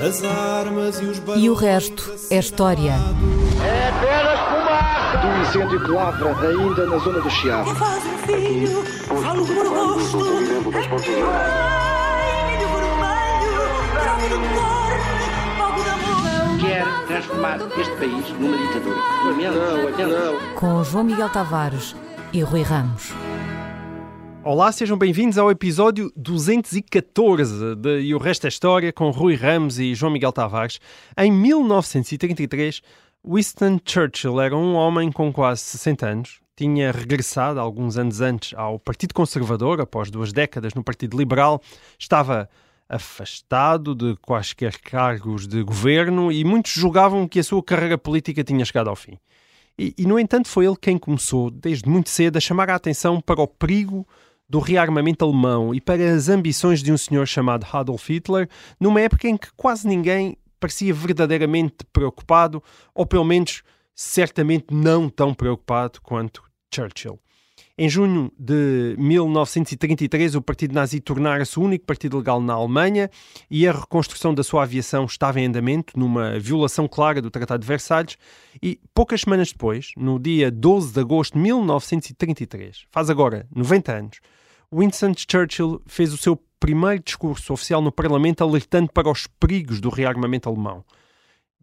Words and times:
As 0.00 0.24
armas 0.24 0.98
e 1.00 1.04
os 1.04 1.20
E 1.36 1.50
o 1.50 1.52
resto 1.52 2.10
é 2.30 2.38
história. 2.38 2.92
É 3.62 3.88
apenas 3.88 4.40
fumaça! 4.48 5.18
Do 5.18 5.42
incêndio 5.42 5.84
que 5.84 5.90
lavra 5.90 6.48
ainda 6.48 6.86
na 6.86 6.96
zona 6.96 7.20
do 7.20 7.28
Chiado. 7.28 7.74
Faz 7.74 8.02
um 8.06 8.16
filho, 8.26 8.82
falo 9.04 9.46
por 9.46 9.66
amor. 9.66 9.98
Quer 16.60 16.86
transformar 17.06 17.58
este 17.78 17.96
país 17.96 18.30
numa 18.38 18.56
ditadura. 18.56 18.96
Lamento, 19.26 19.58
lamento. 19.58 20.54
Com 20.54 20.82
João 20.82 21.04
Miguel 21.04 21.28
Tavares 21.28 21.94
e 22.32 22.40
Rui 22.40 22.62
Ramos. 22.62 23.12
Olá, 24.42 24.72
sejam 24.72 24.96
bem-vindos 24.96 25.36
ao 25.36 25.50
episódio 25.50 26.10
214 26.16 27.76
de 27.76 28.00
E 28.00 28.14
o 28.14 28.18
Resto 28.18 28.46
é 28.46 28.48
História 28.48 28.90
com 28.90 29.10
Rui 29.10 29.34
Ramos 29.34 29.78
e 29.78 29.94
João 29.94 30.10
Miguel 30.10 30.32
Tavares. 30.32 30.80
Em 31.14 31.30
1933, 31.30 32.80
Winston 33.22 33.78
Churchill 33.84 34.40
era 34.40 34.56
um 34.56 34.74
homem 34.74 35.12
com 35.12 35.30
quase 35.30 35.60
60 35.60 36.06
anos. 36.06 36.40
Tinha 36.56 36.90
regressado 36.90 37.60
alguns 37.60 37.98
anos 37.98 38.22
antes 38.22 38.54
ao 38.56 38.78
Partido 38.78 39.12
Conservador, 39.12 39.78
após 39.78 40.10
duas 40.10 40.32
décadas 40.32 40.72
no 40.72 40.82
Partido 40.82 41.18
Liberal. 41.18 41.60
Estava 41.98 42.48
afastado 42.88 43.94
de 43.94 44.16
quaisquer 44.22 44.80
cargos 44.80 45.46
de 45.46 45.62
governo 45.62 46.32
e 46.32 46.44
muitos 46.44 46.72
julgavam 46.72 47.28
que 47.28 47.40
a 47.40 47.44
sua 47.44 47.62
carreira 47.62 47.98
política 47.98 48.42
tinha 48.42 48.64
chegado 48.64 48.88
ao 48.88 48.96
fim. 48.96 49.18
E, 49.78 49.94
e, 49.98 50.06
no 50.06 50.18
entanto, 50.18 50.48
foi 50.48 50.66
ele 50.66 50.76
quem 50.76 50.98
começou, 50.98 51.50
desde 51.50 51.88
muito 51.88 52.10
cedo, 52.10 52.36
a 52.36 52.40
chamar 52.40 52.68
a 52.70 52.74
atenção 52.74 53.20
para 53.20 53.40
o 53.40 53.46
perigo 53.46 54.06
do 54.50 54.58
rearmamento 54.58 55.24
alemão 55.24 55.72
e 55.72 55.80
para 55.80 56.12
as 56.12 56.28
ambições 56.28 56.82
de 56.82 56.92
um 56.92 56.98
senhor 56.98 57.24
chamado 57.24 57.64
Adolf 57.72 58.10
Hitler, 58.10 58.48
numa 58.80 59.00
época 59.00 59.28
em 59.28 59.36
que 59.36 59.48
quase 59.56 59.86
ninguém 59.86 60.36
parecia 60.58 60.92
verdadeiramente 60.92 61.76
preocupado, 61.92 62.60
ou 62.92 63.06
pelo 63.06 63.24
menos 63.24 63.62
certamente 63.94 64.66
não 64.72 65.08
tão 65.08 65.32
preocupado 65.32 66.00
quanto 66.02 66.42
Churchill. 66.74 67.20
Em 67.78 67.88
junho 67.88 68.30
de 68.38 68.94
1933, 68.98 70.34
o 70.34 70.42
Partido 70.42 70.74
Nazi 70.74 71.00
tornara-se 71.00 71.58
o 71.58 71.62
único 71.62 71.86
partido 71.86 72.18
legal 72.18 72.40
na 72.40 72.52
Alemanha 72.52 73.08
e 73.50 73.66
a 73.66 73.72
reconstrução 73.72 74.34
da 74.34 74.42
sua 74.42 74.64
aviação 74.64 75.06
estava 75.06 75.40
em 75.40 75.46
andamento, 75.46 75.98
numa 75.98 76.38
violação 76.38 76.86
clara 76.86 77.22
do 77.22 77.30
Tratado 77.30 77.62
de 77.62 77.66
Versalhes. 77.66 78.18
E 78.62 78.78
poucas 78.92 79.22
semanas 79.22 79.52
depois, 79.52 79.92
no 79.96 80.18
dia 80.18 80.50
12 80.50 80.92
de 80.92 81.00
agosto 81.00 81.34
de 81.34 81.40
1933, 81.40 82.84
faz 82.90 83.08
agora 83.08 83.46
90 83.54 83.92
anos, 83.92 84.20
Winston 84.72 85.12
Churchill 85.16 85.82
fez 85.86 86.12
o 86.12 86.16
seu 86.16 86.40
primeiro 86.60 87.02
discurso 87.02 87.52
oficial 87.52 87.82
no 87.82 87.90
Parlamento 87.90 88.44
alertando 88.44 88.92
para 88.92 89.10
os 89.10 89.26
perigos 89.26 89.80
do 89.80 89.88
rearmamento 89.88 90.48
alemão. 90.48 90.84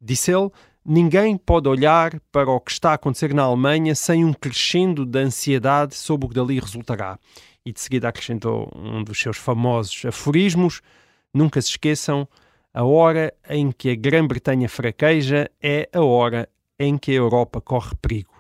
Disse 0.02 0.32
ele: 0.32 0.50
Ninguém 0.86 1.38
pode 1.38 1.70
olhar 1.70 2.20
para 2.32 2.50
o 2.50 2.60
que 2.60 2.72
está 2.72 2.92
a 2.92 2.94
acontecer 2.96 3.34
na 3.34 3.44
Alemanha 3.44 3.96
sem 3.96 4.26
um 4.26 4.34
crescendo 4.34 5.06
de 5.06 5.20
ansiedade 5.20 5.96
sobre 5.96 6.26
o 6.26 6.30
que 6.30 6.36
dali 6.36 6.60
resultará. 6.60 7.18
E 7.66 7.72
de 7.72 7.80
seguida 7.80 8.10
acrescentou 8.10 8.72
um 8.76 9.04
dos 9.04 9.20
seus 9.20 9.38
famosos 9.38 10.06
aforismos: 10.06 10.82
Nunca 11.34 11.62
se 11.62 11.70
esqueçam, 11.70 12.28
a 12.74 12.84
hora 12.84 13.34
em 13.50 13.72
que 13.72 13.90
a 13.90 13.96
Grã-Bretanha 13.96 14.68
fraqueja 14.68 15.50
é 15.62 15.90
a 15.94 16.02
hora 16.02 16.50
em 16.78 16.98
que 16.98 17.12
a 17.12 17.16
Europa 17.16 17.62
corre 17.62 17.96
perigo. 18.02 18.37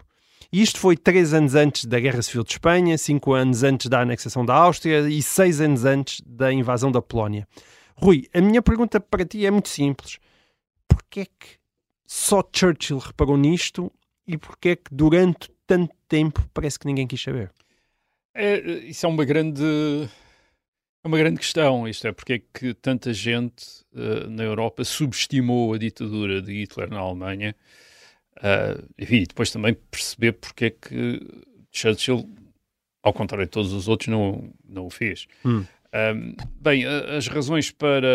E 0.51 0.61
isto 0.61 0.79
foi 0.79 0.95
três 0.95 1.33
anos 1.33 1.55
antes 1.55 1.85
da 1.85 1.99
Guerra 1.99 2.21
Civil 2.21 2.43
de 2.43 2.51
Espanha, 2.51 2.97
cinco 2.97 3.33
anos 3.33 3.63
antes 3.63 3.87
da 3.87 4.01
anexação 4.01 4.45
da 4.45 4.55
Áustria 4.55 5.09
e 5.09 5.21
seis 5.21 5.59
anos 5.59 5.83
antes 5.83 6.21
da 6.25 6.51
invasão 6.51 6.91
da 6.91 7.01
Polónia. 7.01 7.47
Rui, 7.95 8.27
a 8.33 8.39
minha 8.39 8.61
pergunta 8.61 8.99
para 8.99 9.25
ti 9.25 9.45
é 9.45 9.51
muito 9.51 9.69
simples. 9.69 10.19
Porquê 10.87 11.21
é 11.21 11.25
que 11.25 11.57
só 12.05 12.41
Churchill 12.53 12.99
reparou 12.99 13.35
nisto 13.35 13.91
e 14.25 14.37
porquê 14.37 14.69
é 14.69 14.75
que 14.75 14.93
durante 14.93 15.49
tanto 15.65 15.93
tempo 16.07 16.47
parece 16.53 16.79
que 16.79 16.87
ninguém 16.87 17.07
quis 17.07 17.21
saber? 17.21 17.51
É, 18.33 18.59
isso 18.59 19.05
é 19.05 19.09
uma 19.09 19.25
grande, 19.25 19.63
é 21.03 21.07
uma 21.07 21.17
grande 21.17 21.39
questão. 21.39 21.87
Isto 21.87 22.07
é, 22.07 22.11
porque 22.13 22.33
é 22.33 22.39
que 22.39 22.73
tanta 22.75 23.11
gente 23.11 23.83
uh, 23.93 24.29
na 24.29 24.43
Europa 24.43 24.85
subestimou 24.85 25.73
a 25.73 25.77
ditadura 25.77 26.41
de 26.41 26.53
Hitler 26.53 26.89
na 26.89 26.99
Alemanha 26.99 27.55
uh, 28.37 28.87
e 28.97 29.25
depois 29.25 29.51
também 29.51 29.73
perceber 29.89 30.33
porque 30.33 30.65
é 30.65 30.69
que 30.69 31.21
Churchill, 31.71 32.29
ao 33.03 33.13
contrário 33.13 33.45
de 33.45 33.51
todos 33.51 33.73
os 33.73 33.87
outros, 33.87 34.07
não, 34.07 34.53
não 34.67 34.85
o 34.85 34.89
fez. 34.89 35.27
Hum. 35.45 35.65
Um, 35.93 36.35
bem, 36.59 36.85
as 36.85 37.27
razões 37.27 37.71
para 37.71 38.07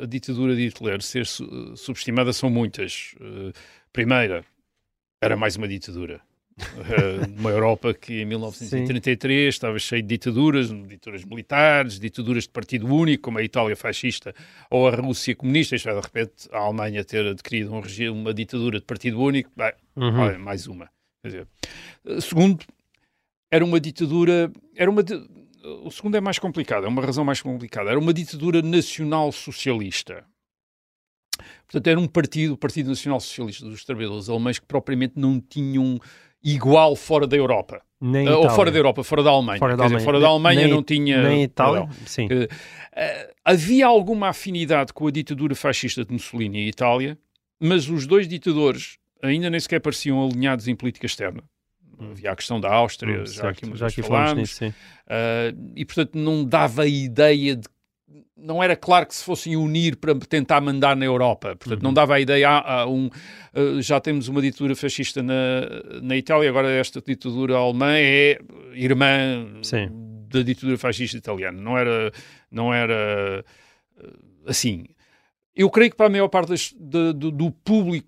a, 0.00 0.04
a 0.04 0.06
ditadura 0.06 0.56
de 0.56 0.62
Hitler 0.64 1.02
ser 1.02 1.26
su 1.26 1.76
subestimada 1.76 2.32
são 2.32 2.48
muitas. 2.48 3.14
Primeira, 3.92 4.44
era 5.22 5.36
mais 5.36 5.56
uma 5.56 5.68
ditadura. 5.68 6.20
Uh, 6.58 7.38
uma 7.38 7.50
Europa 7.50 7.94
que 7.94 8.22
em 8.22 8.24
1933 8.24 9.44
Sim. 9.44 9.48
estava 9.48 9.78
cheia 9.78 10.02
de 10.02 10.08
ditaduras, 10.08 10.68
ditaduras 10.68 11.24
militares, 11.24 12.00
ditaduras 12.00 12.44
de 12.44 12.50
partido 12.50 12.86
único, 12.86 13.24
como 13.24 13.38
a 13.38 13.42
Itália 13.42 13.76
fascista 13.76 14.34
ou 14.70 14.88
a 14.88 14.90
Rússia 14.90 15.36
comunista. 15.36 15.76
Isto 15.76 15.88
é, 15.88 15.94
de 15.94 16.00
repente, 16.00 16.48
a 16.52 16.58
Alemanha 16.58 17.04
ter 17.04 17.26
adquirido 17.26 17.72
um 17.72 17.80
regime, 17.80 18.10
uma 18.10 18.34
ditadura 18.34 18.80
de 18.80 18.84
partido 18.84 19.20
único, 19.20 19.50
bem, 19.56 19.72
uhum. 19.96 20.18
olha, 20.18 20.38
mais 20.38 20.66
uma. 20.66 20.90
Dizer, 21.24 21.46
segundo, 22.20 22.64
era 23.50 23.64
uma 23.64 23.80
ditadura, 23.80 24.50
era 24.76 24.90
uma 24.90 25.02
o 25.64 25.90
segundo 25.90 26.16
é 26.16 26.20
mais 26.20 26.38
complicado, 26.38 26.86
é 26.86 26.88
uma 26.88 27.02
razão 27.02 27.24
mais 27.24 27.42
complicada. 27.42 27.90
Era 27.90 27.98
uma 27.98 28.14
ditadura 28.14 28.62
nacional 28.62 29.30
socialista. 29.32 30.24
Portanto, 31.66 31.86
era 31.86 32.00
um 32.00 32.08
partido, 32.08 32.54
o 32.54 32.56
Partido 32.56 32.88
Nacional 32.88 33.20
Socialista 33.20 33.64
dos 33.64 33.84
Trabalhadores 33.84 34.28
Alemães, 34.28 34.58
que 34.58 34.66
propriamente 34.66 35.14
não 35.16 35.40
tinham 35.40 36.00
igual 36.42 36.94
fora 36.96 37.26
da 37.26 37.36
Europa. 37.36 37.80
Nem 38.00 38.28
uh, 38.28 38.38
ou 38.38 38.50
fora 38.50 38.70
da 38.70 38.78
Europa, 38.78 39.02
fora 39.02 39.22
da 39.22 39.30
Alemanha. 39.30 39.58
Fora 39.58 39.76
da 39.76 39.82
Alemanha, 39.82 39.98
dizer, 39.98 40.04
fora 40.04 40.20
da 40.20 40.28
Alemanha 40.28 40.60
nem, 40.62 40.70
não 40.70 40.82
tinha. 40.82 41.22
Nem 41.22 41.42
Itália, 41.42 41.80
não. 41.80 41.90
sim. 42.06 42.26
Uh, 42.26 42.48
havia 43.44 43.86
alguma 43.86 44.28
afinidade 44.28 44.92
com 44.92 45.06
a 45.06 45.10
ditadura 45.10 45.54
fascista 45.54 46.04
de 46.04 46.12
Mussolini 46.12 46.58
e 46.60 46.68
Itália, 46.68 47.18
mas 47.60 47.88
os 47.88 48.06
dois 48.06 48.28
ditadores 48.28 48.98
ainda 49.22 49.50
nem 49.50 49.58
sequer 49.58 49.80
pareciam 49.80 50.24
alinhados 50.24 50.68
em 50.68 50.76
política 50.76 51.06
externa. 51.06 51.42
Havia 51.98 52.30
a 52.30 52.36
questão 52.36 52.60
da 52.60 52.72
Áustria, 52.72 53.22
Hum, 53.22 53.26
já 53.26 53.42
certo, 53.42 53.66
aqui, 53.66 53.76
já 53.76 53.86
aqui 53.88 54.02
falámos. 54.02 54.36
nisso. 54.36 54.64
Uh, 54.66 55.72
e 55.74 55.84
portanto 55.84 56.14
não 56.14 56.44
dava 56.44 56.82
a 56.82 56.86
ideia 56.86 57.56
de. 57.56 57.66
Não 58.40 58.62
era 58.62 58.76
claro 58.76 59.04
que 59.06 59.14
se 59.14 59.24
fossem 59.24 59.56
unir 59.56 59.96
para 59.96 60.14
tentar 60.14 60.60
mandar 60.60 60.94
na 60.96 61.04
Europa. 61.04 61.56
Portanto, 61.56 61.80
Uhum. 61.80 61.88
não 61.88 61.92
dava 61.92 62.14
a 62.14 62.20
ideia. 62.20 62.48
Ah, 62.48 62.82
ah, 62.82 62.86
um, 62.86 63.06
uh, 63.06 63.82
já 63.82 63.98
temos 64.00 64.28
uma 64.28 64.40
ditadura 64.40 64.76
fascista 64.76 65.22
na, 65.22 65.34
na 66.00 66.16
Itália, 66.16 66.48
agora 66.48 66.70
esta 66.70 67.00
ditadura 67.00 67.56
alemã 67.56 67.92
é 67.96 68.38
irmã 68.74 69.46
Sim. 69.62 69.88
da 70.30 70.42
ditadura 70.42 70.78
fascista 70.78 71.16
italiana. 71.16 71.60
Não 71.60 71.76
era, 71.76 72.12
não 72.50 72.72
era 72.72 73.44
uh, 74.00 74.48
assim. 74.48 74.84
Eu 75.56 75.68
creio 75.68 75.90
que 75.90 75.96
para 75.96 76.06
a 76.06 76.10
maior 76.10 76.28
parte 76.28 76.50
das, 76.50 76.72
de- 76.78 77.12
do, 77.12 77.32
do 77.32 77.50
público 77.50 78.06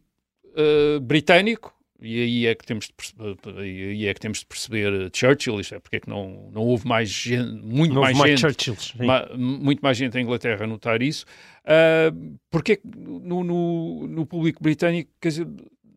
uh, 0.55 1.01
britânico, 1.01 1.75
e 2.03 2.23
aí 2.23 2.47
é 2.47 2.55
que 2.55 2.65
temos 2.65 2.87
de 2.87 2.93
perceber, 2.93 3.37
aí 3.59 4.07
é 4.07 4.15
que 4.15 4.21
temos 4.21 4.39
de 4.41 4.47
perceber 4.47 5.11
Churchill, 5.15 5.61
isto 5.61 5.75
é, 5.75 5.79
porque 5.81 5.97
é 5.97 6.01
que 6.01 6.09
não, 6.09 6.51
não 6.53 6.63
houve 6.63 6.87
mais 6.87 7.09
gente, 7.09 7.51
muito 7.63 7.95
Não 7.95 8.03
mais, 8.03 8.17
mais 8.17 8.41
gente, 8.41 8.71
ma- 8.99 9.29
muito 9.37 9.81
mais 9.81 9.97
gente 9.97 10.17
em 10.19 10.23
Inglaterra 10.23 10.65
a 10.65 10.67
notar 10.67 11.03
isso, 11.03 11.25
ah, 11.65 12.13
porque 12.51 12.73
é 12.73 12.77
que 12.77 12.87
no, 12.97 13.45
no, 13.45 14.07
no 14.09 14.27
público 14.27 14.63
britânico, 14.63 15.11
quer 15.21 15.29
dizer, 15.29 15.47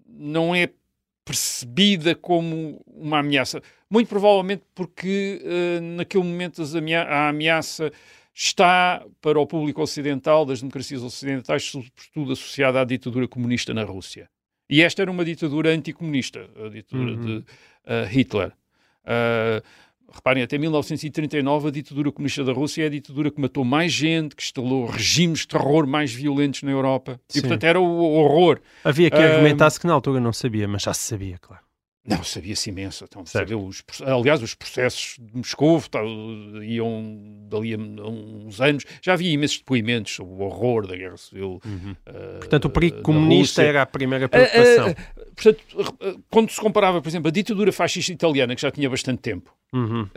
não 0.07 0.53
é 0.55 0.69
percebida 1.25 2.13
como 2.15 2.83
uma 2.85 3.19
ameaça. 3.19 3.61
Muito 3.89 4.07
provavelmente 4.09 4.63
porque 4.75 5.41
ah, 5.45 5.81
naquele 5.81 6.23
momento 6.23 6.61
amea- 6.77 7.03
a 7.03 7.29
ameaça 7.29 7.91
está 8.35 9.05
para 9.21 9.39
o 9.39 9.45
público 9.45 9.81
ocidental, 9.81 10.45
das 10.45 10.59
democracias 10.59 11.01
ocidentais, 11.03 11.63
sobretudo 11.63 12.33
associada 12.33 12.81
à 12.81 12.83
ditadura 12.83 13.27
comunista 13.27 13.73
na 13.73 13.83
Rússia. 13.83 14.27
E 14.73 14.81
esta 14.81 15.03
era 15.03 15.11
uma 15.11 15.23
ditadura 15.23 15.69
anticomunista, 15.69 16.49
a 16.65 16.67
ditadura 16.67 17.11
Uhum. 17.11 17.21
de 17.25 17.43
ah, 17.85 18.05
Hitler. 18.05 18.51
Ah, 19.05 19.61
reparem, 20.11 20.41
até 20.41 20.57
1939 20.57 21.67
a 21.67 21.71
ditadura 21.71 22.11
comunista 22.11 22.43
da 22.43 22.53
Rússia 22.53 22.83
é 22.83 22.85
a 22.87 22.89
ditadura 22.89 23.29
que 23.29 23.39
matou 23.39 23.63
mais 23.63 23.91
gente, 23.91 24.35
que 24.35 24.41
instalou 24.43 24.85
regimes 24.87 25.39
de 25.41 25.49
terror 25.49 25.85
mais 25.85 26.11
violentos 26.11 26.63
na 26.63 26.71
Europa. 26.71 27.19
Sim. 27.27 27.37
E, 27.37 27.41
portanto, 27.41 27.63
era 27.65 27.79
o 27.79 27.85
horror. 28.15 28.59
Havia 28.83 29.11
que 29.11 29.17
Ah, 29.17 29.33
argumentasse 29.35 29.79
que 29.79 29.85
na 29.85 29.93
altura 29.93 30.19
não 30.19 30.33
sabia, 30.33 30.67
mas 30.67 30.81
já 30.81 30.93
se 30.93 31.01
sabia, 31.07 31.37
claro. 31.39 31.61
Não, 32.05 32.21
sabia-se 32.21 32.69
imenso. 32.69 33.05
Então, 33.05 33.25
sabia 33.25 33.57
os, 33.57 33.81
aliás, 34.05 34.44
os 34.44 34.53
processos 34.53 35.15
de 35.17 35.38
Moscou 35.38 35.81
tal, 35.89 36.05
iam 36.61 37.47
dali 37.50 37.73
a 37.73 37.77
uns 37.77 38.59
anos. 38.59 38.83
Já 39.01 39.13
havia 39.13 39.31
imensos 39.31 39.59
depoimentos 39.59 40.13
sobre 40.13 40.33
o 40.33 40.39
horror 40.41 40.85
da 40.85 40.97
Guerra 40.97 41.15
Civil. 41.15 41.61
ah, 42.05 42.11
Portanto, 42.39 42.65
o 42.65 42.69
perigo 42.69 43.01
comunista 43.01 43.61
Rússia. 43.61 43.69
era 43.69 43.81
a 43.83 43.85
primeira 43.85 44.25
Ah, 44.25 44.29
preocupação. 44.29 44.88
ah, 44.89 44.95
ah, 45.17 45.25
portanto, 45.33 46.25
quando 46.29 46.51
se 46.51 46.59
comparava, 46.59 47.01
por 47.01 47.07
exemplo, 47.07 47.29
a 47.29 47.31
ditadura 47.31 47.71
fascista 47.71 48.11
italiana, 48.11 48.53
que 48.53 48.61
já 48.61 48.69
tinha 48.71 48.89
bastante 48.89 49.19
tempo, 49.21 49.56
Uhum. 49.73 50.07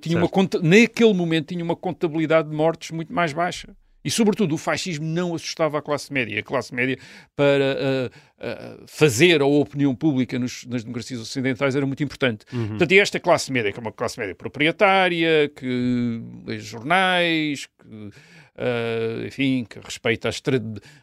tinha 0.00 0.16
uma 0.18 0.28
Certo. 0.28 0.62
naquele 0.62 1.12
momento 1.12 1.48
tinha 1.48 1.62
uma 1.64 1.76
contabilidade 1.76 2.48
de 2.48 2.54
mortes 2.56 2.92
muito 2.92 3.12
mais 3.12 3.32
baixa. 3.32 3.74
E, 4.04 4.10
sobretudo, 4.10 4.54
o 4.54 4.58
fascismo 4.58 5.06
não 5.06 5.34
assustava 5.34 5.78
a 5.78 5.82
classe 5.82 6.12
média. 6.12 6.38
A 6.38 6.42
classe 6.42 6.74
média, 6.74 6.98
para 7.36 7.76
uh, 7.76 8.80
uh, 8.80 8.84
fazer 8.86 9.40
a 9.40 9.46
opinião 9.46 9.94
pública 9.94 10.38
nos, 10.38 10.64
nas 10.66 10.82
democracias 10.82 11.20
ocidentais, 11.20 11.76
era 11.76 11.86
muito 11.86 12.02
importante. 12.02 12.44
Uhum. 12.52 12.68
Portanto, 12.68 12.92
esta 12.92 13.20
classe 13.20 13.52
média, 13.52 13.72
que 13.72 13.78
é 13.78 13.80
uma 13.80 13.92
classe 13.92 14.18
média 14.18 14.34
proprietária, 14.34 15.50
que 15.54 16.22
lê 16.46 16.58
jornais, 16.58 17.66
que 17.66 18.10
Uh, 18.54 19.26
enfim, 19.26 19.64
que 19.64 19.78
respeita, 19.80 20.28
as 20.28 20.42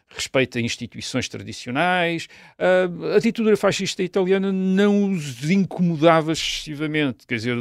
respeita 0.08 0.60
instituições 0.60 1.28
tradicionais. 1.28 2.28
Uh, 2.56 3.16
a 3.16 3.18
ditadura 3.18 3.56
fascista 3.56 4.04
italiana 4.04 4.52
não 4.52 5.10
os 5.10 5.50
incomodava 5.50 6.30
excessivamente. 6.30 7.26
Quer 7.26 7.34
dizer, 7.34 7.56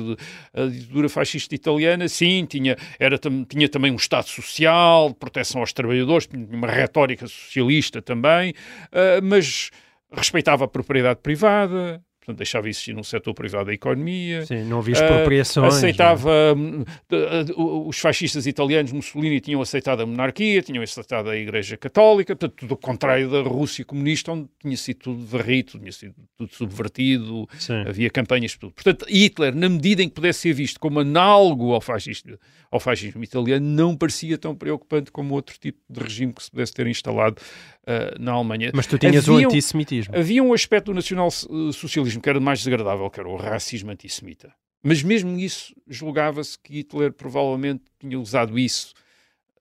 a 0.53 0.67
ditadura 0.67 1.09
fascista 1.09 1.55
italiana, 1.55 2.07
sim, 2.07 2.45
tinha, 2.45 2.77
era, 2.99 3.17
tinha 3.17 3.67
também 3.67 3.91
um 3.91 3.95
Estado 3.95 4.27
social, 4.27 5.11
proteção 5.15 5.61
aos 5.61 5.73
trabalhadores, 5.73 6.29
uma 6.33 6.67
retórica 6.67 7.27
socialista 7.27 7.99
também, 7.99 8.51
uh, 8.51 9.23
mas 9.23 9.71
respeitava 10.11 10.65
a 10.65 10.67
propriedade 10.67 11.19
privada, 11.21 11.99
portanto 12.29 12.37
deixava 12.37 12.69
existir 12.69 12.93
num 12.93 13.03
setor 13.03 13.33
privado 13.33 13.65
da 13.65 13.73
economia. 13.73 14.45
Sim, 14.45 14.63
não 14.63 14.79
havia 14.79 14.93
expropriações. 14.93 15.73
Uh, 15.73 15.77
aceitava, 15.77 16.31
uh, 16.55 17.87
os 17.87 17.99
fascistas 17.99 18.45
italianos, 18.45 18.91
Mussolini, 18.91 19.39
tinham 19.39 19.61
aceitado 19.61 20.01
a 20.01 20.05
monarquia, 20.05 20.61
tinham 20.61 20.83
aceitado 20.83 21.29
a 21.29 21.35
Igreja 21.35 21.77
Católica, 21.77 22.35
portanto, 22.35 22.55
tudo 22.59 22.73
o 22.73 22.77
contrário 22.77 23.29
da 23.29 23.41
Rússia 23.41 23.83
comunista, 23.83 24.31
onde 24.31 24.47
tinha 24.59 24.77
sido 24.77 24.97
tudo 24.97 25.25
varrido, 25.25 25.79
tinha 25.79 25.91
sido 25.91 26.15
tudo 26.37 26.53
subvertido, 26.53 27.47
Sim. 27.57 27.83
havia 27.87 28.09
campanhas, 28.09 28.55
tudo. 28.55 28.73
Portanto, 28.73 29.05
Hitler, 29.09 29.55
na 29.55 29.69
medida 29.69 30.03
em 30.03 30.09
que 30.09 30.15
pudesse 30.15 30.39
ser 30.39 30.53
visto 30.53 30.79
como 30.79 30.99
análogo 30.99 31.73
ao, 31.73 31.81
fascista, 31.81 32.39
ao 32.71 32.79
fascismo 32.79 33.23
italiano, 33.23 33.65
não 33.65 33.95
parecia 33.95 34.37
tão 34.37 34.55
preocupante 34.55 35.11
como 35.11 35.33
outro 35.33 35.57
tipo 35.59 35.79
de 35.89 35.99
regime 35.99 36.33
que 36.33 36.43
se 36.43 36.51
pudesse 36.51 36.73
ter 36.73 36.87
instalado 36.87 37.41
uh, 37.89 38.21
na 38.21 38.33
Alemanha. 38.33 38.71
Mas 38.73 38.85
tu 38.85 38.97
tinhas 38.97 39.27
havia, 39.27 39.47
o 39.47 39.49
antissemitismo. 39.49 40.15
Havia 40.15 40.43
um 40.43 40.53
aspecto 40.53 40.87
do 40.87 40.93
nacional-socialismo 40.93 42.21
que 42.21 42.29
era 42.29 42.39
mais 42.39 42.59
desagradável, 42.59 43.09
que 43.09 43.19
era 43.19 43.27
o 43.27 43.35
racismo 43.35 43.91
antissemita. 43.91 44.53
Mas 44.83 45.03
mesmo 45.03 45.37
isso, 45.37 45.73
julgava-se 45.87 46.57
que 46.57 46.73
Hitler 46.77 47.11
provavelmente 47.11 47.83
tinha 47.99 48.17
usado 48.17 48.57
isso 48.57 48.93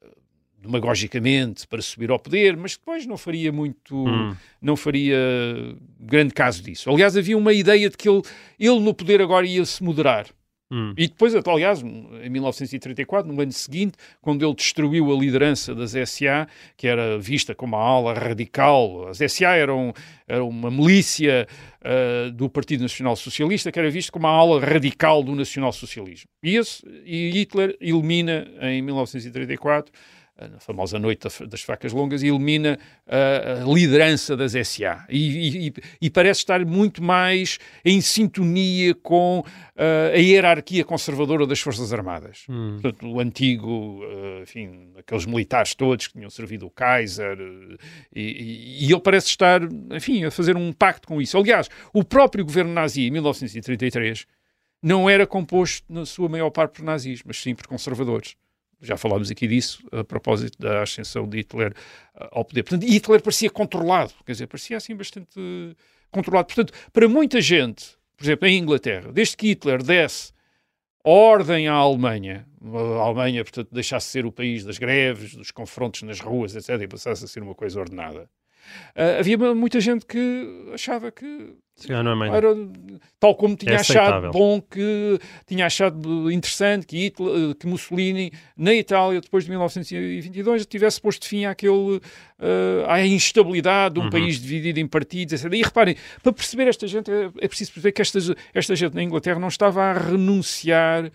uh, 0.03 0.09
demagogicamente 0.61 1.67
para 1.67 1.83
subir 1.83 2.11
ao 2.11 2.19
poder, 2.19 2.57
mas 2.57 2.77
depois 2.77 3.07
não 3.07 3.17
faria 3.17 3.51
muito, 3.51 3.97
hum. 3.97 4.37
não 4.61 4.77
faria 4.77 5.19
grande 5.99 6.35
caso 6.35 6.63
disso. 6.63 6.91
Aliás, 6.91 7.17
havia 7.17 7.37
uma 7.37 7.53
ideia 7.53 7.89
de 7.91 7.97
que 7.97 8.09
ele, 8.09 8.23
ele 8.59 8.79
no 8.79 8.95
poder 8.95 9.21
agora 9.21 9.47
ia 9.47 9.65
se 9.65 9.83
moderar. 9.83 10.27
Hum. 10.71 10.93
E 10.99 11.09
depois, 11.09 11.35
aliás, 11.35 11.83
em 11.83 12.29
1934, 12.29 13.33
no 13.33 13.41
ano 13.41 13.53
seguinte, 13.53 13.95
quando 14.21 14.45
ele 14.45 14.55
destruiu 14.55 15.11
a 15.11 15.19
liderança 15.19 15.75
das 15.75 15.93
SA, 15.93 16.47
que 16.77 16.87
era 16.87 17.19
vista 17.19 17.55
como 17.55 17.75
a 17.77 17.81
ala 17.81 18.13
radical, 18.13 19.09
as 19.09 19.19
SA 19.33 19.57
eram, 19.57 19.95
eram 20.27 20.49
uma 20.49 20.71
milícia 20.71 21.49
uh, 21.81 22.31
do 22.33 22.51
Partido 22.51 22.83
Nacional 22.83 23.17
Socialista, 23.17 23.73
que 23.73 23.79
era 23.79 23.91
vista 23.91 24.13
como 24.13 24.27
a 24.27 24.31
ala 24.31 24.61
radical 24.61 25.23
do 25.23 25.35
nacional-socialismo. 25.35 26.29
E, 26.43 26.61
e 27.07 27.31
Hitler 27.31 27.75
elimina, 27.81 28.47
em 28.61 28.83
1934, 28.83 29.91
na 30.47 30.61
famosa 30.61 30.99
Noite 30.99 31.27
das 31.49 31.63
Facas 31.63 31.93
Longas, 31.93 32.23
elimina 32.23 32.79
a, 33.07 33.65
liderança 33.67 34.37
das 34.37 34.53
SA. 34.69 35.05
E, 35.09 35.69
e, 35.69 35.75
e, 36.03 36.11
parece 36.11 36.41
estar 36.41 36.65
muito 36.65 37.03
mais 37.03 37.59
em 37.85 38.01
sintonia 38.01 38.95
com 38.95 39.45
a 40.15 40.17
hierarquia 40.17 40.85
conservadora 40.85 41.47
das 41.47 41.61
Forças 41.61 41.93
Armadas. 41.93 42.45
Hum. 42.49 42.79
Portanto, 42.81 43.07
o 43.09 43.21
antigo, 43.21 44.03
uh, 44.05 44.43
enfim, 44.43 44.93
aqueles 44.99 45.25
militares 45.25 45.75
todos 45.75 46.09
que 46.09 46.15
tinham 46.15 46.31
servido 46.31 46.67
o 46.67 46.71
Kaiser, 46.71 47.39
uh, 47.39 47.77
e, 48.15 48.85
e, 48.85 48.93
ele 48.93 49.01
parece 49.01 49.29
estar, 49.29 49.61
enfim, 49.93 50.25
a 50.25 50.31
fazer 50.31 50.57
um 50.57 50.73
pacto 50.73 51.07
com 51.07 51.21
isso. 51.23 51.39
Aliás, 51.39 51.69
o 51.93 52.03
próprio 52.03 52.45
governo 52.45 52.73
nazi, 52.73 53.03
em 53.03 53.11
1933, 53.11 54.27
não 54.83 55.09
era 55.09 55.27
composto, 55.27 55.85
na 55.93 56.05
sua 56.05 56.29
maior 56.29 56.51
parte, 56.51 56.77
por 56.77 56.85
nazis, 56.85 57.23
mas 57.25 57.41
sim 57.41 57.55
por 57.55 57.67
conservadores 57.67 58.37
já 58.81 58.97
falámos 58.97 59.31
aqui 59.31 59.47
disso, 59.47 59.87
a 59.93 60.05
propósito 60.05 60.59
da 60.59 60.83
ascensão 60.83 61.29
de 61.29 61.39
Hitler 61.39 61.73
uh, 62.15 62.29
ao 62.33 62.45
poder. 62.45 62.63
Portanto, 62.63 62.89
Hitler 62.89 63.23
parecia 63.23 63.51
controlado, 63.51 64.13
quer 64.25 64.33
dizer, 64.33 64.47
parecia 64.47 64.77
assim 64.77 64.95
bastante 64.95 65.39
controlado. 66.11 66.47
Portanto, 66.47 66.73
para 66.93 67.09
muita 67.09 67.41
gente, 67.41 67.97
por 68.17 68.25
exemplo, 68.25 68.49
em 68.49 68.59
Inglaterra, 68.59 69.13
desde 69.13 69.37
que 69.37 69.49
Hitler 69.49 69.83
desse 69.83 70.33
ordem 71.05 71.69
à 71.69 71.75
Alemanha, 71.75 72.47
a 72.63 73.01
Alemanha, 73.01 73.45
portanto, 73.45 73.69
deixasse 73.73 74.07
de 74.07 74.13
ser 74.13 74.27
o 74.27 74.33
país 74.33 74.65
das 74.65 74.79
greves, 74.79 75.35
dos 75.35 75.51
confrontos 75.51 76.03
nas 76.03 76.21
ruas, 76.21 76.55
etc., 76.55 76.83
e 76.83 76.89
passasse 76.89 77.25
a 77.25 77.29
ser 77.29 77.43
uma 77.43 77.55
coisa 77.55 77.79
ordenada, 77.81 78.29
Uh, 78.95 79.19
havia 79.21 79.39
muita 79.55 79.81
gente 79.81 80.05
que 80.05 80.71
achava 80.75 81.11
que 81.11 81.57
não 82.03 82.25
é 82.25 82.37
era 82.37 82.49
tal 83.21 83.35
como 83.35 83.57
tinha 83.57 83.73
é 83.73 83.77
achado 83.77 84.31
bom, 84.31 84.61
que 84.61 85.19
tinha 85.47 85.67
achado 85.67 86.31
interessante 86.31 86.87
que, 86.87 86.97
Hitler, 86.97 87.55
que 87.55 87.67
Mussolini, 87.67 88.33
na 88.57 88.75
Itália, 88.75 89.21
depois 89.21 89.45
de 89.45 89.51
1922, 89.51 90.67
tivesse 90.67 91.01
posto 91.01 91.27
fim 91.27 91.45
àquele, 91.45 91.73
uh, 91.73 92.01
à 92.87 93.05
instabilidade 93.07 93.95
de 93.95 94.01
um 94.01 94.05
uhum. 94.05 94.11
país 94.11 94.41
dividido 94.41 94.81
em 94.81 94.87
partidos, 94.87 95.35
etc. 95.35 95.53
E 95.53 95.63
reparem, 95.63 95.97
para 96.23 96.33
perceber 96.33 96.69
esta 96.69 96.87
gente, 96.87 97.11
é, 97.11 97.31
é 97.41 97.49
preciso 97.49 97.73
perceber 97.73 97.93
que 97.93 98.03
esta, 98.03 98.19
esta 98.55 98.77
gente 98.77 98.95
na 98.95 99.03
Inglaterra 99.03 99.39
não 99.39 99.49
estava 99.49 99.83
a 99.83 99.93
renunciar 99.93 101.11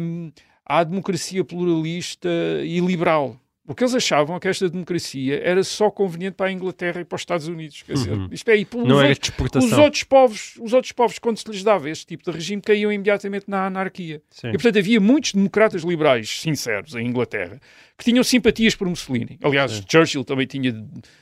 um, 0.00 0.32
à 0.64 0.84
democracia 0.84 1.44
pluralista 1.44 2.28
e 2.64 2.80
liberal 2.80 3.36
porque 3.70 3.84
eles 3.84 3.94
achavam 3.94 4.36
que 4.40 4.48
esta 4.48 4.68
democracia 4.68 5.40
era 5.44 5.62
só 5.62 5.92
conveniente 5.92 6.34
para 6.34 6.46
a 6.46 6.52
Inglaterra 6.52 7.02
e 7.02 7.04
para 7.04 7.14
os 7.14 7.22
Estados 7.22 7.46
Unidos. 7.46 7.82
Quer 7.82 7.92
dizer, 7.92 8.14
uhum. 8.14 8.28
isto 8.32 8.48
é, 8.48 8.58
e 8.58 8.66
Não 8.74 8.96
os, 8.96 9.04
outros, 9.04 9.64
os 9.64 9.72
outros 9.78 10.02
povos, 10.02 10.58
os 10.60 10.72
outros 10.72 10.90
povos, 10.90 11.20
quando 11.20 11.36
se 11.36 11.48
lhes 11.48 11.62
dava 11.62 11.88
este 11.88 12.04
tipo 12.04 12.24
de 12.24 12.32
regime, 12.32 12.60
caíam 12.60 12.92
imediatamente 12.92 13.44
na 13.46 13.66
anarquia. 13.66 14.20
Sim. 14.28 14.48
E, 14.48 14.52
portanto, 14.54 14.76
havia 14.76 14.98
muitos 14.98 15.34
democratas 15.34 15.82
liberais 15.82 16.40
sinceros 16.40 16.96
em 16.96 17.06
Inglaterra 17.06 17.60
que 17.96 18.04
tinham 18.04 18.24
simpatias 18.24 18.74
por 18.74 18.88
Mussolini. 18.88 19.38
Aliás, 19.42 19.72
Sim. 19.72 19.84
Churchill 19.86 20.24
também 20.24 20.46
tinha 20.46 20.74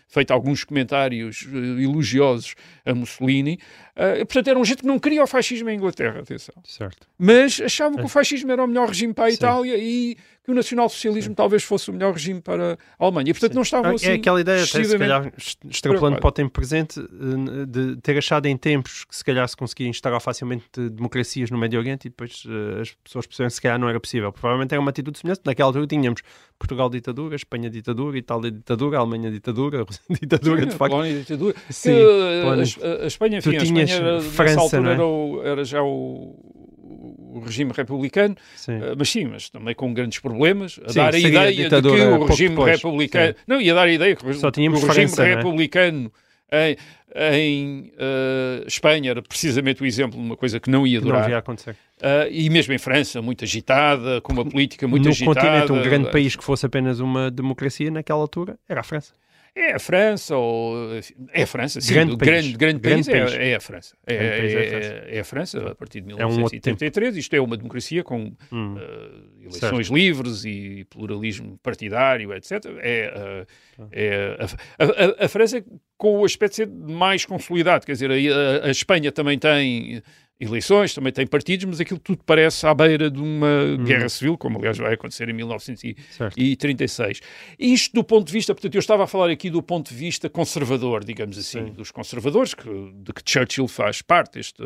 feito 0.06 0.30
alguns 0.30 0.62
comentários 0.62 1.42
uh, 1.42 1.80
elogiosos 1.80 2.54
a 2.86 2.94
Mussolini. 2.94 3.58
Uh, 3.96 4.24
portanto, 4.24 4.48
era 4.48 4.58
um 4.58 4.64
gente 4.64 4.78
que 4.78 4.86
não 4.86 4.98
queria 4.98 5.22
o 5.22 5.26
fascismo 5.26 5.68
em 5.68 5.76
Inglaterra, 5.76 6.20
atenção. 6.20 6.54
Certo. 6.64 7.08
Mas 7.18 7.60
achavam 7.60 7.98
que 7.98 8.04
o 8.04 8.08
fascismo 8.08 8.52
era 8.52 8.62
o 8.62 8.66
melhor 8.66 8.88
regime 8.88 9.12
para 9.12 9.24
a 9.24 9.30
Itália 9.30 9.76
Sim. 9.76 9.82
e 9.82 10.16
que 10.48 10.52
o 10.52 10.54
nacionalsocialismo 10.54 11.34
talvez 11.34 11.62
fosse 11.62 11.90
o 11.90 11.92
melhor 11.92 12.14
regime 12.14 12.40
para 12.40 12.78
a 12.98 13.04
Alemanha. 13.04 13.30
E, 13.30 13.34
portanto, 13.34 13.50
Sim. 13.50 13.56
não 13.56 13.62
estavam 13.62 13.94
assim. 13.94 14.06
É 14.06 14.12
aquela 14.14 14.40
ideia, 14.40 14.64
até, 14.64 14.82
se 14.82 14.98
calhar, 14.98 15.32
extrapolando 15.68 16.18
para 16.18 16.28
o 16.28 16.32
tempo 16.32 16.50
presente, 16.50 16.98
eh, 16.98 17.66
de 17.66 17.96
ter 17.96 18.16
achado 18.16 18.46
em 18.46 18.56
tempos 18.56 19.04
que 19.04 19.14
se 19.14 19.22
calhar 19.22 19.46
se 19.46 19.54
conseguia 19.54 19.86
instalar 19.88 20.22
facilmente 20.22 20.64
democracias 20.90 21.50
no 21.50 21.58
Médio 21.58 21.78
Oriente 21.78 22.06
e 22.06 22.08
depois 22.08 22.44
uh, 22.46 22.80
as 22.80 22.92
pessoas 23.04 23.26
perceberam 23.26 23.48
que 23.48 23.54
se 23.56 23.60
calhar 23.60 23.78
não 23.78 23.90
era 23.90 24.00
possível. 24.00 24.32
Provavelmente 24.32 24.72
era 24.72 24.80
uma 24.80 24.88
atitude 24.88 25.18
semelhante. 25.18 25.42
Naquela 25.44 25.68
altura 25.68 25.86
tínhamos 25.86 26.22
Portugal 26.58 26.88
ditadura, 26.88 27.36
Espanha 27.36 27.68
ditadura, 27.68 28.16
Itália 28.16 28.50
ditadura, 28.50 28.98
Alemanha 28.98 29.30
ditadura, 29.30 29.84
ditadura 30.08 30.62
Sim, 30.62 30.68
de 30.68 30.74
facto. 30.76 30.92
Polónia 30.92 31.18
ditadura. 31.18 31.54
Sim, 31.68 31.92
a, 31.92 33.04
a, 33.04 33.06
Espanha, 33.06 33.38
enfim, 33.38 33.54
a 33.54 33.62
Espanha 33.62 33.94
era, 33.94 34.20
França, 34.22 34.78
é? 34.78 34.92
era, 34.92 35.04
o, 35.04 35.42
era 35.44 35.62
já 35.62 35.82
o 35.82 36.57
o 36.98 37.40
regime 37.44 37.72
republicano, 37.74 38.36
sim. 38.56 38.76
Uh, 38.76 38.94
mas 38.98 39.08
sim, 39.08 39.24
mas 39.26 39.48
também 39.48 39.74
com 39.74 39.94
grandes 39.94 40.18
problemas, 40.18 40.80
a 40.84 40.88
sim, 40.88 40.98
dar 40.98 41.14
a 41.14 41.18
ideia 41.18 41.68
de 41.68 41.68
que 41.68 41.86
o 41.86 42.24
regime 42.24 42.50
depois, 42.50 42.70
republicano. 42.76 43.28
Sim. 43.28 43.44
Não, 43.46 43.60
ia 43.60 43.74
dar 43.74 43.86
a 43.86 43.92
ideia 43.92 44.16
que 44.16 44.34
Só 44.34 44.48
o 44.48 44.50
regime 44.50 44.78
França, 44.78 45.26
é? 45.26 45.36
republicano 45.36 46.12
em, 46.50 46.76
em 47.14 47.92
uh, 47.94 48.66
Espanha 48.66 49.10
era 49.10 49.22
precisamente 49.22 49.82
o 49.82 49.86
exemplo 49.86 50.18
de 50.18 50.24
uma 50.24 50.36
coisa 50.36 50.58
que 50.58 50.70
não 50.70 50.86
ia 50.86 51.00
durar. 51.00 51.22
Não 51.22 51.30
ia 51.30 51.38
acontecer. 51.38 51.72
Uh, 51.98 52.30
e 52.30 52.48
mesmo 52.48 52.72
em 52.72 52.78
França, 52.78 53.20
muito 53.20 53.44
agitada, 53.44 54.20
com 54.20 54.32
uma 54.32 54.44
política 54.44 54.88
muito 54.88 55.04
no 55.04 55.10
agitada. 55.10 55.40
No 55.40 55.40
continente, 55.40 55.72
um 55.72 55.82
grande 55.82 56.10
país 56.10 56.34
que 56.34 56.44
fosse 56.44 56.64
apenas 56.64 57.00
uma 57.00 57.30
democracia 57.30 57.90
naquela 57.90 58.20
altura 58.20 58.58
era 58.68 58.80
a 58.80 58.84
França. 58.84 59.12
É 59.58 59.74
a 59.74 59.78
França, 59.80 60.36
ou 60.36 60.92
é 61.32 61.42
a 61.42 61.46
França, 61.46 61.80
sim, 61.80 61.92
grande, 61.92 62.16
país. 62.16 62.30
grande, 62.30 62.52
grande, 62.56 62.78
grande 62.78 63.10
país, 63.10 63.28
país. 63.28 63.32
É, 63.34 63.50
é, 63.50 63.54
a 63.56 63.60
França. 63.60 63.96
É, 64.06 64.14
é, 64.14 64.18
é, 64.20 65.16
é, 65.16 65.20
a 65.20 65.24
França, 65.24 65.70
a 65.70 65.74
partir 65.74 66.00
de 66.00 66.06
1973. 66.06 67.16
Um 67.16 67.18
Isto 67.18 67.34
é 67.34 67.40
uma 67.40 67.56
democracia 67.56 68.04
com 68.04 68.32
hum. 68.52 68.74
uh, 68.74 69.40
eleições 69.40 69.88
certo. 69.88 69.94
livres 69.94 70.44
e 70.44 70.86
pluralismo 70.88 71.58
partidário, 71.60 72.32
etc. 72.32 72.66
É, 72.78 73.44
uh, 73.80 73.88
é 73.90 74.36
a, 74.78 75.22
a, 75.22 75.24
a, 75.24 75.28
França 75.28 75.64
com 75.96 76.20
o 76.20 76.24
aspecto 76.24 76.52
de 76.52 76.56
ser 76.56 76.68
mais 76.68 77.24
consolidado, 77.24 77.84
quer 77.84 77.92
dizer, 77.92 78.10
a, 78.12 78.66
a 78.66 78.70
Espanha 78.70 79.10
também 79.10 79.40
tem 79.40 80.00
eleições, 80.40 80.94
também 80.94 81.12
tem 81.12 81.26
partidos, 81.26 81.64
mas 81.64 81.80
aquilo 81.80 81.98
tudo 81.98 82.22
parece 82.24 82.64
à 82.66 82.72
beira 82.72 83.10
de 83.10 83.20
uma 83.20 83.76
guerra 83.84 84.08
civil, 84.08 84.38
como 84.38 84.58
aliás 84.58 84.78
vai 84.78 84.94
acontecer 84.94 85.28
em 85.28 85.32
1936. 85.32 87.20
Isto 87.58 87.94
do 87.94 88.04
ponto 88.04 88.26
de 88.26 88.32
vista, 88.32 88.54
portanto, 88.54 88.74
eu 88.74 88.78
estava 88.78 89.04
a 89.04 89.06
falar 89.06 89.30
aqui 89.30 89.50
do 89.50 89.62
ponto 89.62 89.88
de 89.88 89.96
vista 89.96 90.28
conservador, 90.28 91.04
digamos 91.04 91.36
assim, 91.36 91.66
Sim. 91.66 91.72
dos 91.72 91.90
conservadores, 91.90 92.54
que, 92.54 92.68
de 92.68 93.12
que 93.12 93.22
Churchill 93.24 93.66
faz 93.66 94.00
parte, 94.00 94.38
este, 94.38 94.62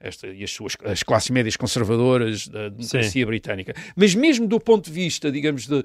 esta, 0.00 0.26
e 0.26 0.42
as 0.42 0.50
suas 0.50 0.76
as 0.84 1.02
classes 1.02 1.30
médias 1.30 1.56
conservadoras 1.56 2.48
da 2.48 2.70
democracia 2.70 3.26
britânica. 3.26 3.74
Mas 3.94 4.14
mesmo 4.14 4.46
do 4.46 4.58
ponto 4.58 4.86
de 4.86 4.92
vista, 4.92 5.30
digamos, 5.30 5.66
de, 5.66 5.84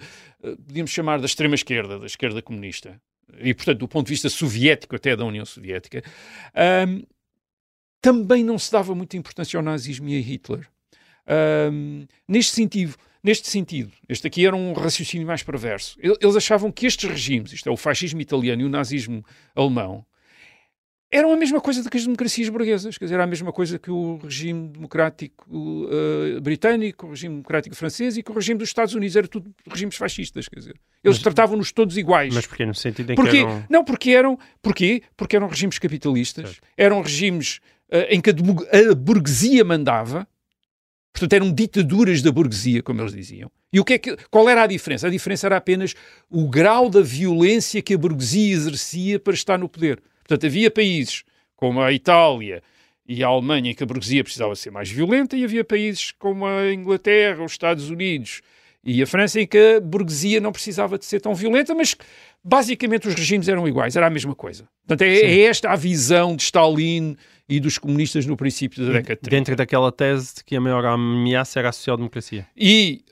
podíamos 0.66 0.92
chamar 0.92 1.20
da 1.20 1.26
extrema-esquerda, 1.26 2.00
da 2.00 2.06
esquerda 2.06 2.42
comunista, 2.42 3.02
e 3.40 3.54
portanto 3.54 3.80
do 3.80 3.88
ponto 3.88 4.06
de 4.06 4.14
vista 4.14 4.30
soviético, 4.30 4.96
até 4.96 5.16
da 5.16 5.26
União 5.26 5.46
Soviética, 5.46 6.02
ahm, 6.54 7.02
também 8.06 8.44
não 8.44 8.60
se 8.60 8.72
dava 8.72 8.94
muita 8.94 9.18
importância 9.18 9.58
ao 9.58 9.64
nazismo 9.64 10.08
e 10.10 10.16
a 10.18 10.22
Hitler. 10.22 10.68
Ahm, 11.28 12.06
neste 12.28 12.54
sentido, 12.54 12.94
neste 13.24 13.48
sentido, 13.50 13.92
este 14.08 14.28
aqui 14.28 14.46
era 14.46 14.56
um 14.56 14.74
raciocínio 14.74 15.26
mais 15.26 15.42
perverso. 15.42 15.98
El- 16.00 16.18
Eles 16.22 16.36
achavam 16.36 16.72
que 16.72 16.86
estes 16.86 17.10
regimes, 17.10 17.52
isto 17.52 17.68
é, 17.68 17.72
o 17.72 17.78
fascismo 17.78 18.22
italiano 18.22 18.62
e 18.62 18.66
o 18.66 18.70
nazismo 18.70 19.26
alemão, 19.56 20.06
eram 21.12 21.32
a 21.32 21.38
mesma 21.38 21.62
coisa 21.62 21.82
do 21.82 21.90
que 21.90 21.96
as 21.98 22.04
democracias 22.04 22.50
burguesas, 22.50 22.98
quer 22.98 23.06
dizer, 23.06 23.16
era 23.16 23.24
a 23.24 23.28
mesma 23.28 23.52
coisa 23.54 23.80
que 23.80 23.90
o 23.90 24.18
regime 24.18 24.68
democrático 24.68 25.46
eh, 25.90 26.40
britânico, 26.42 27.06
o 27.08 27.10
regime 27.12 27.36
democrático 27.36 27.76
francês 27.76 28.18
e 28.18 28.24
que 28.24 28.32
o 28.32 28.34
regime 28.34 28.58
dos 28.60 28.68
Estados 28.68 28.94
Unidos, 28.96 29.16
era 29.16 29.28
tudo 29.28 29.50
regimes 29.68 29.96
fascistas, 29.96 30.48
quer 30.50 30.60
dizer. 30.60 30.76
Eles 31.04 31.20
tratavam-nos 31.20 31.72
todos 31.72 31.96
iguais. 31.96 32.34
Mas 32.34 32.46
porque 32.46 32.66
no 32.66 32.76
sentido 32.76 33.12
em 33.14 33.16
Porquê? 33.16 33.32
que 33.32 33.38
eram... 33.38 33.66
Não, 33.70 33.84
porque 33.86 34.10
eram, 34.12 34.38
porquê? 34.62 35.04
Porque 35.16 35.36
eram 35.38 35.48
regimes 35.48 35.80
capitalistas, 35.80 36.60
eram 36.76 37.02
regimes 37.02 37.62
em 38.10 38.20
que 38.22 38.30
a 38.30 38.96
burguesia 38.96 39.64
mandava, 39.64 40.28
portanto 41.14 41.34
eram 41.34 41.54
ditaduras 41.54 42.22
da 42.22 42.32
burguesia, 42.32 42.82
como 42.82 43.02
eles 43.02 43.14
diziam. 43.14 43.52
E 43.72 43.80
o 43.80 43.86
que 43.86 43.94
é 43.94 43.98
que, 43.98 44.18
qual 44.30 44.50
era 44.50 44.64
a 44.64 44.68
diferença? 44.68 45.08
A 45.08 45.10
diferença 45.10 45.48
era 45.48 45.58
apenas 45.58 45.94
o 46.30 46.50
grau 46.50 46.90
da 46.90 47.02
violência 47.02 47.82
que 47.82 47.94
a 47.94 47.98
burguesia 47.98 48.54
exercia 48.54 49.20
para 49.20 49.34
estar 49.34 49.58
no 49.58 49.68
poder. 49.68 50.02
Portanto, 50.20 50.46
havia 50.46 50.72
países 50.72 51.24
como 51.56 51.82
a 51.82 51.92
Itália 51.92 52.64
e 53.08 53.24
a 53.24 53.28
Alemanha 53.28 53.72
em 53.72 53.76
que 53.76 53.84
a 53.84 53.86
burguesia 53.86 54.24
precisava 54.24 54.56
ser 54.56 54.72
mais 54.72 54.90
violenta 54.90 55.36
e 55.38 55.44
havia 55.44 55.64
países 55.64 56.12
como 56.12 56.46
a 56.46 56.74
Inglaterra, 56.74 57.44
os 57.44 57.52
Estados 57.52 57.90
Unidos 57.90 58.42
e 58.84 59.02
a 59.02 59.08
França 59.08 59.42
em 59.42 59.48
que 59.48 59.58
a 59.58 59.80
burguesia 59.82 60.40
não 60.40 60.52
precisava 60.52 60.98
de 60.98 61.06
ser 61.06 61.20
tão 61.20 61.34
violenta, 61.34 61.74
mas 61.74 61.96
basicamente 62.44 63.08
os 63.08 63.16
regimes 63.16 63.48
eram 63.48 63.68
iguais, 63.68 63.96
era 63.96 64.06
a 64.06 64.12
mesma 64.12 64.36
coisa. 64.36 64.68
Portanto, 64.88 65.02
é, 65.02 65.18
é 65.18 65.42
esta 65.42 65.72
a 65.72 65.76
visão 65.76 66.36
de 66.36 66.44
Stalin 66.44 67.18
e 67.48 67.60
dos 67.60 67.78
comunistas 67.78 68.26
no 68.26 68.36
princípio 68.36 68.86
da 68.86 68.94
década 68.94 69.16
de 69.16 69.22
30. 69.22 69.30
Dentro 69.30 69.56
daquela 69.56 69.92
tese 69.92 70.36
de 70.36 70.44
que 70.44 70.56
a 70.56 70.62
maior 70.62 70.86
ameaça 70.86 71.60
era 71.60 71.70
a 71.70 71.72
social-democracia. 71.72 72.48
E 72.58 73.04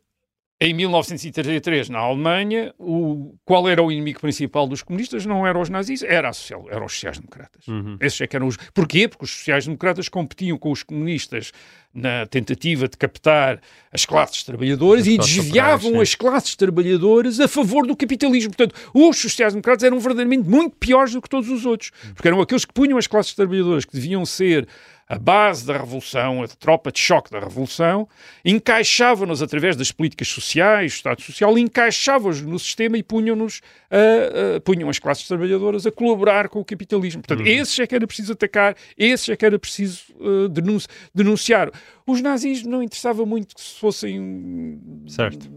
em 0.66 0.74
1933, 0.74 1.90
na 1.90 2.00
Alemanha, 2.00 2.74
o, 2.80 3.36
qual 3.44 3.68
era 3.68 3.84
o 3.84 3.92
inimigo 3.92 4.22
principal 4.22 4.66
dos 4.66 4.82
comunistas? 4.82 5.26
Não 5.26 5.46
eram 5.46 5.60
os 5.60 5.70
nazis, 5.70 6.02
era 6.04 6.32
social, 6.32 6.68
eram 6.70 6.86
os 6.86 6.94
sociais-democratas. 6.94 7.68
Uhum. 7.68 7.98
Esses 8.00 8.22
é 8.22 8.28
que 8.28 8.36
eram 8.38 8.48
os... 8.48 8.56
Porquê? 8.74 9.10
Porque 9.10 9.26
os 9.26 9.32
sociais-democratas 9.32 10.08
competiam 10.08 10.58
com 10.58 10.72
os 10.72 10.82
comunistas 10.82 11.52
na 11.94 12.26
tentativa 12.26 12.88
de 12.88 12.96
captar 12.96 13.60
as 13.92 14.06
classes 14.06 14.42
trabalhadoras 14.44 15.02
As 15.02 15.08
e 15.08 15.18
desviavam 15.18 16.00
as 16.00 16.16
classes 16.16 16.56
trabalhadoras 16.56 17.42
a 17.42 17.48
favor 17.50 17.86
do 17.86 17.94
capitalismo. 17.94 18.56
Portanto, 18.56 18.74
os 18.94 19.18
sociais-democratas 19.18 19.84
eram 19.84 20.00
verdadeiramente 20.00 20.48
muito 20.48 20.78
piores 20.78 21.12
do 21.12 21.22
que 21.22 21.30
todos 21.30 21.50
os 21.50 21.66
outros. 21.66 21.92
Porque 22.16 22.30
eram 22.30 22.40
aqueles 22.40 22.64
que 22.64 22.74
punham 22.74 22.98
as 22.98 23.06
classes 23.06 23.34
trabalhadoras 23.34 23.84
que 23.84 23.94
deviam 23.94 24.26
ser 24.26 24.66
a 25.08 25.20
base 25.20 25.66
da 25.66 25.78
revolução, 25.78 26.42
a 26.44 26.48
tropa 26.48 26.92
de 26.92 27.00
choque 27.00 27.30
da 27.30 27.40
revolução, 27.40 28.08
encaixavam-nos 28.44 29.42
através 29.42 29.76
das 29.76 29.92
políticas 29.92 30.28
sociais, 30.28 30.92
do 30.94 30.96
Estado 30.96 31.22
Social, 31.22 31.58
encaixavam-nos 31.58 32.42
no 32.42 32.58
sistema 32.58 32.98
e 32.98 33.04
punham-nos 33.04 33.62
a- 33.92 34.58
a- 34.58 34.62
punham 34.62 34.90
as 34.90 35.00
classes 35.00 35.28
trabalhadoras 35.28 35.86
a 35.86 35.92
colaborar 35.92 36.48
com 36.50 36.60
o 36.60 36.66
capitalismo. 36.66 37.22
Portanto, 37.22 37.46
esses 37.48 37.78
é 37.80 37.86
que 37.88 37.96
era 37.96 38.08
preciso 38.08 38.34
atacar, 38.34 38.76
esses 38.98 39.28
é 39.30 39.36
que 39.36 39.46
era 39.46 39.60
preciso 39.60 40.04
denun- 40.52 40.80
denunciar. 41.14 41.70
Os 42.08 42.22
nazis 42.22 42.64
não 42.64 42.82
interessava 42.82 43.26
muito 43.26 43.56
que 43.56 43.62
se 43.62 43.80
fossem 43.80 44.80
Certo. 45.08 45.50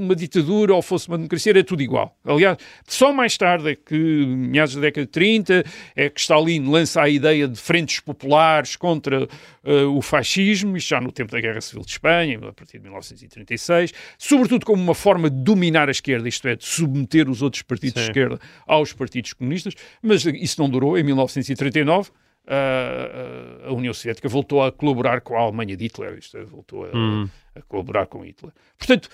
Uma 0.00 0.14
ditadura 0.14 0.74
ou 0.74 0.82
fosse 0.82 1.08
uma 1.08 1.16
democracia, 1.16 1.50
era 1.52 1.64
tudo 1.64 1.82
igual. 1.82 2.16
Aliás, 2.24 2.58
só 2.86 3.12
mais 3.12 3.36
tarde 3.36 3.70
é 3.70 3.74
que, 3.76 3.94
meados 3.96 4.74
da 4.74 4.80
década 4.82 5.06
de 5.06 5.10
30, 5.12 5.64
é 5.96 6.08
que 6.10 6.20
Stalin 6.20 6.64
lança 6.70 7.00
a 7.02 7.08
ideia 7.08 7.48
de 7.48 7.58
frentes 7.58 8.00
populares 8.00 8.76
contra 8.76 9.26
eh, 9.64 9.82
o 9.84 10.02
fascismo, 10.02 10.76
isto 10.76 10.88
já 10.88 11.00
no 11.00 11.10
tempo 11.10 11.32
da 11.32 11.40
Guerra 11.40 11.60
Civil 11.60 11.84
de 11.84 11.90
Espanha, 11.92 12.38
a 12.46 12.52
partir 12.52 12.78
de 12.78 12.84
1936, 12.84 13.92
sobretudo 14.18 14.66
como 14.66 14.82
uma 14.82 14.94
forma 14.94 15.30
de 15.30 15.36
dominar 15.42 15.88
a 15.88 15.92
esquerda, 15.92 16.28
isto 16.28 16.46
é, 16.48 16.54
de 16.56 16.64
submeter 16.64 17.28
os 17.30 17.40
outros 17.42 17.62
partidos 17.62 17.94
de 17.94 18.00
Sim. 18.00 18.10
esquerda 18.10 18.38
aos 18.66 18.92
partidos 18.92 19.32
comunistas, 19.32 19.74
mas 20.02 20.24
isso 20.26 20.60
não 20.60 20.68
durou. 20.68 20.98
Em 20.98 21.02
1939, 21.02 22.10
a, 22.46 23.66
a- 23.66 23.68
a 23.68 23.72
União 23.72 23.94
Soviética 23.94 24.28
voltou 24.28 24.62
a 24.62 24.72
colaborar 24.72 25.20
com 25.20 25.36
a 25.36 25.40
Alemanha 25.40 25.76
de 25.76 25.84
Hitler, 25.84 26.18
isto 26.18 26.36
é, 26.36 26.44
voltou 26.44 26.84
a, 26.84 26.90
Hum. 26.96 27.28
a 27.54 27.62
colaborar 27.62 28.06
com 28.06 28.24
Hitler. 28.24 28.52
Portanto, 28.76 29.08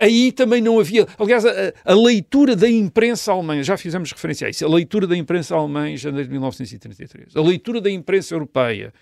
aí 0.00 0.32
também 0.32 0.60
não 0.60 0.80
havia. 0.80 1.06
Aliás, 1.18 1.44
a, 1.44 1.52
a 1.84 1.94
leitura 1.94 2.56
da 2.56 2.68
imprensa 2.68 3.32
alemã, 3.32 3.62
já 3.62 3.76
fizemos 3.76 4.10
referência 4.10 4.46
a 4.46 4.50
isso, 4.50 4.64
a 4.64 4.68
leitura 4.68 5.06
da 5.06 5.16
imprensa 5.16 5.54
alemã 5.54 5.90
em 5.90 5.96
janeiro 5.96 6.26
de 6.26 6.32
1933, 6.32 7.36
a 7.36 7.42
leitura 7.42 7.80
da 7.80 7.90
imprensa 7.90 8.34
europeia, 8.34 8.92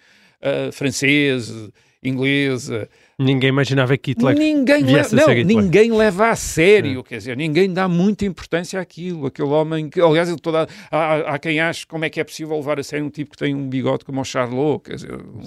ah, 0.42 0.70
francesa, 0.72 1.72
inglesa, 2.02 2.88
Ninguém 3.20 3.48
imaginava 3.48 3.96
que 3.98 4.12
Hitler 4.12 4.36
ninguém, 4.38 4.84
viesse 4.84 5.12
le- 5.14 5.20
não, 5.22 5.26
ninguém 5.64 5.90
leva 5.92 6.30
a 6.30 6.36
sério, 6.36 7.02
quer 7.02 7.16
dizer, 7.18 7.36
ninguém 7.36 7.72
dá 7.72 7.88
muita 7.88 8.24
importância 8.24 8.78
àquilo. 8.80 9.26
Aquele 9.26 9.48
homem 9.48 9.90
que, 9.90 10.00
aliás, 10.00 10.32
toda, 10.40 10.68
há, 10.88 11.34
há 11.34 11.38
quem 11.38 11.58
ache 11.58 11.84
como 11.84 12.04
é 12.04 12.10
que 12.10 12.20
é 12.20 12.24
possível 12.24 12.54
levar 12.56 12.78
a 12.78 12.82
sério 12.84 13.04
um 13.04 13.10
tipo 13.10 13.32
que 13.32 13.36
tem 13.36 13.56
um 13.56 13.68
bigode 13.68 14.04
como 14.04 14.20
o 14.20 14.24
Charlot, 14.24 14.84
quer 14.84 14.94
dizer, 14.94 15.12
um- 15.14 15.42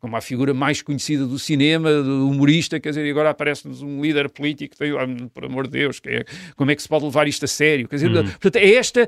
como 0.00 0.16
a 0.16 0.20
figura 0.20 0.52
mais 0.52 0.82
conhecida 0.82 1.24
do 1.24 1.38
cinema, 1.38 1.92
do 2.02 2.28
humorista, 2.28 2.80
quer 2.80 2.88
dizer, 2.88 3.06
e 3.06 3.10
agora 3.10 3.30
aparece-nos 3.30 3.82
um 3.82 4.02
líder 4.02 4.28
político, 4.28 4.76
tem, 4.76 4.90
ah, 4.90 5.06
por 5.32 5.44
amor 5.44 5.68
de 5.68 5.78
Deus, 5.78 6.00
que 6.00 6.08
é- 6.08 6.24
como 6.56 6.72
é 6.72 6.74
que 6.74 6.82
se 6.82 6.88
pode 6.88 7.04
levar 7.04 7.28
isto 7.28 7.44
a 7.44 7.48
sério? 7.48 7.86
Quer 7.86 7.96
dizer, 7.96 8.10
portanto, 8.24 8.56
é 8.56 8.74
esta. 8.74 9.06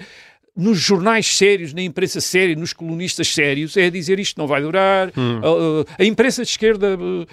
Nos 0.57 0.79
jornais 0.79 1.27
sérios, 1.37 1.75
na 1.75 1.83
imprensa 1.83 2.21
séria, 2.21 2.55
nos 2.55 2.73
colunistas 2.73 3.27
sérios, 3.35 3.77
é 3.77 3.91
dizer 3.91 4.21
isto 4.21 4.39
não 4.39 4.47
vai 4.47 4.63
durar. 4.63 5.09
A, 5.09 5.11
a- 5.11 6.03
a 6.03 6.05
imprensa 6.05 6.43
de 6.45 6.49
esquerda 6.51 6.97
uh, 6.97 7.27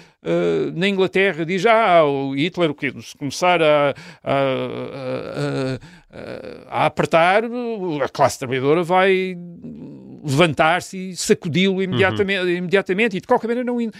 na 0.74 0.88
Inglaterra 0.88 1.46
diz: 1.46 1.64
Ah, 1.64 2.04
o 2.04 2.34
Hitler, 2.34 2.70
o 2.70 2.74
quê? 2.74 2.92
Se 3.00 3.16
começar 3.16 3.62
a- 3.62 3.94
a- 4.24 5.78
a 6.68 6.86
apertar, 6.86 7.44
a 7.44 8.08
classe 8.08 8.38
trabalhadora 8.38 8.82
vai 8.82 9.36
levantar-se 10.22 10.96
e 10.96 11.16
sacudi-lo 11.16 11.82
imediatamente, 11.82 12.50
imediatamente. 12.50 13.16
E 13.16 13.20
de 13.20 13.26
qualquer 13.26 13.48
maneira, 13.48 13.70
não, 13.70 13.80
ele 13.80 13.92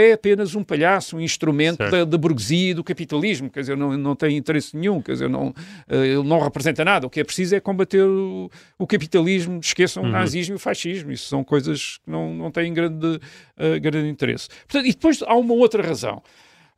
é 0.00 0.12
apenas 0.12 0.54
um 0.54 0.64
palhaço, 0.64 1.16
um 1.16 1.20
instrumento 1.20 1.78
Certo. 1.78 1.90
da, 1.92 2.04
da 2.04 2.18
burguesia 2.18 2.70
e 2.70 2.74
do 2.74 2.82
capitalismo. 2.82 3.48
Quer 3.48 3.60
dizer, 3.60 3.76
não, 3.76 3.96
não 3.96 4.16
tem 4.16 4.36
interesse 4.36 4.76
nenhum. 4.76 5.00
Quer 5.00 5.12
dizer, 5.12 5.28
não, 5.28 5.54
eh, 5.88 6.06
ele 6.06 6.24
não 6.24 6.40
representa 6.40 6.84
nada. 6.84 7.06
O 7.06 7.10
que 7.10 7.20
é 7.20 7.24
preciso 7.24 7.54
é 7.54 7.60
combater 7.60 8.02
o, 8.02 8.50
o 8.78 8.86
capitalismo. 8.86 9.60
Esqueçam 9.62 10.02
o 10.02 10.08
nazismo 10.08 10.54
e 10.54 10.56
o 10.56 10.58
fascismo. 10.58 11.12
Isso 11.12 11.28
são 11.28 11.44
coisas 11.44 11.98
que 12.04 12.10
não, 12.10 12.34
não 12.34 12.50
têm 12.50 12.74
grande, 12.74 13.20
eh, 13.56 13.78
grande 13.78 14.08
interesse. 14.08 14.48
Portanto, 14.48 14.86
e 14.86 14.90
depois 14.90 15.22
há 15.22 15.34
uma 15.34 15.54
outra 15.54 15.82
razão. 15.82 16.22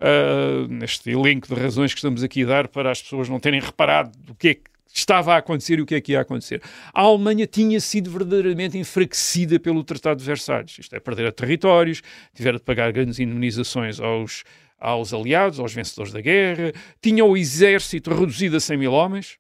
Uh, 0.03 0.67
neste 0.67 1.11
elenco 1.11 1.47
de 1.47 1.61
razões 1.61 1.93
que 1.93 1.99
estamos 1.99 2.23
aqui 2.23 2.45
a 2.45 2.47
dar 2.47 2.69
para 2.69 2.91
as 2.91 3.03
pessoas 3.03 3.29
não 3.29 3.39
terem 3.39 3.61
reparado 3.61 4.11
do 4.19 4.35
que 4.35 4.49
é 4.49 4.55
que 4.55 4.70
estava 4.93 5.35
a 5.35 5.39
acontecer 5.39 5.79
e 5.79 5.83
o 5.83 5.87
que 5.87 5.95
é 5.95 6.01
que 6.01 6.13
ia 6.13 6.21
acontecer. 6.21 6.63
A 6.93 7.03
Alemanha 7.03 7.47
tinha 7.47 7.81
sido 7.81 8.11
verdadeiramente 8.11 8.77
enfraquecida 8.77 9.59
pelo 9.59 9.85
Tratado 9.85 10.19
de 10.19 10.27
Versalhes. 10.27 10.79
Isto 10.79 10.97
é, 10.97 11.01
perder 11.01 11.33
territórios, 11.33 12.03
tiveram 12.35 12.59
de 12.59 12.65
pagar 12.65 12.93
grandes 12.93 13.19
indemnizações 13.19 14.01
aos, 14.01 14.45
aos 14.79 15.13
aliados, 15.13 15.61
aos 15.61 15.73
vencedores 15.73 16.13
da 16.13 16.21
guerra, 16.21 16.73
tinha 17.01 17.25
o 17.25 17.37
exército 17.37 18.13
reduzido 18.13 18.57
a 18.57 18.61
100 18.61 18.77
mil 18.79 18.93
homens, 18.93 19.39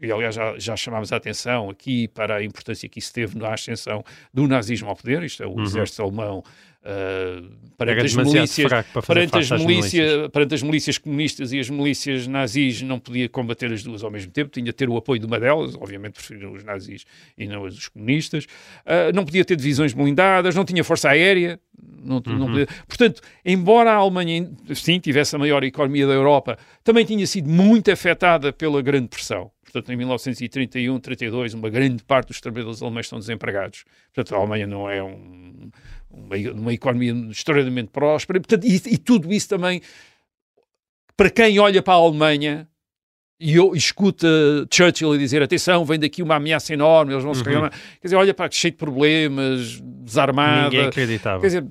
e 0.00 0.10
aliás 0.10 0.34
já, 0.34 0.58
já 0.58 0.76
chamámos 0.76 1.12
a 1.12 1.16
atenção 1.16 1.70
aqui 1.70 2.08
para 2.08 2.36
a 2.36 2.44
importância 2.44 2.88
que 2.88 2.98
isso 2.98 3.12
teve 3.12 3.38
na 3.38 3.54
ascensão 3.54 4.02
do 4.34 4.48
nazismo 4.48 4.88
ao 4.88 4.96
poder, 4.96 5.22
isto 5.22 5.42
é, 5.42 5.46
o 5.46 5.60
exército 5.62 6.02
alemão 6.02 6.42
perante 6.82 7.98
Era 7.98 8.04
as 8.04 8.14
milícias, 8.14 8.68
para 8.68 9.02
perante 9.02 9.38
as, 9.38 9.50
milícia, 9.50 10.02
milícias. 10.02 10.28
perante 10.30 10.54
as 10.54 10.62
milícias 10.62 10.98
comunistas 10.98 11.52
e 11.52 11.58
as 11.60 11.70
milícias 11.70 12.26
nazis 12.26 12.82
não 12.82 12.98
podia 12.98 13.28
combater 13.28 13.72
as 13.72 13.82
duas 13.82 14.02
ao 14.02 14.10
mesmo 14.10 14.30
tempo, 14.32 14.50
tinha 14.50 14.66
de 14.66 14.72
ter 14.72 14.88
o 14.88 14.96
apoio 14.96 15.20
de 15.20 15.26
uma 15.26 15.38
delas, 15.38 15.74
obviamente 15.76 16.14
preferiram 16.14 16.52
os 16.52 16.64
nazis 16.64 17.04
e 17.38 17.46
não 17.46 17.62
os 17.62 17.88
comunistas, 17.88 18.46
Uh, 18.82 19.14
não 19.14 19.24
podia 19.24 19.44
ter 19.44 19.56
divisões 19.56 19.92
blindadas, 19.92 20.54
não 20.54 20.64
tinha 20.64 20.82
força 20.82 21.08
aérea, 21.10 21.58
não, 22.02 22.20
não 22.26 22.46
Uhum. 22.46 22.46
podia- 22.52 22.66
portanto, 22.86 23.20
embora 23.44 23.90
a 23.92 23.94
Alemanha 23.94 24.50
sim 24.74 24.98
tivesse 24.98 25.34
a 25.36 25.38
maior 25.38 25.62
economia 25.62 26.06
da 26.06 26.12
Europa, 26.12 26.58
também 26.82 27.04
tinha 27.04 27.26
sido 27.26 27.48
muito 27.48 27.90
afetada 27.90 28.52
pela 28.52 28.82
grande 28.82 29.08
pressão. 29.08 29.50
Portanto, 29.62 29.90
em 29.92 29.96
1931, 29.96 30.98
32, 31.00 31.54
uma 31.54 31.70
grande 31.70 32.02
parte 32.04 32.28
dos 32.28 32.40
trabalhadores 32.40 32.82
alemães 32.82 33.06
estão 33.06 33.18
desempregados. 33.18 33.84
Portanto, 34.12 34.34
a 34.34 34.38
Alemanha 34.38 34.66
não 34.66 34.90
é 34.90 35.02
um, 35.02 35.70
uma, 36.12 36.36
uma, 36.52 36.72
economia 36.72 37.12
extraordinariamente 37.30 37.90
próspera. 37.90 38.40
Portanto, 38.40 38.64
e, 38.64 38.74
e 38.74 38.98
tudo 38.98 39.32
isso 39.32 39.48
também, 39.48 39.80
para 41.16 41.30
quem 41.30 41.58
olha 41.58 41.82
para 41.82 41.94
a 41.94 41.96
Alemanha, 41.96 42.68
e 43.40 43.56
eu 43.56 43.74
escuta 43.74 44.26
Churchill 44.72 45.18
dizer 45.18 45.42
atenção, 45.42 45.84
vem 45.84 45.98
daqui 45.98 46.22
uma 46.22 46.36
ameaça 46.36 46.72
enorme, 46.72 47.12
eles 47.12 47.24
vão 47.24 47.34
se 47.34 47.40
uhum. 47.40 47.68
Quer 47.68 48.04
dizer, 48.04 48.16
olha 48.16 48.32
para 48.32 48.50
cheio 48.50 48.70
de 48.70 48.78
problemas, 48.78 49.80
desarmada. 49.80 50.70
Ninguém 50.70 50.86
acreditava. 50.86 51.40
Quer 51.40 51.46
dizer, 51.48 51.66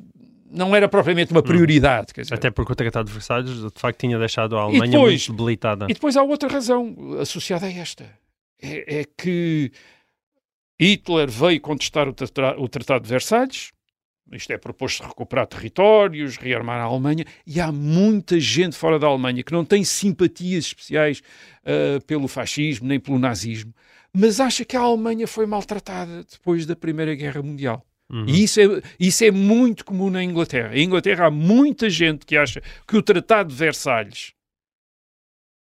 não 0.52 0.76
era 0.76 0.90
propriamente 0.90 1.32
uma 1.32 1.42
prioridade. 1.42 2.08
Dizer. 2.14 2.34
Até 2.34 2.52
porque 2.52 2.74
o 2.74 2.76
Tratado 2.76 3.08
de 3.08 3.14
Versalhes, 3.14 3.56
de 3.56 3.80
facto, 3.80 4.00
tinha 4.00 4.20
deixado 4.20 4.58
a 4.58 4.64
Alemanha 4.64 4.92
depois, 4.92 5.28
muito 5.28 5.38
debilitada. 5.38 5.86
E 5.90 5.94
depois 5.94 6.18
há 6.18 6.24
outra 6.24 6.50
razão 6.50 6.94
associada 7.20 7.66
a 7.66 7.72
esta. 7.72 8.04
É, 8.62 9.00
é 9.00 9.06
que 9.18 9.72
Hitler 10.80 11.30
veio 11.30 11.62
contestar 11.62 12.08
o, 12.08 12.14
tra 12.14 12.60
o 12.60 12.68
Tratado 12.68 13.04
de 13.04 13.10
Versalhes, 13.10 13.72
isto 14.32 14.52
é, 14.52 14.58
proposto 14.58 15.04
recuperar 15.04 15.48
territórios, 15.48 16.38
rearmar 16.38 16.80
a 16.80 16.84
Alemanha, 16.84 17.26
e 17.46 17.60
há 17.60 17.72
muita 17.72 18.40
gente 18.40 18.76
fora 18.76 18.98
da 18.98 19.08
Alemanha 19.08 19.44
que 19.44 19.52
não 19.52 19.66
tem 19.66 19.84
simpatias 19.84 20.66
especiais 20.66 21.22
uh, 21.64 22.02
pelo 22.06 22.28
fascismo 22.28 22.88
nem 22.88 23.00
pelo 23.00 23.20
nazismo, 23.20 23.74
mas 24.14 24.40
acha 24.40 24.66
que 24.66 24.76
a 24.76 24.82
Alemanha 24.82 25.28
foi 25.28 25.46
maltratada 25.46 26.24
depois 26.30 26.66
da 26.66 26.76
Primeira 26.76 27.16
Guerra 27.16 27.42
Mundial. 27.42 27.86
Uhum. 28.12 28.26
E 28.28 28.44
isso 28.44 28.60
é, 28.60 28.82
isso 29.00 29.24
é 29.24 29.32
muito 29.32 29.86
comum 29.86 30.10
na 30.10 30.22
Inglaterra. 30.22 30.76
Em 30.76 30.84
Inglaterra 30.84 31.28
há 31.28 31.32
muita 31.32 31.90
gente 31.90 32.26
que 32.26 32.36
acha 32.36 32.62
que 32.86 32.98
o 32.98 33.02
Tratado 33.02 33.50
de 33.50 33.56
Versalhes 33.56 34.34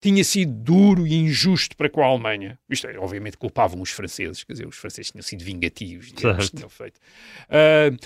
tinha 0.00 0.22
sido 0.22 0.52
duro 0.52 1.06
e 1.06 1.14
injusto 1.14 1.76
para 1.76 1.90
com 1.90 2.02
a 2.02 2.06
Alemanha. 2.06 2.56
Isto 2.70 2.86
é, 2.86 2.96
obviamente 2.98 3.36
culpavam 3.36 3.80
os 3.80 3.90
franceses, 3.90 4.44
quer 4.44 4.52
dizer, 4.52 4.66
os 4.66 4.76
franceses 4.76 5.10
tinham 5.10 5.22
sido 5.22 5.42
vingativos, 5.42 6.12
tinham 6.12 6.68
feito. 6.68 7.00
Uh, 7.48 7.96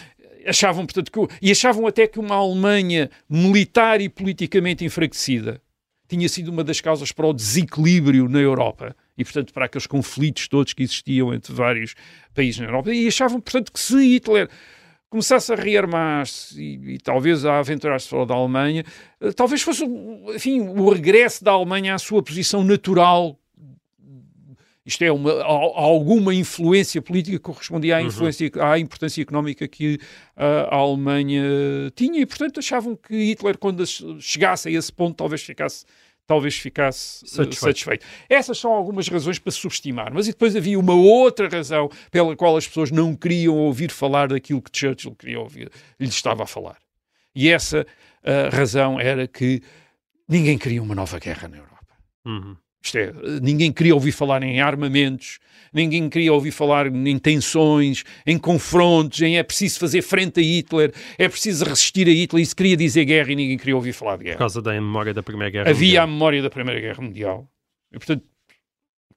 achavam, 0.47 0.87
portanto, 0.87 1.11
que, 1.11 1.37
e 1.43 1.51
achavam 1.51 1.87
até 1.87 2.07
que 2.07 2.19
uma 2.19 2.35
Alemanha 2.35 3.11
militar 3.29 4.01
e 4.01 4.09
politicamente 4.09 4.85
enfraquecida 4.85 5.61
tinha 6.09 6.29
sido 6.29 6.49
uma 6.49 6.65
das 6.65 6.81
causas 6.81 7.13
para 7.13 7.27
o 7.27 7.33
desequilíbrio 7.33 8.29
na 8.29 8.41
Europa 8.41 8.97
e, 9.17 9.25
portanto, 9.25 9.53
para 9.53 9.67
aqueles 9.67 9.87
conflitos 9.87 10.49
todos 10.49 10.73
que 10.73 10.83
existiam 10.83 11.33
entre 11.33 11.53
vários 11.53 11.95
países 12.35 12.61
na 12.61 12.67
Europa. 12.67 12.93
E 12.93 13.07
achavam, 13.07 13.41
portanto, 13.41 13.73
que 13.73 13.79
se 13.79 13.97
Hitler 13.97 14.49
começasse 15.09 15.53
a 15.53 15.57
rearmar-se 15.57 16.61
e, 16.61 16.95
e, 16.95 16.99
talvez 16.99 17.45
a 17.45 17.59
aventurar-se 17.59 18.09
fora 18.09 18.27
da 18.27 18.35
Alemanha, 18.35 18.85
eh, 19.21 19.33
talvez 19.33 19.63
fosse, 19.63 19.85
enfim, 20.35 20.61
o 20.61 20.89
regresso 20.89 21.45
da 21.45 21.53
Alemanha 21.53 21.95
à 21.95 21.99
sua 21.99 22.23
posição 22.23 22.65
natural 22.65 23.39
isto 24.91 25.03
é, 25.03 25.13
uma, 25.13 25.43
alguma 25.43 26.35
influência 26.35 27.01
política 27.01 27.39
que 27.39 27.43
correspondia 27.43 27.97
à, 27.97 28.01
uhum. 28.01 28.07
influência, 28.07 28.51
à 28.61 28.79
importância 28.79 29.23
económica 29.23 29.67
que 29.69 29.95
uh, 30.37 30.69
a 30.69 30.77
Alemanha 30.77 31.43
tinha 31.95 32.21
e, 32.21 32.27
portanto, 32.27 32.59
achavam 32.59 32.97
que 32.97 33.15
Hitler, 33.15 33.57
quando 33.57 33.85
chegasse 34.21 34.69
a 34.69 34.73
esse 34.73 34.93
ponto, 34.93 35.17
talvez 35.17 35.43
ficasse 35.43 35.85
talvez 36.27 36.55
ficasse 36.55 37.27
satisfeito. 37.27 37.57
satisfeito. 37.57 38.07
Essas 38.29 38.57
são 38.57 38.73
algumas 38.73 39.09
razões 39.09 39.41
para 39.41 39.51
subestimar, 39.51 40.15
mas 40.15 40.29
e 40.29 40.31
depois 40.31 40.55
havia 40.55 40.79
uma 40.79 40.95
outra 40.95 41.49
razão 41.49 41.91
pela 42.09 42.37
qual 42.37 42.57
as 42.57 42.69
pessoas 42.69 42.93
não 42.93 43.17
queriam 43.17 43.57
ouvir 43.57 43.91
falar 43.91 44.29
daquilo 44.29 44.63
que 44.63 44.71
Churchill 44.73 45.17
queria 45.17 45.41
ouvir, 45.41 45.73
lhe 45.99 46.09
estava 46.09 46.45
a 46.45 46.47
falar. 46.47 46.77
E 47.35 47.49
essa 47.49 47.81
uh, 47.81 48.55
razão 48.55 49.01
era 49.01 49.27
que 49.27 49.61
ninguém 50.29 50.57
queria 50.57 50.81
uma 50.81 50.95
nova 50.95 51.19
guerra 51.19 51.49
na 51.49 51.57
Europa. 51.57 51.95
Uhum. 52.25 52.57
Isto 52.83 52.99
é, 52.99 53.13
ninguém 53.43 53.71
queria 53.73 53.95
ouvir 53.95 54.13
falar 54.13 54.43
em 54.43 54.61
armamentos, 54.61 55.39
ninguém 55.73 56.09
queria 56.09 56.33
ouvir 56.33 56.51
falar 56.51 56.87
em 56.87 57.19
tensões, 57.19 58.05
em 58.27 58.39
confrontos, 58.39 59.21
em 59.21 59.37
é 59.37 59.43
preciso 59.43 59.79
fazer 59.79 60.03
frente 60.03 60.41
a 60.41 60.43
Hitler, 60.43 60.93
é 61.19 61.29
preciso 61.29 61.65
resistir 61.65 62.09
a 62.09 62.11
Hitler. 62.11 62.43
Isso 62.43 62.57
queria 62.57 62.77
dizer 62.77 63.05
guerra 63.05 63.33
e 63.33 63.37
ninguém 63.37 63.59
queria 63.59 63.77
ouvir 63.77 63.93
falar 63.93 64.17
de 64.17 64.25
guerra. 64.25 64.37
Por 64.37 64.41
causa 64.41 64.63
da 64.63 64.73
memória 64.73 65.13
da 65.13 65.23
Primeira 65.23 65.51
Guerra 65.51 65.71
Havia 65.71 65.87
Mundial. 65.89 66.05
a 66.05 66.07
memória 66.07 66.43
da 66.43 66.51
Primeira 66.51 66.81
Guerra 66.81 67.03
Mundial. 67.03 67.51
E, 67.93 67.99
portanto, 67.99 68.25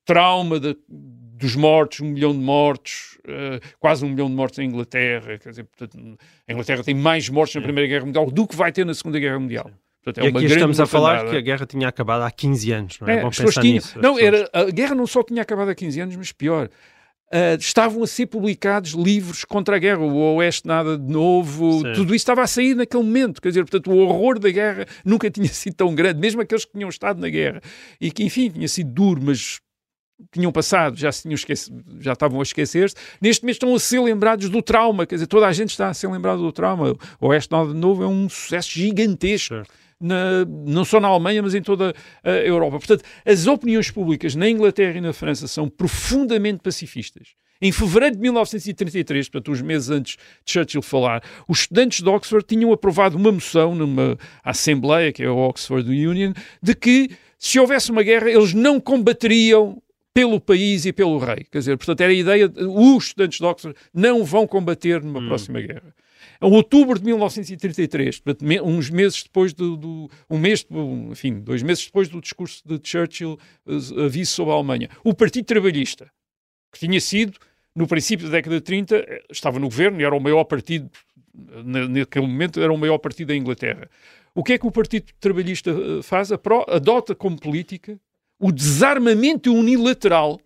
trauma 0.06 0.60
de, 0.60 0.76
dos 0.88 1.56
mortos, 1.56 2.02
um 2.02 2.10
milhão 2.10 2.34
de 2.34 2.40
mortos, 2.40 3.18
uh, 3.20 3.60
quase 3.80 4.04
um 4.04 4.10
milhão 4.10 4.28
de 4.28 4.36
mortos 4.36 4.60
em 4.60 4.66
Inglaterra. 4.66 5.38
Quer 5.38 5.50
dizer, 5.50 5.64
portanto, 5.64 6.18
a 6.48 6.52
Inglaterra 6.52 6.84
tem 6.84 6.96
mais 6.96 7.30
mortos 7.30 7.56
na 7.56 7.62
Primeira 7.62 7.88
Guerra 7.88 8.06
Mundial 8.06 8.30
do 8.30 8.48
que 8.48 8.56
vai 8.56 8.72
ter 8.72 8.86
na 8.86 8.94
Segunda 8.94 9.20
Guerra 9.20 9.40
Mundial. 9.40 9.70
Sim. 9.70 9.83
Portanto, 10.04 10.26
é 10.26 10.28
e 10.28 10.36
aqui 10.36 10.46
estamos 10.46 10.80
a 10.80 10.86
falar 10.86 11.26
que 11.30 11.38
a 11.38 11.42
guerra 11.42 11.66
tinha 11.66 11.88
acabado 11.88 12.24
há 12.24 12.32
15 12.32 12.72
anos, 12.74 13.00
não 13.00 13.08
é? 13.08 13.16
é 13.16 13.22
pensar 13.22 13.62
tinham, 13.62 13.76
nisso. 13.76 13.98
Não, 14.00 14.20
era, 14.20 14.50
a 14.52 14.66
guerra 14.66 14.94
não 14.94 15.08
só 15.08 15.24
tinha 15.24 15.42
acabado 15.42 15.70
há 15.70 15.76
15 15.76 16.02
anos, 16.02 16.16
mas 16.18 16.32
pior. 16.34 16.70
Uh, 17.34 17.58
estavam 17.58 18.04
a 18.04 18.08
ser 18.08 18.28
publicados 18.28 18.92
livros 18.92 19.44
contra 19.44 19.78
a 19.78 19.80
guerra, 19.80 20.02
o 20.02 20.36
Oeste 20.36 20.68
Nada 20.68 21.00
de 21.00 21.12
Novo, 21.12 21.82
Sim. 21.82 21.94
tudo 21.94 22.14
isso 22.14 22.22
estava 22.22 22.44
a 22.44 22.48
sair 22.48 22.76
naquele 22.76 23.02
momento. 23.02 23.42
Quer 23.42 23.48
dizer, 23.48 23.62
portanto, 23.62 23.92
o 23.92 23.98
horror 23.98 24.38
da 24.38 24.52
guerra 24.52 24.86
nunca 25.04 25.32
tinha 25.32 25.48
sido 25.48 25.74
tão 25.74 25.96
grande, 25.96 26.20
mesmo 26.20 26.42
aqueles 26.42 26.66
que 26.66 26.74
tinham 26.74 26.90
estado 26.90 27.20
na 27.20 27.30
guerra. 27.30 27.62
E 28.00 28.12
que, 28.12 28.24
enfim, 28.24 28.50
tinha 28.50 28.68
sido 28.68 28.92
duro, 28.92 29.22
mas 29.24 29.60
tinham 30.32 30.52
passado, 30.52 30.96
já, 30.98 31.12
se 31.12 31.24
tinham 31.24 31.34
esquecido, 31.34 31.82
já 32.02 32.14
estavam 32.14 32.40
a 32.40 32.44
esquecer-se, 32.44 32.96
neste 33.20 33.46
mês 33.46 33.56
estão 33.56 33.74
a 33.74 33.80
ser 33.80 34.00
lembrados 34.02 34.48
do 34.50 34.62
trauma, 34.62 35.08
quer 35.08 35.16
dizer, 35.16 35.28
toda 35.28 35.48
a 35.48 35.54
gente 35.54 35.72
está 35.72 35.88
a 35.88 35.94
ser 35.94 36.08
lembrado 36.10 36.40
do 36.40 36.52
trauma. 36.52 36.94
O 37.20 37.28
Oeste 37.28 37.52
Nada 37.52 37.74
de 37.74 37.80
Novo 37.80 38.04
é 38.04 38.08
um 38.08 38.30
sucesso 38.30 38.70
gigantesco. 38.70 39.56
Certo 39.56 39.83
na, 40.04 40.46
não 40.66 40.84
só 40.84 41.00
na 41.00 41.08
Alemanha, 41.08 41.42
mas 41.42 41.56
em 41.56 41.62
toda 41.62 41.94
a 42.24 42.30
Europa. 42.30 42.78
Portanto, 42.78 43.04
as 43.26 43.48
opiniões 43.48 43.90
públicas 43.90 44.36
na 44.36 44.50
Inglaterra 44.50 44.98
e 44.98 45.02
na 45.02 45.14
França 45.14 45.48
são 45.48 45.70
profundamente 45.70 46.60
pacifistas. 46.62 47.30
Em 47.62 47.72
fevereiro 47.72 48.18
de 48.18 48.22
1933, 48.22 49.30
portanto, 49.30 49.52
uns 49.52 49.62
meses 49.62 49.90
antes 49.90 50.18
de 50.44 50.52
Churchill 50.52 50.82
falar, 50.82 51.24
os 51.48 51.62
estudantes 51.62 52.02
de 52.02 52.10
Oxford 52.10 52.46
tinham 52.46 52.74
aprovado 52.74 53.16
uma 53.16 53.32
moção 53.32 53.74
numa 53.74 54.18
Assembleia, 54.44 55.14
que 55.14 55.24
é 55.24 55.28
a 55.28 55.34
Oxford 55.34 55.90
Union, 55.90 56.34
de 56.62 56.76
que 56.76 57.12
se 57.40 57.58
houvesse 57.60 57.90
uma 57.90 58.04
guerra, 58.04 58.30
eles 58.30 58.54
não 58.54 58.82
combateriam 58.82 59.82
pelo 60.14 60.40
país 60.42 60.86
e 60.86 60.92
pelo 60.92 61.18
rei. 61.18 61.46
Quer 61.50 61.60
dizer, 61.60 61.78
portanto, 61.78 62.02
era 62.02 62.12
a 62.12 62.16
ideia, 62.16 62.52
os 62.54 63.06
estudantes 63.06 63.40
de 63.40 63.46
Oxford 63.46 63.78
não 63.94 64.26
vão 64.26 64.46
combater 64.46 65.02
numa 65.02 65.20
hum. 65.20 65.28
próxima 65.28 65.62
guerra. 65.62 65.96
Em 66.44 66.54
outubro 66.54 67.00
de 67.00 67.06
1933, 67.06 68.22
uns 68.62 68.90
meses 68.90 69.24
depois 69.24 69.54
do, 69.54 69.78
do, 69.78 70.10
um 70.30 70.38
mês, 70.38 70.66
enfim, 71.10 71.40
dois 71.40 71.64
meses 71.64 71.86
depois 71.86 72.10
do 72.10 72.20
discurso 72.20 72.62
de 72.66 72.80
Churchill 72.84 73.40
eh, 73.66 74.06
aviso 74.06 74.34
sobre 74.34 74.52
a 74.52 74.56
Alemanha, 74.56 74.90
o 75.06 75.14
Partido 75.14 75.46
Trabalhista, 75.46 76.12
que 76.74 76.80
tinha 76.80 77.00
sido 77.00 77.40
no 77.74 77.88
princípio 77.88 78.26
da 78.26 78.34
década 78.34 78.58
de 78.58 78.62
30, 78.62 78.96
eh, 78.98 79.24
estava 79.32 79.58
no 79.58 79.68
governo 79.68 80.02
e 80.02 80.04
era 80.04 80.14
o 80.14 80.20
maior 80.20 80.44
partido, 80.44 80.90
naquele 81.64 82.28
momento, 82.28 82.62
era 82.62 82.74
o 82.74 82.78
maior 82.78 82.98
partido 82.98 83.30
da 83.30 83.36
Inglaterra. 83.36 83.90
O 84.36 84.44
que 84.44 84.54
é 84.54 84.58
que 84.58 84.68
o 84.68 84.72
Partido 84.72 85.14
Trabalhista 85.22 85.72
eh, 85.72 86.02
faz? 86.04 86.30
Adota 86.32 87.16
como 87.16 87.40
política 87.40 87.98
o 88.38 88.52
desarmamento 88.52 89.54
unilateral. 89.54 90.42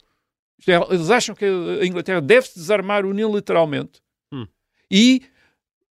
É, 0.68 0.76
eles 0.94 1.10
acham 1.10 1.34
que 1.34 1.46
a 1.46 1.86
Inglaterra 1.86 2.22
deve 2.22 2.48
se 2.48 2.60
desarmar 2.60 3.04
unilateralmente. 3.04 4.00
Hum. 4.32 4.46
E 4.92 5.24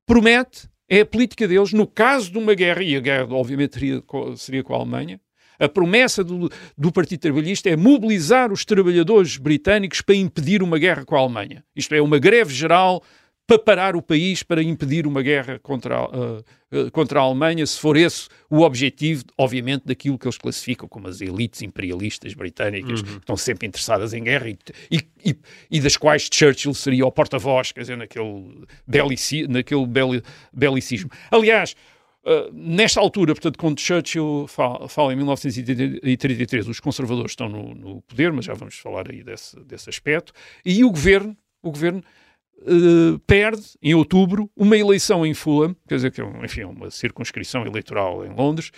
promete, 0.06 0.68
é 0.88 1.00
a 1.00 1.06
política 1.06 1.48
deles, 1.48 1.72
no 1.72 1.86
caso 1.86 2.30
de 2.30 2.38
uma 2.38 2.54
guerra, 2.54 2.82
e 2.82 2.96
a 2.96 3.00
guerra 3.00 3.34
obviamente 3.34 3.74
seria, 3.74 4.02
seria 4.36 4.62
com 4.62 4.74
a 4.74 4.76
Alemanha, 4.76 5.20
a 5.58 5.68
promessa 5.68 6.24
do, 6.24 6.50
do, 6.76 6.92
Partido 6.92 7.20
Trabalhista 7.20 7.70
é 7.70 7.76
mobilizar 7.76 8.52
os 8.52 8.64
trabalhadores 8.64 9.36
britânicos 9.36 10.00
para 10.00 10.14
impedir 10.14 10.62
uma 10.62 10.78
guerra 10.78 11.04
com 11.04 11.16
a 11.16 11.20
Alemanha. 11.20 11.64
Isto 11.76 11.94
é, 11.94 12.02
uma 12.02 12.18
greve 12.18 12.52
geral 12.52 13.02
para 13.46 13.58
parar 13.58 13.96
o 13.96 14.02
país, 14.02 14.42
para 14.42 14.62
impedir 14.62 15.06
uma 15.06 15.22
guerra 15.22 15.58
contra 15.58 15.96
a, 15.96 16.06
uh, 16.06 16.90
contra 16.92 17.20
a 17.20 17.22
Alemanha, 17.22 17.64
se 17.66 17.78
for 17.78 17.96
esse 17.96 18.28
o 18.50 18.62
objetivo, 18.62 19.24
obviamente, 19.36 19.84
daquilo 19.84 20.18
que 20.18 20.26
eles 20.26 20.38
classificam 20.38 20.88
como 20.88 21.08
as 21.08 21.20
elites 21.20 21.62
imperialistas 21.62 22.34
britânicas, 22.34 23.00
uhum. 23.00 23.06
que 23.06 23.18
estão 23.18 23.36
sempre 23.36 23.66
interessadas 23.66 24.14
em 24.14 24.24
guerra 24.24 24.48
e, 24.48 24.58
e, 24.90 25.36
e, 25.70 25.80
das 25.80 25.96
quais 25.96 26.28
Churchill 26.32 26.74
seria 26.74 27.06
o 27.06 27.12
porta-voz, 27.12 27.70
quer 27.70 27.82
dizer, 27.82 27.96
naquele, 27.96 28.64
belici, 28.86 29.46
naquele 29.46 29.86
bel, 29.86 30.10
belicismo. 30.52 31.10
Aliás, 31.30 31.74
Uh, 32.26 32.50
nesta 32.54 33.00
altura, 33.00 33.34
portanto, 33.34 33.58
quando 33.58 33.78
Churchill 33.78 34.46
fala, 34.48 34.88
fala, 34.88 35.12
em 35.12 35.16
1933, 35.16 36.66
os 36.66 36.80
conservadores 36.80 37.32
estão 37.32 37.50
no, 37.50 37.74
no, 37.74 38.00
poder, 38.00 38.32
mas 38.32 38.46
já 38.46 38.54
vamos 38.54 38.78
falar 38.78 39.10
aí 39.10 39.22
desse, 39.22 39.60
desse 39.60 39.90
aspecto, 39.90 40.32
e 40.64 40.82
o 40.86 40.90
governo, 40.90 41.36
o 41.62 41.70
governo 41.70 42.02
Uh, 42.66 43.18
perde 43.26 43.62
em 43.82 43.94
outubro 43.94 44.50
uma 44.56 44.76
eleição 44.76 45.26
em 45.26 45.34
Fulham, 45.34 45.76
quer 45.86 45.96
dizer 45.96 46.10
que 46.10 46.22
é 46.22 46.44
enfim, 46.44 46.64
uma 46.64 46.90
circunscrição 46.90 47.66
eleitoral 47.66 48.24
em 48.24 48.34
Londres, 48.34 48.70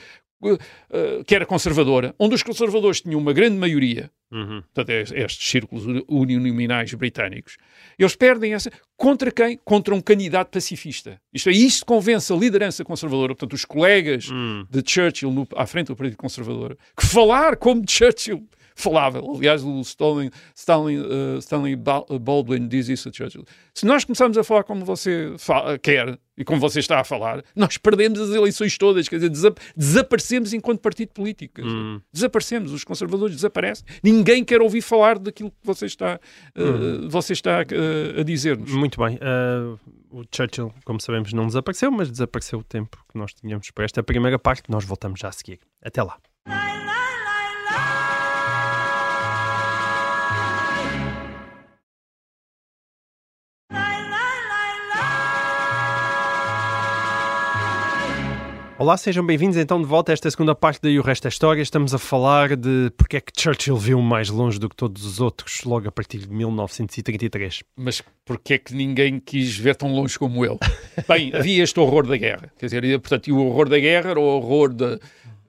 uh, 0.43 0.55
uh, 0.55 1.25
que 1.25 1.35
era 1.35 1.47
conservadora, 1.47 2.15
onde 2.19 2.35
os 2.35 2.43
conservadores 2.43 3.01
tinham 3.01 3.21
uma 3.21 3.33
grande 3.33 3.57
maioria, 3.57 4.11
uhum. 4.33 4.63
portanto, 4.75 4.91
é, 4.91 5.03
estes 5.25 5.49
círculos 5.49 5.85
uninominais 6.09 6.93
britânicos, 6.95 7.57
eles 7.99 8.17
perdem 8.17 8.55
essa. 8.55 8.71
Contra 8.97 9.31
quem? 9.31 9.59
Contra 9.65 9.95
um 9.95 10.01
candidato 10.01 10.51
pacifista. 10.51 11.21
Isto 11.33 11.51
é, 11.51 11.53
isto 11.53 11.87
convence 11.87 12.33
a 12.33 12.37
liderança 12.37 12.85
conservadora, 12.85 13.35
portanto, 13.35 13.53
os 13.53 13.65
colegas 13.65 14.29
uhum. 14.29 14.67
de 14.69 14.83
Churchill 14.85 15.33
no, 15.33 15.47
à 15.55 15.67
frente 15.67 15.89
do 15.89 15.97
Partido 15.97 16.17
Conservador, 16.17 16.77
que 16.97 17.07
falar 17.07 17.57
como 17.57 17.85
Churchill 17.89 18.47
falável. 18.77 19.35
Aliás, 19.35 19.65
o 19.65 19.81
Stanley, 19.81 20.31
Stanley, 20.55 20.99
uh, 20.99 21.39
Stanley 21.39 21.75
Baldwin 21.75 22.69
diz 22.69 22.89
isso 22.89 23.09
a 23.09 23.13
Churchill. 23.13 23.45
Se 23.75 23.87
nós 23.87 24.05
começarmos 24.05 24.39
a 24.39 24.45
falar 24.45 24.63
como 24.63 24.85
você 24.85 25.35
fala, 25.39 25.79
quer 25.79 26.19
e 26.37 26.45
como 26.45 26.61
você 26.61 26.81
está 26.81 27.01
a 27.01 27.05
falar, 27.05 27.43
nós 27.57 27.79
perdemos 27.79 28.21
as 28.21 28.31
eleições 28.31 28.77
todas, 28.77 29.09
quer 29.09 29.17
dizer, 29.17 29.31
desap 29.31 29.59
desaparecemos 29.75 30.53
enquanto 30.53 30.81
partido 30.81 31.09
político. 31.09 31.63
Hum. 31.63 32.01
Desaparecemos, 32.13 32.73
os 32.73 32.85
conservadores 32.85 33.35
desaparecem. 33.35 33.87
Ninguém 34.03 34.45
quer 34.45 34.61
ouvir 34.61 34.83
falar 34.83 35.19
daquilo 35.19 35.51
que 35.51 35.57
você 35.65 35.87
está, 35.87 36.21
uh, 36.55 36.63
hum. 36.63 37.09
você 37.09 37.33
está 37.33 37.63
uh, 37.63 38.21
a 38.21 38.23
dizer-nos. 38.23 38.71
Muito 38.71 39.03
bem. 39.03 39.17
Uh, 39.17 39.79
o 40.11 40.23
Churchill, 40.31 40.73
como 40.85 41.01
sabemos, 41.01 41.33
não 41.33 41.47
desapareceu, 41.47 41.91
mas 41.91 42.11
desapareceu 42.11 42.59
o 42.59 42.65
tempo 42.65 43.03
que 43.11 43.19
nós 43.19 43.33
tínhamos 43.33 43.71
para 43.71 43.87
esta 43.87 44.03
primeira 44.03 44.39
parte. 44.39 44.71
Nós 44.71 44.85
voltamos 44.85 45.19
já 45.19 45.29
a 45.29 45.33
seguir. 45.33 45.59
Até 45.83 46.03
lá. 46.03 46.19
Olá, 58.79 58.95
sejam 58.99 59.25
bem-vindos 59.25 59.57
então 59.57 59.81
de 59.81 59.87
volta 59.87 60.13
a 60.13 60.15
esta 60.15 60.31
segunda 60.31 60.55
parte 60.55 60.83
da 60.83 60.91
E 60.91 60.99
o 60.99 61.03
Resto 61.03 61.23
da 61.23 61.29
História. 61.31 61.63
Estamos 61.63 61.95
a 61.95 61.99
falar 61.99 62.55
de 62.55 62.93
porque 62.95 63.17
é 63.17 63.21
que 63.23 63.33
Churchill 63.35 63.79
viu 63.79 64.03
mais 64.03 64.29
longe 64.29 64.59
do 64.59 64.69
que 64.69 64.77
todos 64.77 65.03
os 65.07 65.19
outros 65.19 65.63
logo 65.65 65.89
a 65.89 65.91
partir 65.91 66.19
de 66.19 66.29
1933. 66.29 67.63
Mas 67.75 68.03
porque 68.23 68.53
é 68.53 68.59
que 68.59 68.75
ninguém 68.75 69.19
quis 69.19 69.57
ver 69.57 69.77
tão 69.77 69.91
longe 69.95 70.19
como 70.19 70.45
ele? 70.45 70.59
Bem, 71.09 71.35
havia 71.35 71.65
este 71.65 71.81
horror 71.81 72.07
da 72.07 72.19
guerra. 72.19 72.53
Quer 72.59 72.67
dizer, 72.67 73.01
portanto, 73.01 73.29
e 73.29 73.33
o 73.33 73.39
horror 73.47 73.67
da 73.67 73.79
guerra 73.79 74.11
era 74.11 74.21
o 74.21 74.25
horror 74.25 74.75
da, 74.75 75.01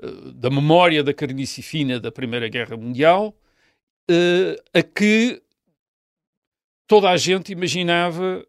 eh, 0.02 0.32
da 0.34 0.50
memória 0.50 1.04
da 1.04 1.14
carnificina 1.14 2.00
da 2.00 2.14
Primeira 2.14 2.48
Guerra 2.48 2.78
Mundial, 2.78 3.36
uh, 4.10 4.56
a 4.74 4.82
que 4.82 5.42
toda 6.88 7.10
a 7.10 7.18
gente 7.18 7.52
imaginava 7.52 8.48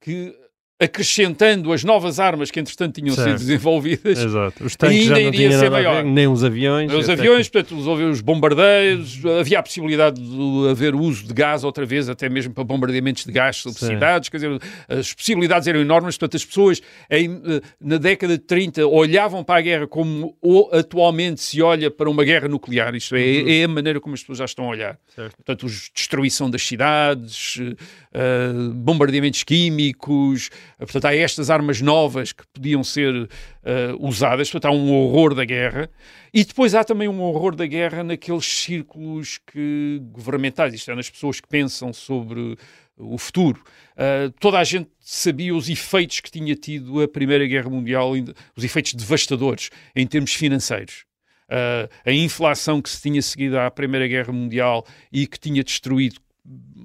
que 0.00 0.32
acrescentando 0.80 1.72
as 1.72 1.84
novas 1.84 2.18
armas 2.18 2.50
que 2.50 2.58
entretanto 2.58 3.00
tinham 3.00 3.14
certo. 3.14 3.38
sido 3.38 3.38
desenvolvidas, 3.38 4.18
Exato. 4.18 4.64
Os 4.64 4.74
tanques 4.74 5.02
ainda 5.02 5.14
já 5.14 5.20
não 5.20 5.34
iria 5.34 5.58
ser 5.58 5.70
maior. 5.70 6.02
Ver, 6.02 6.10
nem 6.10 6.26
os 6.26 6.42
aviões. 6.42 6.92
Os 6.92 7.08
aviões, 7.08 7.46
que... 7.46 7.52
portanto, 7.52 7.78
os, 7.78 7.86
os 7.86 8.20
bombardeios, 8.20 9.20
havia 9.38 9.60
a 9.60 9.62
possibilidade 9.62 10.20
de 10.20 10.68
haver 10.68 10.94
uso 10.94 11.26
de 11.26 11.32
gás 11.32 11.62
outra 11.62 11.86
vez, 11.86 12.08
até 12.08 12.28
mesmo 12.28 12.52
para 12.52 12.64
bombardeamentos 12.64 13.24
de 13.24 13.30
gás 13.30 13.58
sobre 13.58 13.78
cidades, 13.78 14.28
quer 14.28 14.38
dizer, 14.38 14.58
as 14.88 15.14
possibilidades 15.14 15.68
eram 15.68 15.80
enormes, 15.80 16.16
portanto, 16.16 16.36
as 16.36 16.44
pessoas 16.44 16.82
em, 17.08 17.40
na 17.80 17.96
década 17.96 18.36
de 18.36 18.42
30 18.42 18.86
olhavam 18.86 19.44
para 19.44 19.60
a 19.60 19.62
guerra 19.62 19.86
como 19.86 20.36
atualmente 20.72 21.40
se 21.40 21.62
olha 21.62 21.90
para 21.90 22.10
uma 22.10 22.24
guerra 22.24 22.48
nuclear, 22.48 22.94
isto 22.94 23.14
é, 23.14 23.20
uhum. 23.20 23.48
é 23.48 23.64
a 23.64 23.68
maneira 23.68 24.00
como 24.00 24.14
as 24.14 24.20
pessoas 24.20 24.38
já 24.38 24.44
estão 24.46 24.64
a 24.64 24.68
olhar. 24.68 24.98
Certo. 25.14 25.36
Portanto, 25.36 25.66
destruição 25.94 26.50
das 26.50 26.62
cidades, 26.62 27.60
uh, 28.14 28.72
bombardeamentos 28.74 29.42
químicos, 29.42 30.50
Portanto, 30.78 31.06
há 31.06 31.14
estas 31.14 31.50
armas 31.50 31.80
novas 31.80 32.32
que 32.32 32.46
podiam 32.52 32.82
ser 32.82 33.14
uh, 33.14 33.28
usadas, 33.98 34.50
portanto, 34.50 34.70
há 34.70 34.74
um 34.74 34.92
horror 34.92 35.34
da 35.34 35.44
guerra. 35.44 35.90
E 36.32 36.44
depois 36.44 36.74
há 36.74 36.84
também 36.84 37.08
um 37.08 37.20
horror 37.20 37.54
da 37.54 37.66
guerra 37.66 38.02
naqueles 38.02 38.44
círculos 38.44 39.38
que, 39.46 40.00
governamentais, 40.12 40.74
isto 40.74 40.90
é, 40.90 40.94
nas 40.94 41.10
pessoas 41.10 41.40
que 41.40 41.48
pensam 41.48 41.92
sobre 41.92 42.56
o 42.96 43.16
futuro. 43.18 43.62
Uh, 43.92 44.30
toda 44.40 44.58
a 44.58 44.64
gente 44.64 44.88
sabia 45.00 45.54
os 45.54 45.68
efeitos 45.68 46.20
que 46.20 46.30
tinha 46.30 46.54
tido 46.54 47.00
a 47.02 47.08
Primeira 47.08 47.46
Guerra 47.46 47.70
Mundial, 47.70 48.12
os 48.56 48.64
efeitos 48.64 48.94
devastadores 48.94 49.70
em 49.94 50.06
termos 50.06 50.34
financeiros. 50.34 51.04
Uh, 51.48 51.88
a 52.06 52.12
inflação 52.12 52.80
que 52.80 52.88
se 52.88 53.02
tinha 53.02 53.20
seguido 53.20 53.58
à 53.58 53.70
Primeira 53.70 54.06
Guerra 54.06 54.32
Mundial 54.32 54.86
e 55.12 55.26
que 55.26 55.38
tinha 55.38 55.62
destruído 55.62 56.16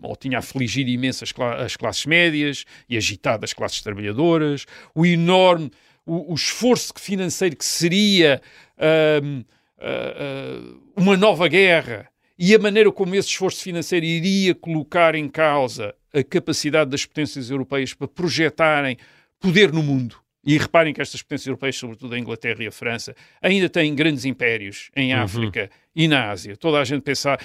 ou 0.02 0.16
tinha 0.16 0.40
afligido 0.40 0.90
imenso 0.90 1.24
as, 1.24 1.34
as, 1.60 1.76
classes 1.76 2.06
médias 2.06 2.66
e 2.88 2.96
agitado 2.96 3.44
as 3.44 3.54
classes 3.54 3.82
trabalhadoras, 3.82 4.66
o 4.94 5.06
enorme, 5.06 5.72
o, 6.06 6.32
o 6.32 6.36
esforço 6.36 6.94
financeiro 6.98 7.56
que 7.56 7.66
seria 7.66 8.42
uh, 8.78 9.40
uh, 9.40 10.82
uma 10.96 11.18
nova 11.18 11.48
guerra 11.48 12.08
e 12.38 12.54
a 12.54 12.60
maneira 12.60 12.92
como 12.92 13.16
esse 13.16 13.30
esforço 13.30 13.64
financeiro 13.64 14.06
iria 14.06 14.54
colocar 14.54 15.16
em 15.16 15.28
causa 15.28 15.96
a 16.14 16.24
capacidade 16.24 16.92
das 16.92 17.06
potências 17.06 17.50
europeias 17.50 17.94
para 17.94 18.08
projetarem 18.08 18.98
poder 19.40 19.72
no 19.72 19.82
mundo. 19.82 20.18
E 20.46 20.58
reparem 20.58 20.94
que 20.94 21.02
estas 21.02 21.22
potências 21.22 21.48
europeias, 21.48 21.76
sobretudo 21.76 22.14
a 22.16 22.20
Inglaterra 22.20 22.64
e 22.64 22.68
a 22.68 22.72
França, 22.72 23.14
ainda 23.42 23.68
têm 23.68 23.94
grandes 23.94 24.24
impérios 24.24 24.90
em 24.96 25.14
uhum. 25.14 25.22
África 25.22 25.64
uhum. 25.64 25.68
e 25.96 26.08
na 26.08 26.30
Ásia. 26.30 26.56
Toda 26.56 26.80
a 26.80 26.86
gente 26.86 27.02
pensa, 27.02 27.38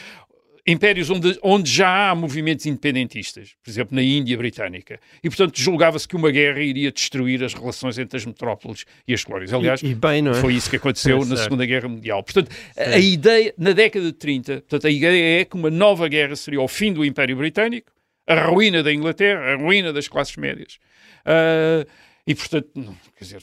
impérios 0.66 1.10
onde, 1.10 1.38
onde 1.42 1.70
já 1.70 2.10
há 2.10 2.14
movimentos 2.14 2.66
independentistas, 2.66 3.54
por 3.62 3.70
exemplo, 3.70 3.96
na 3.96 4.02
Índia 4.02 4.36
Britânica. 4.36 5.00
E, 5.22 5.28
portanto, 5.28 5.58
julgava-se 5.58 6.06
que 6.06 6.14
uma 6.14 6.30
guerra 6.30 6.60
iria 6.60 6.92
destruir 6.92 7.42
as 7.42 7.52
relações 7.52 7.98
entre 7.98 8.16
as 8.16 8.24
metrópoles 8.24 8.84
e 9.06 9.12
as 9.12 9.24
colónias. 9.24 9.52
Aliás, 9.52 9.82
e, 9.82 9.88
e 9.88 9.94
bem, 9.94 10.28
é? 10.28 10.34
foi 10.34 10.54
isso 10.54 10.70
que 10.70 10.76
aconteceu 10.76 11.22
é 11.22 11.24
na 11.24 11.36
Segunda 11.36 11.66
Guerra 11.66 11.88
Mundial. 11.88 12.22
Portanto, 12.22 12.50
a, 12.76 12.90
a 12.90 12.98
ideia, 12.98 13.52
na 13.58 13.72
década 13.72 14.06
de 14.06 14.12
30, 14.12 14.52
portanto, 14.60 14.86
a 14.86 14.90
ideia 14.90 15.40
é 15.40 15.44
que 15.44 15.56
uma 15.56 15.70
nova 15.70 16.06
guerra 16.06 16.36
seria 16.36 16.60
o 16.60 16.68
fim 16.68 16.92
do 16.92 17.04
Império 17.04 17.36
Britânico, 17.36 17.90
a 18.26 18.34
ruína 18.46 18.82
da 18.82 18.92
Inglaterra, 18.92 19.54
a 19.54 19.56
ruína 19.56 19.92
das 19.92 20.06
classes 20.06 20.36
médias. 20.36 20.78
Uh, 21.26 21.84
e, 22.24 22.34
portanto, 22.34 22.70
não, 22.76 22.96
quer 23.16 23.24
dizer, 23.24 23.42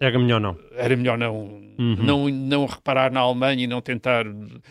era 0.00 0.18
melhor 0.18 0.40
não. 0.40 0.58
Era 0.74 0.96
melhor 0.96 1.18
não, 1.18 1.36
uhum. 1.78 1.96
não, 1.96 2.28
não 2.28 2.66
reparar 2.66 3.10
na 3.10 3.20
Alemanha 3.20 3.64
e 3.64 3.66
não 3.66 3.80
tentar 3.80 4.26
uh, 4.26 4.62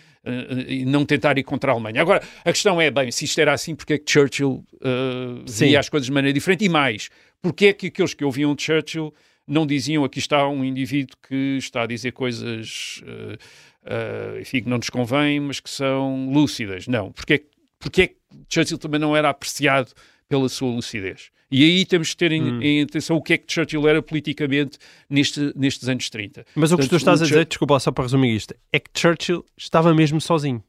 e 0.68 0.86
não 0.86 1.06
tentar 1.06 1.38
ir 1.38 1.44
contra 1.44 1.72
a 1.72 1.74
Alemanha. 1.74 2.02
Agora, 2.02 2.22
a 2.44 2.52
questão 2.52 2.80
é, 2.80 2.90
bem, 2.90 3.12
se 3.12 3.26
isto 3.26 3.40
era 3.40 3.54
assim, 3.54 3.76
porque 3.76 3.94
é 3.94 3.98
que 3.98 4.12
Churchill 4.12 4.64
uh, 4.74 5.46
via 5.48 5.80
as 5.80 5.90
coisas 5.90 6.08
de 6.08 6.12
maneira 6.12 6.34
diferente? 6.34 6.66
E 6.66 6.70
mais, 6.70 7.10
porque 7.42 7.68
é 7.68 7.74
que 7.74 7.88
aqueles 7.88 8.14
que 8.14 8.24
ouviam 8.24 8.56
Churchill 8.58 9.14
não 9.48 9.66
diziam 9.66 10.04
aqui 10.04 10.20
está 10.20 10.48
um 10.48 10.64
indivíduo 10.64 11.16
que 11.28 11.58
está 11.58 11.84
a 11.84 11.86
dizer 11.86 12.12
coisas 12.12 13.02
uh, 13.04 13.38
uh, 13.86 14.40
enfim, 14.40 14.64
que 14.64 14.70
não 14.70 14.78
nos 14.78 14.90
convém, 14.90 15.40
mas 15.40 15.60
que 15.60 15.70
são 15.70 16.32
lúcidas? 16.32 16.88
Não. 16.88 17.12
Porque, 17.12 17.34
é 17.34 17.42
porque 17.80 18.02
é 18.02 18.08
que 18.08 18.16
Churchill 18.50 18.78
também 18.78 19.00
não 19.00 19.16
era 19.16 19.30
apreciado 19.30 19.92
pela 20.28 20.50
sua 20.50 20.70
lucidez? 20.70 21.30
E 21.52 21.64
aí 21.64 21.86
temos 21.86 22.10
de 22.10 22.18
ter 22.18 22.32
em, 22.32 22.44
hum. 22.44 22.62
em, 22.62 22.82
atenção 22.82 23.18
o 23.18 23.22
que 23.22 23.34
é 23.34 23.38
que 23.38 23.52
Churchill 23.52 23.88
era 23.88 24.02
politicamente 24.02 24.78
neste, 25.10 25.54
nestes 25.56 25.88
anos 25.88 26.10
30. 26.10 26.46
Mas 26.56 26.72
o 26.72 26.78
que 26.78 26.88
tu 26.88 26.96
estás 26.96 27.22
a 27.22 27.26
dizer, 27.26 27.46
desculpa 27.46 27.80
só 27.80 27.92
para 27.92 28.04
resumir 28.04 28.36
isto, 28.36 28.56
é 28.74 28.80
que 28.80 28.90
Churchill 28.94 29.46
estava 29.58 29.94
mesmo 29.94 30.20
sozinho. 30.20 30.64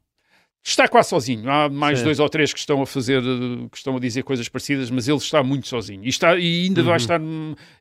Está 0.63 0.89
quase 0.89 1.11
sozinho. 1.11 1.49
Há 1.49 1.69
mais 1.69 2.01
Sim. 2.01 2.07
dois 2.07 2.19
ou 2.19 2.29
três 2.29 2.53
que 2.53 2.59
estão 2.59 2.83
a 2.83 2.87
fazer, 2.87 3.23
que 3.71 3.77
estão 3.77 3.97
a 3.97 4.01
dizer 4.01 4.25
coisas 4.25 4.49
parecidas, 4.49 4.91
mas 4.91 5.07
ele 5.07 5.19
está 5.19 5.41
muito 5.41 5.69
sozinho. 5.69 6.05
E, 6.05 6.09
está, 6.09 6.37
e 6.37 6.65
ainda 6.65 6.81
uhum. 6.81 6.87
vai 6.89 6.97
estar 6.97 7.21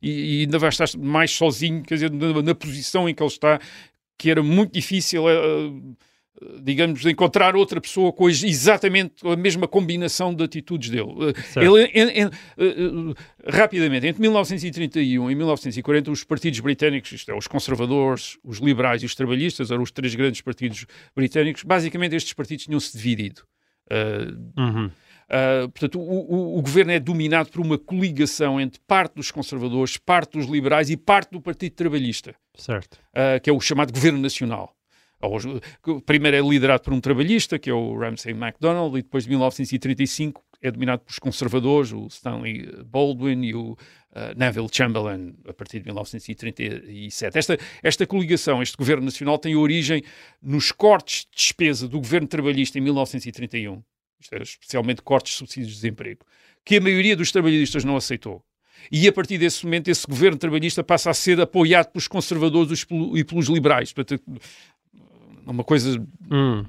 e, 0.01 0.41
ainda 0.41 0.59
vai 0.59 0.69
estar 0.69 0.85
mais 0.95 1.31
sozinho, 1.31 1.81
quer 1.81 1.95
dizer, 1.95 2.11
na, 2.11 2.43
na, 2.43 2.53
posição 2.53 3.09
em 3.09 3.15
que 3.15 3.23
ele 3.23 3.27
está, 3.27 3.59
que 4.19 4.29
era 4.29 4.43
muito 4.43 4.71
difícil. 4.71 5.25
Uh, 5.25 5.95
digamos, 6.61 7.01
de 7.01 7.09
encontrar 7.09 7.55
outra 7.55 7.79
pessoa 7.79 8.11
com 8.11 8.29
exatamente 8.29 9.25
a 9.25 9.35
mesma 9.35 9.67
combinação 9.67 10.33
de 10.33 10.43
atitudes 10.43 10.89
dele. 10.89 11.33
Eh, 11.55 11.65
ele, 11.65 11.91
en, 11.93 12.23
en, 12.23 12.27
uh, 12.27 13.15
rapidamente, 13.47 14.07
entre 14.07 14.21
1931 14.21 15.31
e 15.31 15.35
1940, 15.35 16.11
os 16.11 16.23
partidos 16.23 16.59
britânicos, 16.59 17.11
isto 17.11 17.31
é, 17.31 17.37
os 17.37 17.47
conservadores, 17.47 18.37
os 18.43 18.59
liberais 18.59 19.01
e 19.03 19.05
os 19.05 19.15
trabalhistas, 19.15 19.71
eram 19.71 19.83
os 19.83 19.91
três 19.91 20.13
grandes 20.15 20.41
partidos 20.41 20.85
britânicos, 21.15 21.63
basicamente 21.63 22.15
estes 22.15 22.33
partidos 22.33 22.65
tinham-se 22.65 22.95
dividido. 22.97 23.41
Uh, 23.91 24.61
uhum. 24.61 24.91
Uh, 25.25 25.69
portanto, 25.69 25.99
o, 25.99 26.03
o, 26.03 26.59
o, 26.59 26.61
governo 26.61 26.91
é 26.91 26.99
dominado 26.99 27.49
por 27.49 27.59
uma 27.59 27.79
coligação 27.79 28.61
entre 28.61 28.79
parte 28.87 29.15
dos 29.15 29.31
conservadores, 29.31 29.97
parte 29.97 30.37
dos 30.37 30.45
liberais 30.45 30.89
e 30.89 30.97
parte 30.97 31.31
do 31.31 31.41
Partido 31.41 31.73
Trabalhista, 31.73 32.35
certo. 32.55 32.95
Uh, 33.09 33.41
que 33.41 33.49
é 33.49 33.53
o 33.53 33.59
chamado 33.59 33.91
Governo 33.91 34.19
Nacional. 34.19 34.74
Primeiro 36.05 36.37
é 36.37 36.41
liderado 36.41 36.83
por 36.83 36.93
um 36.93 37.01
trabalhista, 37.01 37.59
que 37.59 37.69
é 37.69 37.73
o 37.73 37.97
Ramsay 37.97 38.33
MacDonald, 38.33 38.97
e 38.97 39.01
depois 39.01 39.23
de 39.23 39.29
1935 39.29 40.43
é 40.61 40.71
dominado 40.71 41.03
pelos 41.03 41.19
conservadores, 41.19 41.91
o 41.91 42.07
Stanley 42.07 42.67
Baldwin 42.85 43.43
e 43.43 43.53
o 43.53 43.71
uh, 43.71 43.77
Neville 44.35 44.67
Chamberlain, 44.71 45.35
a 45.47 45.53
partir 45.53 45.79
de 45.79 45.85
1937. 45.85 47.37
Esta, 47.37 47.57
esta 47.83 48.07
coligação, 48.07 48.61
este 48.61 48.75
governo 48.75 49.05
nacional, 49.05 49.37
tem 49.37 49.55
origem 49.55 50.03
nos 50.41 50.71
cortes 50.71 51.25
de 51.25 51.37
despesa 51.37 51.87
do 51.87 51.99
governo 51.99 52.27
trabalhista 52.27 52.77
em 52.77 52.81
1931, 52.81 53.83
isto 54.19 54.35
é, 54.35 54.41
especialmente 54.41 55.01
cortes 55.01 55.33
de 55.33 55.37
subsídios 55.39 55.73
de 55.73 55.75
desemprego, 55.75 56.25
que 56.63 56.77
a 56.77 56.81
maioria 56.81 57.15
dos 57.15 57.31
trabalhistas 57.31 57.83
não 57.83 57.95
aceitou. 57.95 58.43
E 58.91 59.07
a 59.07 59.13
partir 59.13 59.37
desse 59.37 59.63
momento, 59.65 59.87
esse 59.89 60.05
governo 60.05 60.37
trabalhista 60.37 60.83
passa 60.83 61.09
a 61.09 61.13
ser 61.13 61.39
apoiado 61.39 61.91
pelos 61.91 62.07
conservadores 62.07 62.85
e 63.15 63.23
pelos 63.23 63.47
liberais. 63.47 63.91
Portanto, 63.91 64.23
uma 65.45 65.63
coisa 65.63 65.99
hum. 66.31 66.63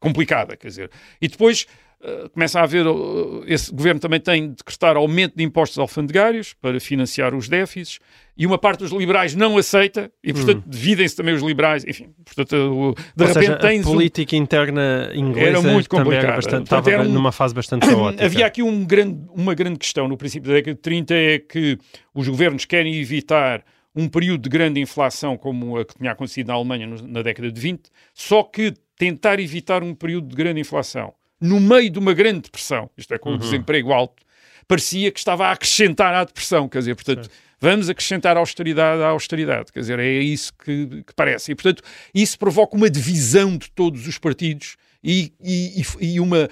complicada, 0.00 0.56
quer 0.56 0.68
dizer. 0.68 0.90
E 1.20 1.28
depois 1.28 1.66
Uh, 2.06 2.28
começa 2.28 2.60
a 2.60 2.64
haver, 2.64 2.86
uh, 2.86 3.42
esse 3.46 3.72
governo 3.72 3.98
também 3.98 4.20
tem 4.20 4.50
de 4.50 4.56
decretar 4.56 4.94
aumento 4.94 5.34
de 5.36 5.42
impostos 5.42 5.78
alfandegários 5.78 6.52
para 6.52 6.78
financiar 6.78 7.34
os 7.34 7.48
déficits, 7.48 7.98
e 8.36 8.44
uma 8.44 8.58
parte 8.58 8.80
dos 8.80 8.90
liberais 8.92 9.34
não 9.34 9.56
aceita, 9.56 10.12
e 10.22 10.30
portanto 10.30 10.58
Hum. 10.58 10.62
dividem-se 10.66 11.16
também 11.16 11.32
os 11.32 11.40
liberais, 11.40 11.82
enfim, 11.86 12.10
portanto, 12.22 12.52
uh, 12.54 12.94
de 13.16 13.22
Ou 13.22 13.28
repente 13.28 13.46
seja, 13.46 13.56
tens 13.56 13.86
a 13.86 13.88
um- 13.88 13.92
política 13.94 14.36
interna 14.36 15.12
inglesa 15.14 15.48
Era 15.48 15.62
muito 15.62 15.88
também 15.88 16.00
era 16.00 16.04
complicada. 16.04 16.36
bastante, 16.36 16.68
Portanto, 16.68 16.88
estava 16.90 17.08
um- 17.08 17.10
numa 17.14 17.32
fase 17.32 17.54
bastante 17.54 17.88
caótica. 17.88 18.22
Havia 18.26 18.44
aqui 18.44 18.62
um 18.62 18.84
grande, 18.84 19.24
uma 19.34 19.54
grande 19.54 19.78
questão 19.78 20.06
no 20.06 20.18
princípio 20.18 20.48
da 20.48 20.56
década 20.56 20.74
de 20.74 20.82
30 20.82 21.14
é 21.14 21.38
que 21.38 21.78
os 22.14 22.28
governos 22.28 22.66
querem 22.66 22.94
evitar 23.00 23.64
um 23.94 24.08
período 24.08 24.42
de 24.42 24.48
grande 24.48 24.80
inflação 24.80 25.36
como 25.36 25.76
a 25.78 25.84
que 25.84 25.94
tinha 25.96 26.10
acontecido 26.12 26.48
na 26.48 26.54
Alemanha 26.54 26.86
na 26.86 27.22
década 27.22 27.50
de 27.50 27.60
20, 27.60 27.82
só 28.12 28.42
que 28.42 28.74
tentar 28.96 29.38
evitar 29.40 29.82
um 29.82 29.94
período 29.94 30.28
de 30.28 30.34
grande 30.36 30.60
inflação. 30.60 31.12
No 31.40 31.60
meio 31.60 31.90
de 31.90 31.98
uma 31.98 32.14
grande 32.14 32.40
depressão, 32.40 32.88
isto 32.96 33.12
é, 33.14 33.18
com 33.18 33.30
o 33.30 33.38
desemprego 33.38 33.92
alto, 33.92 34.22
parecia 34.66 35.10
que 35.12 35.18
estava 35.18 35.46
a 35.46 35.52
acrescentar 35.52 36.14
à 36.14 36.24
depressão, 36.24 36.68
quer 36.68 36.78
dizer, 36.78 36.94
portanto, 36.94 37.28
vamos 37.60 37.88
acrescentar 37.90 38.36
austeridade 38.36 39.02
à 39.02 39.08
austeridade, 39.08 39.72
quer 39.72 39.80
dizer, 39.80 39.98
é 39.98 40.10
isso 40.20 40.52
que, 40.54 41.02
que 41.06 41.14
parece. 41.14 41.52
E, 41.52 41.54
portanto, 41.54 41.82
isso 42.14 42.38
provoca 42.38 42.76
uma 42.76 42.88
divisão 42.88 43.56
de 43.58 43.70
todos 43.70 44.06
os 44.06 44.18
partidos 44.18 44.76
e, 45.02 45.32
e- 45.42 45.82
e- 46.00 46.20
uma 46.20 46.48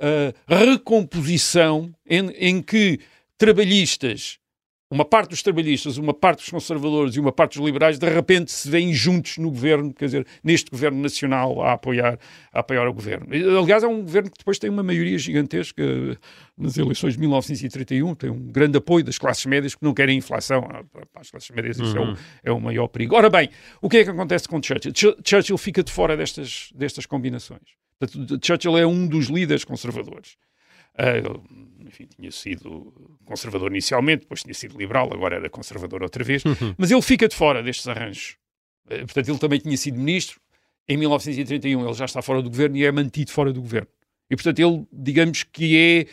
ah, 0.00 0.32
recomposição 0.46 1.94
em, 2.08 2.28
em 2.38 2.62
que 2.62 3.00
trabalhistas, 3.38 4.38
uma 4.94 5.04
parte 5.04 5.30
dos 5.30 5.42
trabalhistas, 5.42 5.96
uma 5.98 6.14
parte 6.14 6.38
dos 6.38 6.50
conservadores 6.50 7.16
e 7.16 7.20
uma 7.20 7.32
parte 7.32 7.58
dos 7.58 7.66
liberais, 7.66 7.98
de 7.98 8.08
repente 8.08 8.52
se 8.52 8.70
veem 8.70 8.92
juntos 8.92 9.38
no 9.38 9.50
governo, 9.50 9.92
quer 9.92 10.04
dizer, 10.06 10.26
neste 10.42 10.70
governo 10.70 11.00
nacional 11.02 11.60
a 11.62 11.72
apoiar, 11.72 12.18
a 12.52 12.60
apoiar 12.60 12.86
o 12.88 12.92
governo. 12.94 13.26
Aliás, 13.58 13.82
é 13.82 13.88
um 13.88 14.02
governo 14.02 14.30
que 14.30 14.38
depois 14.38 14.58
tem 14.58 14.70
uma 14.70 14.82
maioria 14.82 15.18
gigantesca 15.18 15.82
nas 16.56 16.76
eleições 16.78 17.14
de 17.14 17.20
1931, 17.20 18.14
tem 18.14 18.30
um 18.30 18.38
grande 18.52 18.78
apoio 18.78 19.04
das 19.04 19.18
classes 19.18 19.44
médias 19.46 19.74
que 19.74 19.82
não 19.82 19.92
querem 19.92 20.16
inflação. 20.16 20.66
Ah, 20.70 20.84
Para 20.92 21.20
as 21.20 21.30
classes 21.30 21.50
médias 21.50 21.78
isso 21.78 21.96
é, 21.96 22.00
o, 22.00 22.16
é 22.44 22.52
o 22.52 22.60
maior 22.60 22.86
perigo. 22.88 23.16
Ora 23.16 23.28
bem, 23.28 23.50
o 23.82 23.88
que 23.88 23.96
é 23.98 24.04
que 24.04 24.10
acontece 24.10 24.48
com 24.48 24.62
Churchill? 24.62 24.92
Ch- 24.94 25.16
Churchill 25.28 25.58
fica 25.58 25.82
de 25.82 25.90
fora 25.90 26.16
destas, 26.16 26.68
destas 26.74 27.04
combinações. 27.06 27.60
Portanto, 27.98 28.38
Churchill 28.44 28.78
é 28.78 28.86
um 28.86 29.06
dos 29.08 29.26
líderes 29.26 29.64
conservadores. 29.64 30.36
Ele, 30.96 31.40
enfim, 31.94 32.06
tinha 32.16 32.30
sido 32.30 32.92
conservador 33.24 33.70
inicialmente, 33.70 34.22
depois 34.22 34.42
tinha 34.42 34.54
sido 34.54 34.76
liberal, 34.76 35.08
agora 35.12 35.36
era 35.36 35.48
conservador 35.48 36.02
outra 36.02 36.24
vez, 36.24 36.42
mas 36.76 36.90
ele 36.90 37.02
fica 37.02 37.28
de 37.28 37.36
fora 37.36 37.62
destes 37.62 37.86
arranjos. 37.86 38.36
Eh, 38.90 38.98
Portanto, 39.04 39.28
ele 39.28 39.38
também 39.38 39.58
tinha 39.60 39.76
sido 39.76 39.98
ministro. 39.98 40.40
Em 40.88 40.96
1931 40.98 41.82
ele 41.84 41.94
já 41.94 42.04
está 42.04 42.20
fora 42.20 42.42
do 42.42 42.50
governo 42.50 42.76
e 42.76 42.84
é 42.84 42.92
mantido 42.92 43.30
fora 43.30 43.52
do 43.52 43.60
governo. 43.62 43.88
E, 44.30 44.36
portanto, 44.36 44.58
ele, 44.58 44.84
digamos 44.92 45.42
que 45.44 46.06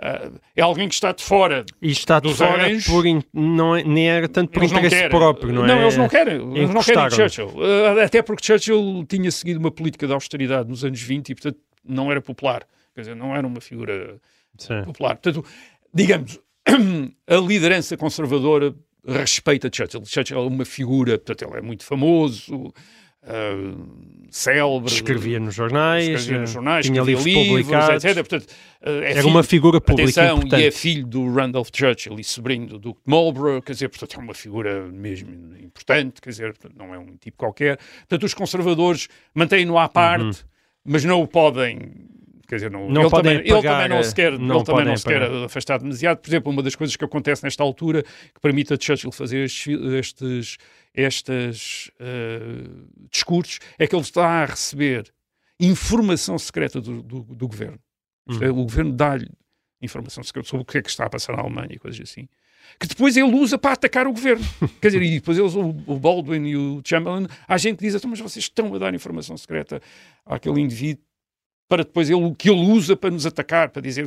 é, 0.00 0.06
ah, 0.06 0.30
é 0.54 0.62
alguém 0.62 0.88
que 0.88 0.94
está 0.94 1.12
de 1.12 1.22
fora. 1.22 1.64
E 1.82 1.90
está 1.90 2.18
de 2.20 2.28
dos 2.28 2.38
fora 2.38 2.62
arranjos. 2.64 2.86
por 2.86 3.04
in- 3.06 3.22
não 3.34 3.76
é- 3.76 3.82
nem 3.84 4.08
era 4.08 4.28
tanto 4.28 4.50
por 4.52 4.60
Eles 4.60 4.72
não 4.72 4.78
interesse 4.78 5.08
próprio, 5.10 5.52
não 5.52 5.66
é? 5.66 5.82
eles 5.82 5.96
não 5.96 6.08
querem. 6.08 6.56
Eles 6.56 6.70
não 6.70 6.82
querem. 6.82 7.10
Churchill. 7.10 7.50
Ah, 7.98 8.04
até 8.04 8.22
porque 8.22 8.44
Churchill 8.44 9.04
tinha 9.08 9.30
seguido 9.30 9.58
uma 9.60 9.70
política 9.70 10.06
de 10.06 10.12
austeridade 10.14 10.68
nos 10.68 10.84
anos 10.84 11.00
20 11.02 11.30
e, 11.30 11.34
portanto, 11.34 11.58
não 11.84 12.10
era 12.10 12.20
popular. 12.22 12.66
Quer 12.94 13.02
dizer, 13.02 13.16
não 13.16 13.36
era 13.36 13.46
uma 13.46 13.60
figura 13.60 14.18
Sim. 14.58 14.82
popular. 14.84 15.16
Portanto, 15.16 15.44
digamos, 15.92 16.38
a 17.26 17.36
liderança 17.36 17.96
conservadora 17.96 18.74
respeita 19.06 19.70
Churchill. 19.72 20.04
Churchill 20.04 20.38
é 20.38 20.40
uma 20.40 20.64
figura, 20.64 21.18
portanto, 21.18 21.48
ele 21.50 21.58
é 21.58 21.62
muito 21.62 21.84
famoso, 21.84 22.72
ah, 23.22 23.54
célebre. 24.30 24.92
Escrevia 24.92 25.38
nos 25.40 25.54
jornais, 25.54 26.06
escrevia 26.08 26.40
nos 26.40 26.50
eh, 26.50 26.52
jornais, 26.52 26.86
tinha 26.86 27.00
escrevia 27.00 27.32
livros 27.34 27.48
publicados. 27.48 28.04
etc. 28.04 28.14
Portanto, 28.16 28.46
ah, 28.82 28.90
é 28.90 28.96
Era 29.10 29.14
filho- 29.14 29.28
uma 29.28 29.42
figura 29.42 29.80
pública 29.80 30.10
Atenção, 30.20 30.38
importante. 30.38 30.62
e 30.62 30.66
é 30.66 30.70
filho 30.70 31.06
do 31.06 31.32
Randolph 31.32 31.68
Churchill 31.72 32.18
e 32.18 32.24
sobrinho 32.24 32.66
do 32.66 32.78
Duke 32.78 33.00
de 33.06 33.10
Marlborough, 33.10 33.62
quer 33.62 33.72
dizer, 33.72 33.88
portanto, 33.88 34.16
é 34.18 34.22
uma 34.22 34.34
figura 34.34 34.86
mesmo 34.88 35.30
importante, 35.62 36.20
quer 36.20 36.30
dizer, 36.30 36.52
portanto, 36.54 36.74
não 36.76 36.92
é 36.94 36.98
um 36.98 37.16
tipo 37.16 37.36
qualquer. 37.36 37.78
Portanto, 38.00 38.24
os 38.24 38.34
conservadores 38.34 39.08
mantêm-no 39.34 39.78
à 39.78 39.88
parte, 39.88 40.44
mas 40.84 41.04
não 41.04 41.22
o 41.22 41.28
podem. 41.28 42.08
Quer 42.46 42.56
dizer, 42.56 42.70
não. 42.70 42.88
Não 42.88 43.02
ele, 43.02 43.10
também, 43.10 43.38
ele 43.38 43.50
apagar, 43.50 43.82
também 43.82 43.96
não 43.96 44.02
se 44.02 44.14
quer, 44.14 44.38
não 44.38 44.56
ele 44.56 44.64
também 44.64 44.84
não 44.84 44.96
se 44.96 45.04
quer 45.04 45.22
afastar 45.22 45.78
demasiado. 45.78 46.18
Por 46.18 46.28
exemplo, 46.28 46.52
uma 46.52 46.62
das 46.62 46.76
coisas 46.76 46.94
que 46.94 47.04
acontece 47.04 47.42
nesta 47.42 47.62
altura 47.62 48.02
que 48.02 48.40
permite 48.40 48.72
a 48.72 48.76
Churchill 48.80 49.10
fazer 49.10 49.44
estes, 49.44 50.56
estes, 50.94 51.90
eh, 51.98 52.38
discursos 53.10 53.58
é 53.78 53.86
que 53.86 53.94
ele 53.94 54.02
está 54.02 54.26
a 54.26 54.44
receber 54.44 55.12
informação 55.58 56.38
secreta 56.38 56.80
do, 56.80 57.02
do, 57.02 57.20
do 57.22 57.48
governo. 57.48 57.78
Hum. 58.28 58.50
O 58.50 58.64
governo 58.64 58.92
dá-lhe 58.92 59.28
informação 59.80 60.22
secreta 60.22 60.48
sobre 60.48 60.62
o 60.62 60.64
que 60.64 60.78
é 60.78 60.82
que 60.82 60.90
está 60.90 61.06
a 61.06 61.10
passar 61.10 61.34
na 61.36 61.42
Alemanha 61.42 61.68
e 61.72 61.78
coisas 61.78 62.00
assim. 62.00 62.28
Que 62.80 62.86
depois 62.86 63.16
ele 63.16 63.32
usa 63.32 63.56
para 63.56 63.72
atacar 63.72 64.06
o 64.06 64.12
governo. 64.12 64.44
Quer 64.80 64.88
dizer, 64.88 65.02
e 65.02 65.14
depois 65.14 65.38
eles, 65.38 65.54
o, 65.54 65.68
o 65.86 65.98
Baldwin 65.98 66.46
e 66.46 66.56
o 66.56 66.82
Chamberlain, 66.84 67.26
há 67.46 67.56
gente 67.56 67.78
que 67.78 67.84
diz, 67.84 67.94
"Então, 67.94 68.10
mas 68.10 68.18
vocês 68.18 68.44
estão 68.44 68.74
a 68.74 68.78
dar 68.78 68.92
informação 68.92 69.36
secreta 69.36 69.80
àquele 70.24 70.60
indivíduo 70.60 71.05
para 71.68 71.82
depois 71.82 72.08
ele, 72.08 72.22
o 72.22 72.34
que 72.34 72.48
ele 72.48 72.60
usa 72.60 72.96
para 72.96 73.10
nos 73.10 73.26
atacar, 73.26 73.70
para 73.70 73.82
dizer 73.82 74.06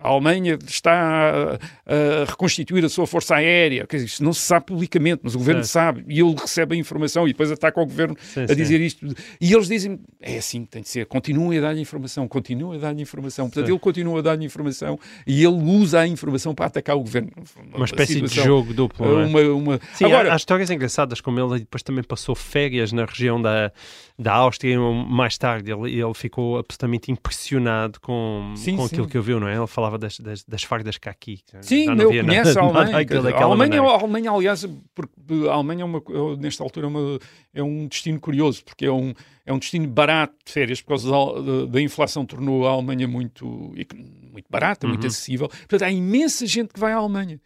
a 0.00 0.08
Alemanha 0.08 0.56
está 0.66 0.92
a, 0.92 1.54
a 1.92 2.24
reconstituir 2.24 2.84
a 2.84 2.88
sua 2.88 3.06
força 3.06 3.34
aérea. 3.34 3.84
Quer 3.86 3.96
dizer, 3.96 4.06
isto 4.06 4.22
não 4.22 4.32
se 4.32 4.40
sabe 4.42 4.66
publicamente, 4.66 5.20
mas 5.24 5.34
o 5.34 5.38
governo 5.38 5.64
Certo. 5.64 5.72
sabe 5.72 6.04
e 6.08 6.20
ele 6.20 6.34
recebe 6.38 6.76
a 6.76 6.78
informação 6.78 7.26
e 7.26 7.32
depois 7.32 7.50
ataca 7.50 7.80
o 7.80 7.84
governo 7.86 8.16
Sim, 8.20 8.42
a 8.42 8.48
sim. 8.48 8.54
dizer 8.54 8.80
isto. 8.80 9.06
E 9.40 9.52
eles 9.52 9.66
dizem, 9.66 9.98
é 10.20 10.38
assim 10.38 10.64
que 10.64 10.70
tem 10.70 10.82
de 10.82 10.88
ser, 10.88 11.06
continuem 11.06 11.58
a 11.58 11.62
dar-lhe 11.62 11.80
informação, 11.80 12.28
continuem 12.28 12.78
a 12.78 12.82
dar-lhe 12.82 13.02
informação. 13.02 13.46
Portanto, 13.46 13.66
Sim. 13.66 13.72
ele 13.72 13.80
continua 13.80 14.20
a 14.20 14.22
dar-lhe 14.22 14.44
informação 14.44 14.98
e 15.26 15.44
ele 15.44 15.62
usa 15.62 16.00
a 16.00 16.06
informação 16.06 16.54
para 16.54 16.66
atacar 16.66 16.96
o 16.96 17.00
governo. 17.00 17.30
Uma 17.74 17.84
espécie 17.84 18.20
de 18.20 18.28
situação, 18.28 18.44
jogo 18.44 18.72
duplo. 18.72 19.20
é? 19.20 19.26
Uma, 19.26 19.40
uma... 19.52 19.80
Sim, 19.94 20.04
Agora, 20.04 20.30
há, 20.30 20.34
há 20.34 20.36
histórias 20.36 20.70
engraçadas, 20.70 21.20
como 21.20 21.40
ele 21.40 21.60
depois 21.60 21.82
também 21.82 22.04
passou 22.04 22.36
férias 22.36 22.92
na 22.92 23.04
região 23.04 23.42
da, 23.42 23.72
da 24.20 24.34
Áustria 24.34 24.78
mais 24.80 25.38
tarde 25.38 25.70
ele, 25.70 25.92
ele 26.00 26.12
ficou 26.14 26.58
absolutamente 26.58 27.12
impressionado 27.12 28.00
com, 28.00 28.52
Sim, 28.56 28.74
com 28.76 28.82
sim. 28.88 28.94
aquilo 28.96 29.06
que 29.08 29.16
eu 29.16 29.22
viu, 29.22 29.38
não 29.38 29.46
é? 29.46 29.56
Ele 29.56 29.66
falava 29.68 29.96
das, 29.96 30.18
das, 30.18 30.42
das 30.44 30.62
fardas 30.64 30.98
aqui. 31.06 31.40
Sim, 31.60 31.84
Já 31.84 31.94
não 31.94 32.04
eu 32.12 32.24
conheço 32.24 32.54
nada- 32.54 32.60
a 32.60 32.62
Alemanha. 32.64 32.92
nada 32.92 33.28
a, 33.38 33.42
Alemanha 33.44 33.56
maneira. 33.56 33.86
a 33.86 34.00
Alemanha, 34.00 34.30
aliás, 34.32 34.68
porque 34.94 35.12
a 35.48 35.52
Alemanha 35.52 35.82
é 35.82 35.84
uma, 35.84 35.98
é, 35.98 36.36
nesta 36.36 36.64
altura 36.64 36.86
é, 36.86 36.88
uma- 36.88 37.18
é 37.54 37.62
um 37.62 37.86
destino 37.86 38.18
curioso, 38.18 38.64
porque 38.64 38.86
é 38.86 38.92
um, 38.92 39.14
é 39.46 39.52
um 39.52 39.58
destino 39.58 39.86
barato 39.86 40.34
de 40.44 40.52
férias, 40.52 40.82
por 40.82 40.88
causa 40.88 41.10
da, 41.10 41.66
da- 41.66 41.80
inflação 41.80 42.26
tornou 42.26 42.66
a 42.66 42.70
Alemanha 42.72 43.06
muito, 43.06 43.46
muito 43.46 44.46
barata, 44.50 44.86
muito 44.88 45.02
Uhum. 45.02 45.06
acessível. 45.08 45.48
Portanto, 45.48 45.82
há 45.84 45.90
imensa 45.92 46.44
gente 46.44 46.74
que 46.74 46.80
vai 46.80 46.92
à 46.92 46.96
Alemanha. 46.96 47.40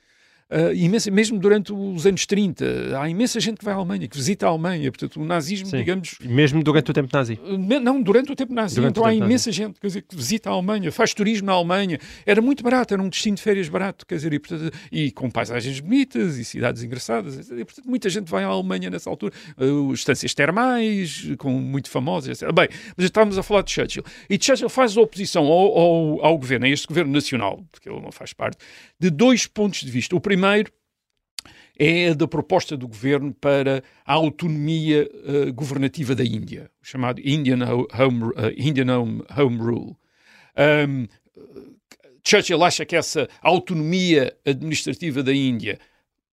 Ah, 0.55 0.75
imensa, 0.75 1.11
mesmo 1.11 1.39
durante 1.39 1.73
os 1.73 2.07
anos 2.07 2.27
30, 2.27 3.01
há 3.01 3.09
imensa 3.09 3.41
gente 3.41 3.57
que 3.59 3.65
vai 3.65 3.73
à 3.73 3.77
Alemanha, 3.79 4.07
que 4.07 4.17
visita 4.17 4.47
a 4.47 4.51
Alemanha. 4.51 4.91
Portanto, 4.93 5.21
o 5.21 5.25
nazismo, 5.25 5.67
Sim. 5.69 5.79
digamos, 5.79 6.17
Mesmo 6.21 6.63
durante 6.63 6.91
o 6.91 6.95
tempo 6.95 7.09
nazi. 7.11 7.39
Me- 7.59 7.79
Não, 7.81 8.03
durante 8.03 8.31
o 8.33 8.37
tempo 8.37 8.53
nazi. 8.53 8.75
Durante 8.77 8.93
então 8.99 9.05
há 9.07 9.15
imensa 9.15 9.51
gente 9.51 9.81
quer 9.81 9.87
dizer, 9.87 10.03
que 10.03 10.15
visita 10.15 10.51
a 10.51 10.53
Alemanha, 10.53 10.93
faz 10.93 11.15
turismo 11.15 11.47
na 11.47 11.53
Alemanha. 11.55 11.99
Era 12.27 12.43
muito 12.43 12.63
barato, 12.63 12.93
era 12.93 13.03
um 13.03 13.09
destino 13.09 13.37
de 13.37 13.43
férias 13.43 13.69
barato, 13.69 14.05
quer 14.07 14.17
dizer, 14.17 14.33
e, 14.33 14.39
portanto, 14.39 14.71
e 14.93 15.11
com 15.11 15.31
paisagens 15.31 15.81
bonitas 15.81 16.37
e 16.37 16.45
cidades 16.45 16.83
engraçadas. 16.83 17.49
E, 17.51 17.65
portanto, 17.65 17.87
muita 17.89 18.11
gente 18.11 18.31
vai 18.31 18.45
à 18.45 18.49
Alemanha 18.49 18.91
nessa 18.91 19.09
altura. 19.09 19.33
Uh, 19.59 19.93
estâncias 19.95 20.35
termais, 20.35 21.29
com 21.39 21.51
muito 21.53 21.89
famosas, 21.89 22.43
etc. 22.43 22.53
Bem, 22.55 22.69
mas 22.97 23.07
estávamos 23.07 23.39
a 23.39 23.43
falar 23.43 23.63
de 23.63 23.71
Churchill. 23.73 24.03
E 24.29 24.39
Churchill 24.39 24.69
faz 24.69 24.97
oposição 24.97 25.45
ao, 25.47 25.79
ao, 25.79 26.25
ao 26.27 26.39
governo, 26.39 26.67
a 26.67 26.69
este 26.69 26.87
governo 26.87 27.13
nacional, 27.13 27.63
porque 27.71 27.89
ele 27.89 28.01
não 28.01 28.13
faz 28.13 28.33
parte, 28.33 28.59
de 29.03 29.11
dois 29.11 29.47
pontos 29.49 29.81
de 29.81 29.91
vista. 29.91 30.15
O 30.15 30.21
primeiro 30.21 30.71
é 31.77 32.11
a 32.11 32.15
da 32.15 32.29
proposta 32.29 32.77
do 32.77 32.87
governo 32.87 33.35
para 33.35 33.83
a 34.07 34.13
autonomia 34.13 35.11
eh, 35.25 35.51
governativa 35.51 36.15
da 36.15 36.25
Índia, 36.25 36.71
o 36.81 36.87
chamado 36.87 37.21
Indian 37.25 37.59
Ho- 37.69 37.89
Home, 37.99 38.33
eh, 38.37 38.55
Indian 38.57 38.97
Home, 38.97 39.25
Home 39.37 39.57
Rule. 39.59 39.97
Um, 40.57 41.09
Churchill 42.25 42.63
acha 42.63 42.85
que 42.85 42.95
essa 42.95 43.29
autonomia 43.41 44.33
administrativa 44.47 45.23
da 45.25 45.35
Índia 45.35 45.81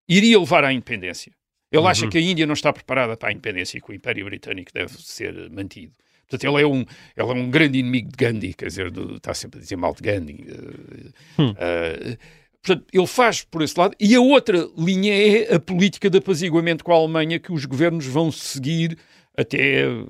iria 0.08 0.38
levar 0.40 0.64
à 0.64 0.72
independência. 0.72 1.32
Ele 1.72 1.86
acha 1.88 2.08
que 2.08 2.18
a 2.18 2.22
Índia 2.22 2.46
não 2.46 2.54
está 2.54 2.72
preparada 2.72 3.18
para 3.18 3.30
a 3.30 3.32
independência 3.32 3.78
e 3.78 3.82
que 3.82 3.90
o 3.90 3.94
Império 3.96 4.26
Britânico 4.26 4.72
deve 4.74 4.94
ser 5.02 5.50
mantido. 5.50 5.94
Portanto, 6.28 6.44
ele 6.54 6.62
é 6.64 6.68
um, 6.68 6.82
ele 6.82 6.86
é 7.18 7.24
um 7.24 7.50
grande 7.50 7.80
inimigo 7.80 8.10
de 8.10 8.16
Gandhi, 8.18 8.54
quer 8.54 8.68
dizer, 8.68 8.92
do- 8.92 9.16
está 9.16 9.34
sempre 9.34 9.60
a 9.60 9.64
dizer 9.64 9.76
mal 9.78 9.96
de 9.96 10.02
Gandhi. 10.04 10.46
eh, 10.48 11.12
eh, 11.58 12.18
Portanto, 12.62 12.86
ele 12.94 13.08
faz 13.08 13.44
por 13.44 13.62
esse 13.62 13.80
lado. 13.80 13.96
E 14.00 14.14
a 14.16 14.20
outra 14.22 14.68
linha 14.78 15.14
é 15.14 15.56
a 15.56 15.60
política 15.60 16.10
de 16.10 16.18
apaziguamento 16.18 16.84
com 16.84 16.92
a 16.92 16.96
Alemanha 16.96 17.40
que 17.40 17.52
os 17.54 17.66
governos 17.66 18.06
vão 18.06 18.32
seguir 18.32 18.98
até 19.38 19.88
hum, 19.88 20.06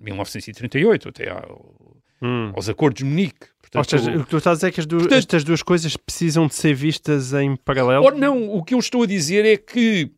1938, 0.00 1.08
até 1.08 1.30
ao- 1.30 1.76
Hum. 2.20 2.50
aos 2.54 2.68
acordos 2.68 2.98
de 2.98 3.04
Munique. 3.04 3.36
Ou 3.42 3.70
Portanto, 3.84 3.90
seja, 3.90 4.16
o 4.18 4.24
que 4.24 4.30
tu 4.30 4.38
estás 4.38 4.54
a 4.54 4.56
dizer 4.56 4.66
é 4.68 4.70
que 4.72 4.80
as 4.80 4.86
du- 4.86 4.96
Portanto- 4.98 5.18
estas 5.18 5.44
duas 5.44 5.62
coisas 5.62 5.96
precisam 5.96 6.46
de 6.48 6.54
ser 6.54 6.74
vistas 6.74 7.32
em 7.34 7.54
paralelo. 7.54 8.04
Ora, 8.04 8.16
não, 8.16 8.50
o 8.54 8.64
que 8.64 8.74
eu 8.74 8.78
estou 8.78 9.02
a 9.02 9.06
dizer 9.06 9.44
é 9.44 9.56
que 9.56 10.10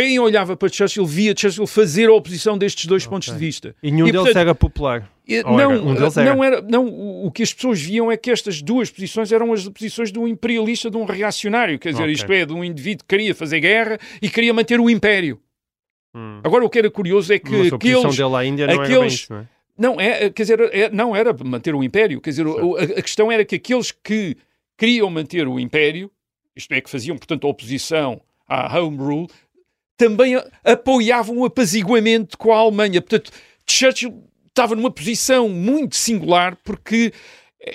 quem 0.00 0.18
olhava 0.18 0.56
para 0.56 0.68
Churchill 0.68 1.06
via 1.06 1.34
Churchill 1.36 1.66
fazer 1.66 2.08
a 2.08 2.12
oposição 2.12 2.58
destes 2.58 2.84
dois 2.84 3.06
pontos 3.06 3.32
de 3.32 3.38
vista. 3.38 3.74
E 3.82 3.90
nenhum 3.90 4.06
E, 4.08 4.12
deles 4.12 4.24
portanto, 4.26 4.42
era 4.42 4.54
popular. 4.54 5.10
Não, 5.44 5.58
era? 5.58 5.68
Um 5.70 5.94
deles 5.94 6.16
era. 6.18 6.34
não 6.34 6.44
era. 6.44 6.60
Não, 6.60 6.86
o 7.24 7.30
que 7.32 7.42
as 7.42 7.52
pessoas 7.54 7.80
viam 7.80 8.12
é 8.12 8.16
que 8.16 8.30
estas 8.30 8.60
duas 8.60 8.90
posições 8.90 9.32
eram 9.32 9.52
as 9.54 9.66
posições 9.68 10.12
de 10.12 10.18
um 10.18 10.28
imperialista, 10.28 10.90
de 10.90 10.96
um 10.98 11.04
reacionário. 11.06 11.78
Quer 11.78 11.92
dizer, 11.92 12.02
Ok. 12.02 12.12
isto 12.14 12.30
é, 12.32 12.44
de 12.44 12.52
um 12.52 12.62
indivíduo 12.62 13.04
que 13.08 13.16
queria 13.16 13.34
fazer 13.34 13.58
guerra 13.60 13.98
e 14.20 14.28
queria 14.28 14.52
manter 14.52 14.78
o 14.78 14.90
império. 14.90 15.40
Hum. 16.14 16.40
Agora, 16.44 16.64
o 16.64 16.68
que 16.70 16.78
era 16.78 16.90
curioso 16.90 17.32
é 17.32 17.38
que 17.38 17.50
Mas 17.50 17.72
a 17.72 17.76
aqueles. 17.76 18.16
dele 18.16 18.34
à 18.36 18.44
Índia 18.44 18.66
não 18.66 18.74
era 18.74 18.82
aqueles- 18.84 19.12
isso, 19.14 19.32
não 19.32 19.40
é? 19.40 19.48
Não, 19.78 20.00
é, 20.00 20.30
quer 20.30 20.42
dizer, 20.42 20.60
é- 20.72 20.90
não 20.90 21.14
era 21.16 21.34
manter 21.44 21.74
o 21.74 21.82
império. 21.82 22.20
Quer 22.20 22.30
dizer, 22.30 22.46
a, 22.46 22.98
a 22.98 23.02
questão 23.02 23.30
era 23.32 23.44
que 23.44 23.56
aqueles 23.56 23.90
que 23.92 24.36
queriam 24.76 25.08
manter 25.10 25.48
o 25.48 25.58
império, 25.58 26.10
isto 26.54 26.72
é, 26.72 26.80
que 26.80 26.88
faziam, 26.88 27.16
portanto, 27.16 27.46
a 27.46 27.50
oposição 27.50 28.20
à 28.48 28.78
Home 28.78 28.96
Rule, 28.96 29.26
também 29.96 30.34
a- 30.34 30.46
apoiavam 30.64 31.38
o 31.38 31.44
apaziguamento 31.44 32.36
com 32.36 32.52
a 32.52 32.58
Alemanha. 32.58 33.00
Portanto, 33.00 33.30
Churchill 33.68 34.24
estava 34.48 34.74
numa 34.74 34.90
posição 34.90 35.48
muito 35.48 35.96
singular 35.96 36.56
porque 36.64 37.12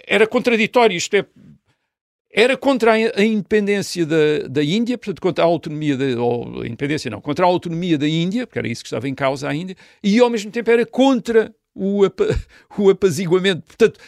era 0.08 0.26
contraditório, 0.26 0.96
isto 0.96 1.16
é, 1.16 1.26
era 2.34 2.56
contra 2.56 2.94
a, 2.94 3.24
independência 3.24 4.06
da, 4.06 4.48
da 4.50 4.64
Índia, 4.64 4.98
portanto, 4.98 5.22
contra 5.22 5.44
a 5.44 5.48
autonomia 5.48 5.98
da, 5.98 6.22
ou 6.22 6.62
a 6.62 6.66
independência 6.66 7.12
não, 7.12 7.20
contra 7.20 7.46
a 7.46 7.48
autonomia 7.48 7.98
da 7.98 8.08
Índia, 8.08 8.48
porque 8.48 8.60
era 8.60 8.68
isso 8.68 8.84
que 8.84 8.88
estava 8.88 9.10
em 9.10 9.14
causa 9.14 9.50
a 9.50 9.54
Índia, 9.54 9.76
e 10.02 10.20
ao 10.20 10.30
mesmo 10.30 10.50
tempo 10.50 10.72
era 10.72 10.86
contra 10.86 11.54
o, 11.76 12.06
apa, 12.06 12.26
o 12.78 12.90
apaziguamento. 12.90 13.64
Portanto, 13.64 14.00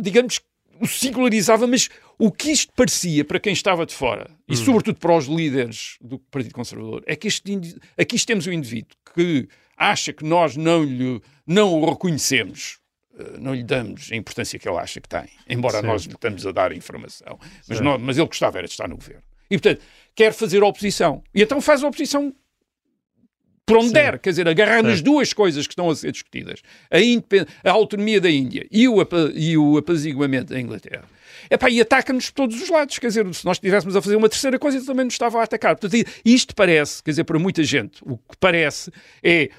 digamos 0.00 0.38
que 0.38 0.44
o 0.80 0.86
singularizava, 0.86 1.66
mas 1.66 1.90
o 2.18 2.32
que 2.32 2.50
isto 2.50 2.72
parecia 2.74 3.24
para 3.24 3.38
quem 3.38 3.52
estava 3.52 3.86
de 3.86 3.94
fora, 3.94 4.28
e 4.48 4.56
sobretudo 4.56 4.98
para 4.98 5.16
os 5.16 5.26
líderes 5.26 5.96
do 6.00 6.18
Partido 6.18 6.52
Conservador, 6.54 7.02
é 7.06 7.14
que 7.14 7.28
este, 7.28 7.76
aqui 7.96 8.24
temos 8.26 8.46
um 8.46 8.52
indivíduo 8.52 8.96
que 9.14 9.48
acha 9.76 10.12
que 10.12 10.24
nós 10.24 10.56
não, 10.56 10.82
lhe, 10.82 11.20
não 11.46 11.72
o 11.80 11.88
reconhecemos, 11.88 12.78
eh, 13.16 13.38
não 13.38 13.54
lhe 13.54 13.62
damos 13.62 14.10
a 14.10 14.16
importância 14.16 14.58
que 14.58 14.68
ele 14.68 14.78
acha 14.78 15.00
que 15.00 15.08
tem, 15.08 15.26
embora 15.48 15.74
Certo. 15.74 15.86
nós 15.86 16.02
lhe 16.04 16.12
estamos 16.14 16.44
a 16.46 16.50
dar 16.52 16.72
informação. 16.72 17.38
Mas, 17.68 17.80
não- 17.80 17.98
mas 17.98 18.18
ele 18.18 18.26
gostava 18.26 18.58
era 18.58 18.66
de 18.66 18.72
estar 18.72 18.88
no 18.88 18.96
governo. 18.96 19.22
E, 19.50 19.56
portanto, 19.56 19.80
quer 20.14 20.32
fazer 20.32 20.62
oposição. 20.62 21.22
E 21.34 21.40
então 21.42 21.60
faz 21.60 21.82
a 21.84 21.88
oposição 21.88 22.34
por 23.64 23.76
onde 23.76 23.88
Sim. 23.88 23.92
der, 23.92 24.18
quer 24.18 24.30
dizer, 24.30 24.48
agarrar 24.48 24.82
nas 24.82 24.94
Certo. 24.94 25.04
duas 25.04 25.32
coisas 25.32 25.66
que 25.66 25.72
estão 25.72 25.90
a 25.90 25.94
ser 25.94 26.10
discutidas, 26.10 26.62
a, 26.90 27.68
a 27.68 27.72
autonomia 27.72 28.18
da 28.20 28.30
Índia 28.30 28.66
e 28.70 28.88
o, 28.88 28.96
e 29.34 29.56
o 29.58 29.76
apaziguamento 29.76 30.52
da 30.54 30.60
Inglaterra. 30.60 31.04
Epá, 31.50 31.70
e 31.70 31.80
ataca-nos 31.80 32.30
por 32.30 32.36
todos 32.36 32.62
os 32.62 32.68
lados, 32.68 32.98
quer 32.98 33.08
dizer, 33.08 33.34
se 33.34 33.44
nós 33.44 33.56
estivéssemos 33.56 33.96
a 33.96 34.02
fazer 34.02 34.16
uma 34.16 34.28
terceira 34.28 34.58
coisa, 34.58 34.84
também 34.84 35.04
nos 35.04 35.14
estava 35.14 35.40
a 35.40 35.44
atacar. 35.44 35.76
Portanto, 35.76 36.06
isto 36.24 36.54
parece, 36.54 37.02
quer 37.02 37.10
dizer, 37.10 37.24
para 37.24 37.38
muita 37.38 37.62
gente, 37.64 38.00
o 38.02 38.16
que 38.16 38.36
parece 38.38 38.90
é 39.22 39.50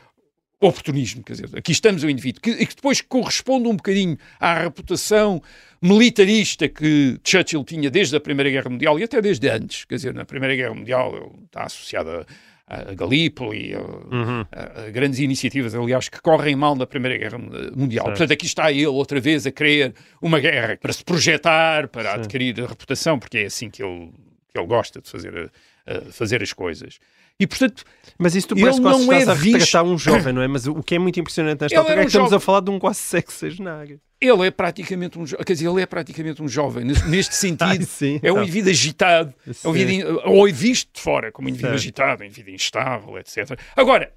oportunismo, 0.62 1.23
quer 1.23 1.34
dizer, 1.34 1.49
aqui 1.58 1.71
estamos 1.71 2.04
o 2.04 2.10
indivíduo, 2.10 2.41
que, 2.41 2.54
que 2.54 2.75
depois 2.75 3.02
corresponde 3.02 3.67
um 3.67 3.75
bocadinho 3.75 4.17
à 4.39 4.56
reputação 4.63 5.41
militarista 5.82 6.67
que 6.67 7.17
Churchill 7.23 7.63
tinha 7.63 7.89
desde 7.89 8.15
a 8.17 8.19
Primeira 8.19 8.49
Guerra 8.49 8.69
Mundial 8.69 8.99
e 8.99 9.04
até 9.04 9.21
desde 9.21 9.47
antes, 9.49 9.86
quer 9.86 9.95
dizer, 9.95 10.13
na 10.13 10.25
Primeira 10.25 10.56
Guerra 10.56 10.73
Mundial 10.73 11.34
está 11.45 11.63
associado 11.63 12.25
a, 12.69 12.93
Galípoli, 12.93 13.73
a, 13.73 13.79
Uhum. 13.82 14.45
a- 14.51 14.89
grandes 14.91 15.19
iniciativas, 15.19 15.73
aliás, 15.73 16.08
que 16.08 16.21
correm 16.21 16.55
mal 16.55 16.75
na 16.75 16.86
Primeira 16.86 17.17
Guerra 17.17 17.38
Mundial. 17.38 18.05
Certo. 18.05 18.17
Portanto, 18.17 18.32
aqui 18.34 18.45
está 18.45 18.71
ele 18.71 18.86
outra 18.88 19.19
vez 19.19 19.45
a 19.47 19.51
querer 19.51 19.93
uma 20.21 20.39
guerra 20.39 20.77
para 20.79 20.93
se 20.93 21.03
projetar, 21.03 21.88
para 21.88 22.13
adquirir 22.13 22.62
a 22.63 22.67
reputação, 22.67 23.17
porque 23.17 23.39
é 23.39 23.45
assim 23.45 23.69
que 23.69 23.82
ele, 23.84 24.12
que 24.53 24.60
ele 24.60 24.67
gosta 24.67 25.01
de 25.01 25.10
fazer, 25.10 25.51
a- 25.88 25.97
a 25.97 26.12
fazer 26.12 26.43
as 26.43 26.53
coisas. 26.53 26.99
E, 27.39 27.47
portanto, 27.47 27.84
Mas 28.17 28.36
isso 28.36 28.49
tu 28.49 28.55
parece 28.55 28.77
que 28.79 28.84
quase 28.84 29.05
não 29.05 29.13
é 29.13 29.23
a 29.23 29.34
visto- 29.34 29.58
retratar 29.58 29.84
um 29.86 29.97
jovem, 29.97 30.34
não 30.34 30.41
é? 30.41 30.47
Mas 30.47 30.67
o 30.67 30.84
que 30.84 30.95
é 30.95 30.99
muito 30.99 31.19
impressionante 31.19 31.62
nesta 31.62 31.73
Ele 31.73 31.79
altura 31.79 31.95
é 31.95 32.01
um 32.01 32.03
que 32.03 32.08
estamos 32.10 32.29
jovem. 32.32 32.38
a 32.38 32.45
falar 32.45 32.60
de 32.60 32.69
um 32.69 32.77
quase 32.77 32.99
sexagenário. 32.99 33.99
Ele 34.21 34.47
é 34.47 34.51
praticamente 34.51 35.17
um 35.17 35.25
jovem, 35.25 35.45
quer 35.45 35.53
dizer, 35.53 35.67
ele 35.69 35.82
é 35.82 35.86
praticamente 35.86 36.41
um 36.43 36.47
jovem, 36.47 36.84
neste 36.86 37.08
neste 37.08 37.32
Ai, 37.60 37.75
sentido. 37.75 37.86
sim, 37.86 38.19
É 38.21 38.32
um 38.32 38.36
tá. 38.36 38.41
indivíduo 38.43 38.69
agitado, 38.71 39.34
é 39.45 39.49
um 39.49 39.53
Sim. 39.53 39.69
indivíduo, 39.82 40.21
ou 40.25 40.47
é 40.47 40.51
visto 40.51 40.91
de 40.93 40.99
fora 41.01 41.32
como 41.32 41.47
um 41.47 41.49
indivíduo 41.49 41.71
Certo. 41.71 41.82
agitado, 41.84 42.23
um 42.23 42.25
indivíduo 42.25 42.53
instável, 42.53 43.17
etc. 43.17 43.60
Agora, 43.75 44.13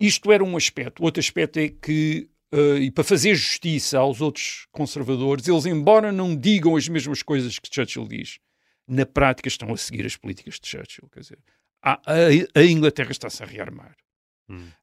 isto 0.00 0.30
era 0.32 0.42
um 0.44 0.56
aspecto. 0.56 1.00
O 1.02 1.04
outro 1.04 1.20
aspecto 1.20 1.58
é 1.58 1.68
que, 1.68 2.30
eh, 2.52 2.76
e 2.78 2.90
para 2.90 3.04
fazer 3.04 3.34
justiça 3.34 3.98
aos 3.98 4.20
outros 4.20 4.66
conservadores, 4.70 5.46
eles, 5.48 5.66
embora 5.66 6.10
não 6.12 6.36
digam 6.36 6.76
as 6.76 6.88
mesmas 6.88 7.22
coisas 7.22 7.58
que 7.58 7.68
Churchill 7.72 8.06
diz, 8.06 8.38
na 8.86 9.04
prática 9.04 9.48
estão 9.48 9.72
a 9.72 9.76
seguir 9.76 10.06
as 10.06 10.16
políticas 10.16 10.58
de 10.60 10.66
Churchill. 10.68 11.08
Quer 11.12 11.20
dizer, 11.20 11.38
a, 11.82 11.92
a- 11.94 12.60
a 12.60 12.64
Inglaterra 12.64 13.10
está-se 13.10 13.42
a 13.42 13.46
rearmar. 13.46 13.94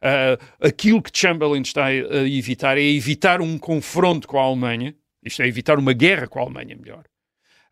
Ah, 0.02 0.38
aquilo 0.62 1.02
que 1.02 1.12
Chamberlain 1.14 1.62
está 1.62 1.86
a, 1.86 1.94
evitar 2.28 2.78
é 2.78 2.84
evitar 2.84 3.42
um 3.42 3.58
confronto 3.58 4.28
com 4.28 4.40
a 4.40 4.44
Alemanha, 4.44 4.96
isto 5.24 5.42
é, 5.42 5.48
evitar 5.48 5.80
uma 5.80 5.94
guerra 5.94 6.28
com 6.28 6.40
a 6.40 6.44
Alemanha, 6.44 6.76
melhor. 6.76 7.04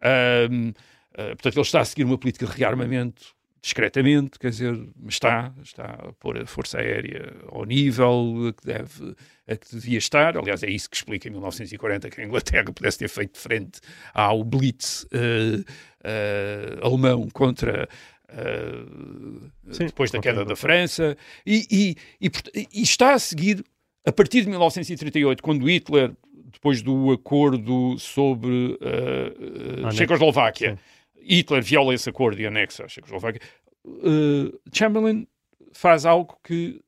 Ahm, 0.01 0.73
ah, 1.15 1.27
portanto, 1.29 1.55
ele 1.55 1.61
está 1.61 1.81
a 1.81 1.85
seguir 1.85 2.03
uma 2.03 2.17
política 2.17 2.45
de 2.45 2.51
rearmamento 2.51 3.35
discretamente, 3.63 4.37
quer 4.37 4.49
dizer, 4.49 4.77
está, 5.07 5.53
está 5.63 5.85
a 5.85 6.11
pôr 6.19 6.37
a 6.37 6.45
Força 6.45 6.79
Aérea 6.79 7.33
ao 7.47 7.63
nível 7.63 8.53
que, 8.57 8.67
deve, 8.67 9.15
que 9.47 9.71
devia 9.71 9.97
estar. 9.97 10.37
Aliás, 10.37 10.63
é 10.63 10.69
isso 10.69 10.89
que 10.89 10.97
explica 10.97 11.29
em 11.29 11.31
1940 11.31 12.09
que 12.09 12.19
a 12.19 12.25
Inglaterra 12.25 12.73
pudesse 12.73 12.99
ter 12.99 13.07
feito 13.07 13.37
frente 13.39 13.79
ao 14.13 14.43
Blitz 14.43 15.07
ah, 15.13 15.63
ah, 16.03 16.85
alemão 16.85 17.29
contra. 17.31 17.87
Ah, 18.33 19.71
Sim, 19.71 19.85
depois 19.85 20.11
da 20.11 20.19
queda 20.19 20.43
da. 20.43 20.55
França, 20.55 21.15
e, 21.45 21.95
e, 22.19 22.27
e, 22.27 22.67
e 22.73 22.81
está 22.81 23.13
a 23.13 23.19
seguir, 23.19 23.63
a 24.05 24.11
partir 24.11 24.41
de 24.41 24.49
1938, 24.49 25.41
quando 25.41 25.69
Hitler, 25.69 26.11
depois 26.51 26.81
do 26.81 27.11
acordo 27.11 27.97
sobre 27.97 28.77
uh, 28.81 29.87
uh. 29.87 29.91
Checoslováquia, 29.91 30.77
Hitler 31.21 31.63
viola 31.63 31.93
esse 31.93 32.09
acordo 32.09 32.41
e 32.41 32.45
anexa 32.45 32.85
a 32.85 32.87
Checoslováquia, 32.87 33.41
Chamberlain 34.71 35.27
faz 35.73 36.05
algo 36.05 36.37
que 36.43 36.79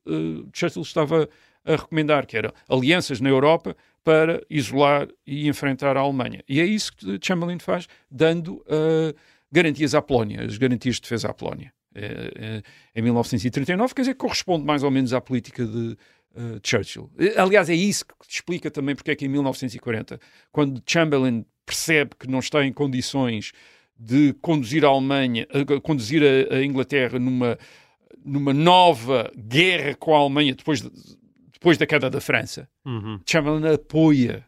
Churchill 0.52 0.82
estava 0.82 1.28
a 1.64 1.72
recomendar, 1.72 2.26
que 2.26 2.36
era 2.36 2.54
alianças 2.68 3.20
na 3.20 3.28
Europa 3.28 3.76
para 4.04 4.40
isolar 4.48 5.08
e 5.26 5.48
enfrentar 5.48 5.96
a 5.96 6.00
Alemanha. 6.00 6.42
E 6.48 6.60
é 6.60 6.64
isso 6.64 6.96
que 6.96 7.18
Chamberlain 7.20 7.58
faz, 7.58 7.88
dando 8.08 8.62
uh, 8.68 9.12
garantias 9.52 9.94
à 9.94 10.02
Polónia, 10.02 10.44
as 10.44 10.58
garantias 10.58 10.96
de 10.96 11.02
defesa 11.02 11.28
à 11.28 11.34
Polónia. 11.34 11.72
Eh, 11.94 12.30
eh, 12.36 12.62
em 12.94 13.02
1939, 13.02 13.94
quer 13.94 14.02
dizer, 14.02 14.14
corresponde 14.14 14.64
mais 14.64 14.82
ou 14.82 14.90
menos 14.90 15.12
à 15.14 15.20
política 15.20 15.64
de 15.64 15.96
eh, 16.36 16.60
Churchill. 16.62 17.10
Eh, 17.18 17.34
Aliás, 17.40 17.70
é 17.70 17.74
isso 17.74 18.04
que 18.06 18.14
explica 18.28 18.70
também 18.70 18.94
porque 18.94 19.10
é 19.12 19.16
que 19.16 19.24
em 19.24 19.28
1940, 19.28 20.20
quando 20.52 20.82
Chamberlain 20.86 21.44
percebe 21.64 22.10
que 22.18 22.28
não 22.28 22.38
está 22.40 22.64
em 22.64 22.72
condições 22.72 23.52
de 23.98 24.34
conduzir 24.42 24.84
a 24.84 24.88
Alemanha, 24.88 25.46
eh, 25.50 25.80
conduzir 25.80 26.22
a, 26.22 26.56
a 26.56 26.62
Inglaterra 26.64 27.18
numa, 27.18 27.58
numa 28.24 28.52
nova 28.52 29.32
guerra 29.34 29.94
com 29.94 30.14
a 30.14 30.18
Alemanha 30.18 30.54
depois, 30.54 30.82
de- 30.82 30.90
depois 31.52 31.78
da 31.78 31.86
queda 31.86 32.10
da 32.10 32.20
França, 32.20 32.68
Uhum. 32.84 33.18
Chamberlain 33.26 33.72
apoia 33.72 34.44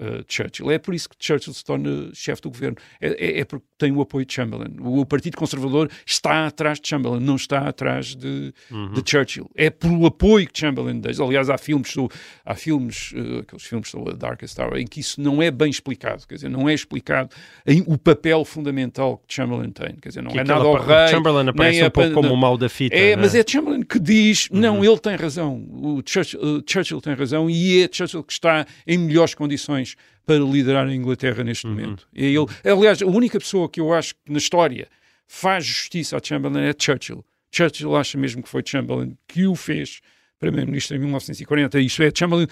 uh, 0.00 0.24
Churchill. 0.28 0.70
É 0.70 0.78
por 0.78 0.94
isso 0.94 1.08
que 1.08 1.16
Churchill 1.18 1.52
se 1.54 1.64
torna 1.64 2.10
chefe 2.14 2.42
do 2.42 2.50
governo. 2.50 2.76
É, 3.00 3.08
é- 3.08 3.40
é 3.40 3.44
porque 3.44 3.64
tem 3.78 3.92
o 3.92 4.00
apoio 4.00 4.24
de 4.26 4.32
Chamberlain. 4.32 4.74
O 4.80 5.04
Partido 5.06 5.36
Conservador 5.36 5.90
está 6.06 6.46
atrás 6.46 6.80
de 6.80 6.88
Chamberlain, 6.88 7.20
não 7.20 7.36
está 7.36 7.68
atrás 7.68 8.14
de, 8.14 8.52
Uhum. 8.70 8.92
de 8.92 9.02
Churchill. 9.10 9.50
É 9.54 9.70
pelo 9.70 10.04
apoio 10.06 10.46
que 10.50 10.58
Chamberlain 10.58 10.98
deixa. 11.00 11.22
Aliás, 11.22 11.48
há 11.50 11.56
filmes, 11.58 11.94
do- 11.94 12.10
há 12.44 12.54
filmes, 12.54 13.12
uh, 13.12 13.38
aqueles 13.40 13.64
filmes 13.64 13.88
sobre 13.90 14.12
a 14.12 14.16
Darkest 14.16 14.58
Hour, 14.58 14.76
em 14.78 14.86
que 14.86 15.00
isso 15.00 15.20
não 15.20 15.42
é 15.42 15.50
bem 15.50 15.70
explicado. 15.70 16.26
Quer 16.26 16.34
dizer, 16.36 16.48
não 16.50 16.68
é 16.68 16.74
explicado 16.74 17.30
em- 17.66 17.84
o 17.86 17.96
papel 17.98 18.44
fundamental 18.44 19.18
que 19.26 19.34
Chamberlain 19.34 19.70
tem. 19.70 19.96
Quer 19.96 20.08
dizer, 20.10 20.22
não 20.22 20.30
Que 20.30 20.40
é 20.40 20.44
nada 20.44 20.64
ao 20.64 20.74
rei. 20.74 21.08
Chamberlain 21.08 21.48
aparece 21.48 21.84
um 21.84 21.90
pouco 21.90 22.12
como 22.12 22.32
o 22.32 22.36
mal 22.36 22.56
da 22.56 22.68
fita. 22.68 22.94
é, 22.96 23.16
né? 23.16 23.22
mas 23.22 23.34
é 23.34 23.44
Chamberlain 23.46 23.82
que 23.82 23.98
diz, 23.98 24.48
Uhum. 24.50 24.60
não, 24.60 24.84
ele 24.84 24.98
tem 24.98 25.16
razão, 25.16 25.56
o 25.70 26.02
Churchill, 26.06 26.40
uh, 26.40 26.62
Churchill 26.66 27.00
tem 27.00 27.14
razão 27.14 27.48
e 27.50 27.82
é 27.82 27.88
Churchill 27.90 28.22
que 28.22 28.32
está 28.32 28.66
em 28.86 28.98
melhores 28.98 29.34
condições 29.34 29.89
para 30.26 30.38
liderar 30.38 30.86
a 30.86 30.94
Inglaterra 30.94 31.42
neste 31.42 31.66
Uhum. 31.66 31.72
momento. 31.74 32.08
É 32.14 32.24
ele, 32.24 32.46
aliás, 32.64 33.02
a 33.02 33.06
única 33.06 33.38
pessoa 33.38 33.68
que 33.68 33.80
eu 33.80 33.92
acho 33.92 34.14
que 34.14 34.30
na 34.32 34.38
história 34.38 34.88
faz 35.26 35.64
justiça 35.64 36.16
a 36.16 36.20
Chamberlain 36.22 36.64
é 36.68 36.74
Churchill. 36.78 37.24
Churchill 37.52 37.96
acha 37.96 38.16
mesmo 38.18 38.42
que 38.42 38.48
foi 38.48 38.62
Chamberlain 38.64 39.16
que 39.26 39.46
o 39.46 39.54
fez 39.54 40.00
primeiro-ministro 40.38 40.96
em 40.96 41.00
1940. 41.00 41.80
Isto 41.80 42.02
é, 42.02 42.10
Chamberlain, 42.14 42.46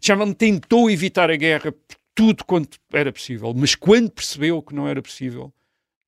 Chamberlain 0.00 0.32
tentou 0.32 0.90
evitar 0.90 1.30
a 1.30 1.36
guerra 1.36 1.72
por 1.72 1.96
tudo 2.14 2.44
quanto 2.44 2.78
era 2.92 3.12
possível, 3.12 3.52
mas 3.54 3.74
quando 3.74 4.10
percebeu 4.10 4.62
que 4.62 4.74
não 4.74 4.88
era 4.88 5.02
possível, 5.02 5.52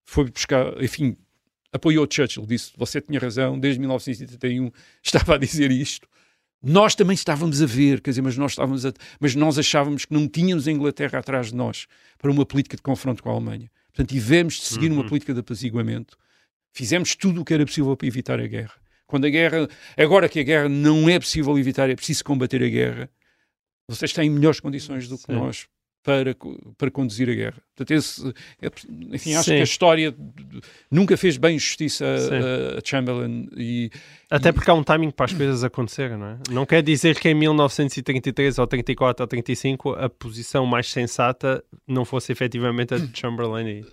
foi 0.05 0.31
buscar, 0.31 0.83
enfim, 0.83 1.17
apoiou 1.71 2.07
Churchill, 2.11 2.47
disse, 2.47 2.73
você 2.77 3.01
tinha 3.01 3.21
razão, 3.21 3.59
desde 3.59 3.79
1931 3.81 4.71
estava 5.03 5.35
a 5.35 5.38
dizer 5.38 5.71
isto. 5.71 6.09
Nós 6.62 6.94
também 6.94 7.14
estávamos 7.14 7.62
a 7.62 7.66
ver, 7.66 8.01
quer 8.01 8.11
dizer, 8.11 8.23
mas 8.23 8.37
nós, 8.37 8.53
estávamos 8.53 8.85
a- 8.85 8.92
mas 9.21 9.35
nós 9.35 9.59
achávamos 9.59 10.05
que 10.05 10.12
não 10.12 10.27
tínhamos 10.29 10.66
a 10.66 10.73
Inglaterra 10.73 11.18
atrás 11.21 11.49
de 11.49 11.55
nós 11.55 11.87
para 12.18 12.31
uma 12.31 12.44
política 12.44 12.77
de 12.77 12.83
confronto 12.83 13.23
com 13.23 13.31
a 13.31 13.33
Alemanha. 13.33 13.71
Portanto, 13.92 14.09
tivemos 14.11 14.55
de 14.55 14.62
seguir 14.64 14.90
uma 14.90 15.07
política 15.07 15.33
de 15.33 15.40
apaziguamento. 15.40 16.16
Fizemos 16.73 17.14
tudo 17.14 17.40
o 17.40 17.44
que 17.44 17.55
era 17.55 17.64
possível 17.64 17.97
para 17.97 18.07
evitar 18.07 18.40
a 18.40 18.47
guerra. 18.47 18.75
Quando 19.07 19.25
a 19.27 19.31
guerra, 19.31 19.68
agora 19.97 20.29
que 20.29 20.38
a 20.40 20.42
guerra 20.42 20.68
não 20.68 21.09
é 21.09 21.18
possível 21.18 21.57
evitar, 21.59 21.88
é 21.88 21.96
preciso 21.96 22.23
combater 22.25 22.63
a 22.63 22.69
guerra, 22.69 23.11
vocês 23.88 24.13
têm 24.13 24.29
melhores 24.29 24.61
condições 24.61 25.09
do 25.09 25.17
que 25.17 25.25
Sim. 25.25 25.33
nós 25.33 25.67
para, 26.03 26.35
para 26.77 26.90
conduzir 26.90 27.29
a 27.29 27.35
guerra. 27.35 27.63
Portanto, 27.77 27.90
esse, 27.99 28.29
é- 28.63 28.71
enfim, 29.15 29.35
acho 29.35 29.44
Sim. 29.51 29.57
que 29.57 29.61
a 29.61 29.65
história 29.65 30.15
nunca 30.90 31.17
fez 31.17 31.37
bem 31.37 31.59
justiça 31.59 32.05
a, 32.05 32.79
a- 32.79 32.81
Chamberlain 32.85 33.49
e 33.57 33.90
Até 34.31 34.53
porque 34.53 34.71
há 34.71 34.75
um 34.75 34.83
timing 34.83 35.11
para 35.11 35.27
as 35.27 35.33
coisas 35.33 35.63
acontecerem, 35.63 36.17
não 36.17 36.27
é? 36.27 36.38
Não 36.51 36.67
quer 36.67 36.83
dizer 36.83 37.19
que 37.21 37.29
em 37.29 37.35
1933 37.35 38.59
ou 38.59 38.67
34 38.67 39.23
ou 39.23 39.27
35 39.29 39.90
a 39.92 40.09
posição 40.09 40.65
mais 40.67 40.90
sensata 40.90 41.63
não 41.87 42.05
fosse 42.05 42.33
efetivamente 42.33 42.94
a 42.94 42.99
de 42.99 43.19
Chamberlain. 43.19 43.67
E... 43.69 43.85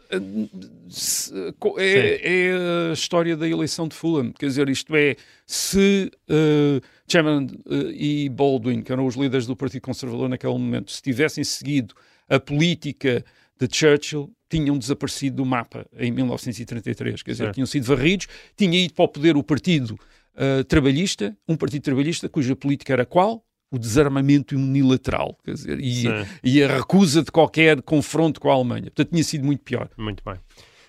é, 1.78 2.48
é 2.50 2.90
a 2.90 2.94
história 2.94 3.36
da 3.36 3.48
eleição 3.48 3.88
de 3.88 3.96
Fulham. 3.96 4.32
Quer 4.32 4.48
dizer, 4.48 4.70
isto 4.70 4.96
é, 4.96 5.16
se 5.46 6.12
uh, 6.30 6.82
Chamberlain 7.08 7.48
uh, 7.66 7.92
e 7.92 8.30
Baldwin, 8.30 8.82
que 8.82 8.92
eram 8.92 9.06
os 9.06 9.16
líderes 9.16 9.46
do 9.46 9.56
Partido 9.56 9.82
Conservador 9.82 10.30
naquele 10.30 10.54
momento, 10.54 10.92
se 10.92 11.02
tivessem 11.02 11.44
seguido 11.44 11.94
a 12.28 12.40
política 12.40 13.24
de 13.60 13.68
Churchill, 13.72 14.32
tinham 14.50 14.78
desaparecido 14.78 15.38
do 15.38 15.46
mapa 15.46 15.86
em 15.98 16.12
1933. 16.12 17.22
Quer 17.22 17.32
dizer, 17.32 17.44
Certo. 17.46 17.56
tinham 17.56 17.68
sido 17.68 17.86
varridos, 17.86 18.28
tinha 18.56 18.80
ido 18.80 18.94
para 18.94 19.06
o 19.06 19.08
poder 19.08 19.38
o 19.38 19.44
Partido 19.44 19.92
uh, 19.92 20.64
Trabalhista, 20.66 21.36
um 21.48 21.56
Partido 21.56 21.84
Trabalhista 21.84 22.30
cuja 22.30 22.56
política 22.56 22.94
era 22.94 23.06
qual? 23.06 23.44
O 23.72 23.80
desarmamento 23.80 24.56
unilateral, 24.56 25.38
quer 25.44 25.54
dizer, 25.54 25.80
e, 25.80 26.06
e 26.44 26.64
a 26.64 26.78
recusa 26.78 27.24
de 27.24 27.32
qualquer 27.32 27.82
confronto 27.82 28.40
com 28.40 28.50
a 28.50 28.54
Alemanha. 28.54 28.84
Portanto, 28.84 29.10
tinha 29.10 29.24
sido 29.24 29.44
muito 29.44 29.64
pior. 29.64 29.90
Muito 29.98 30.24
bem. 30.24 30.36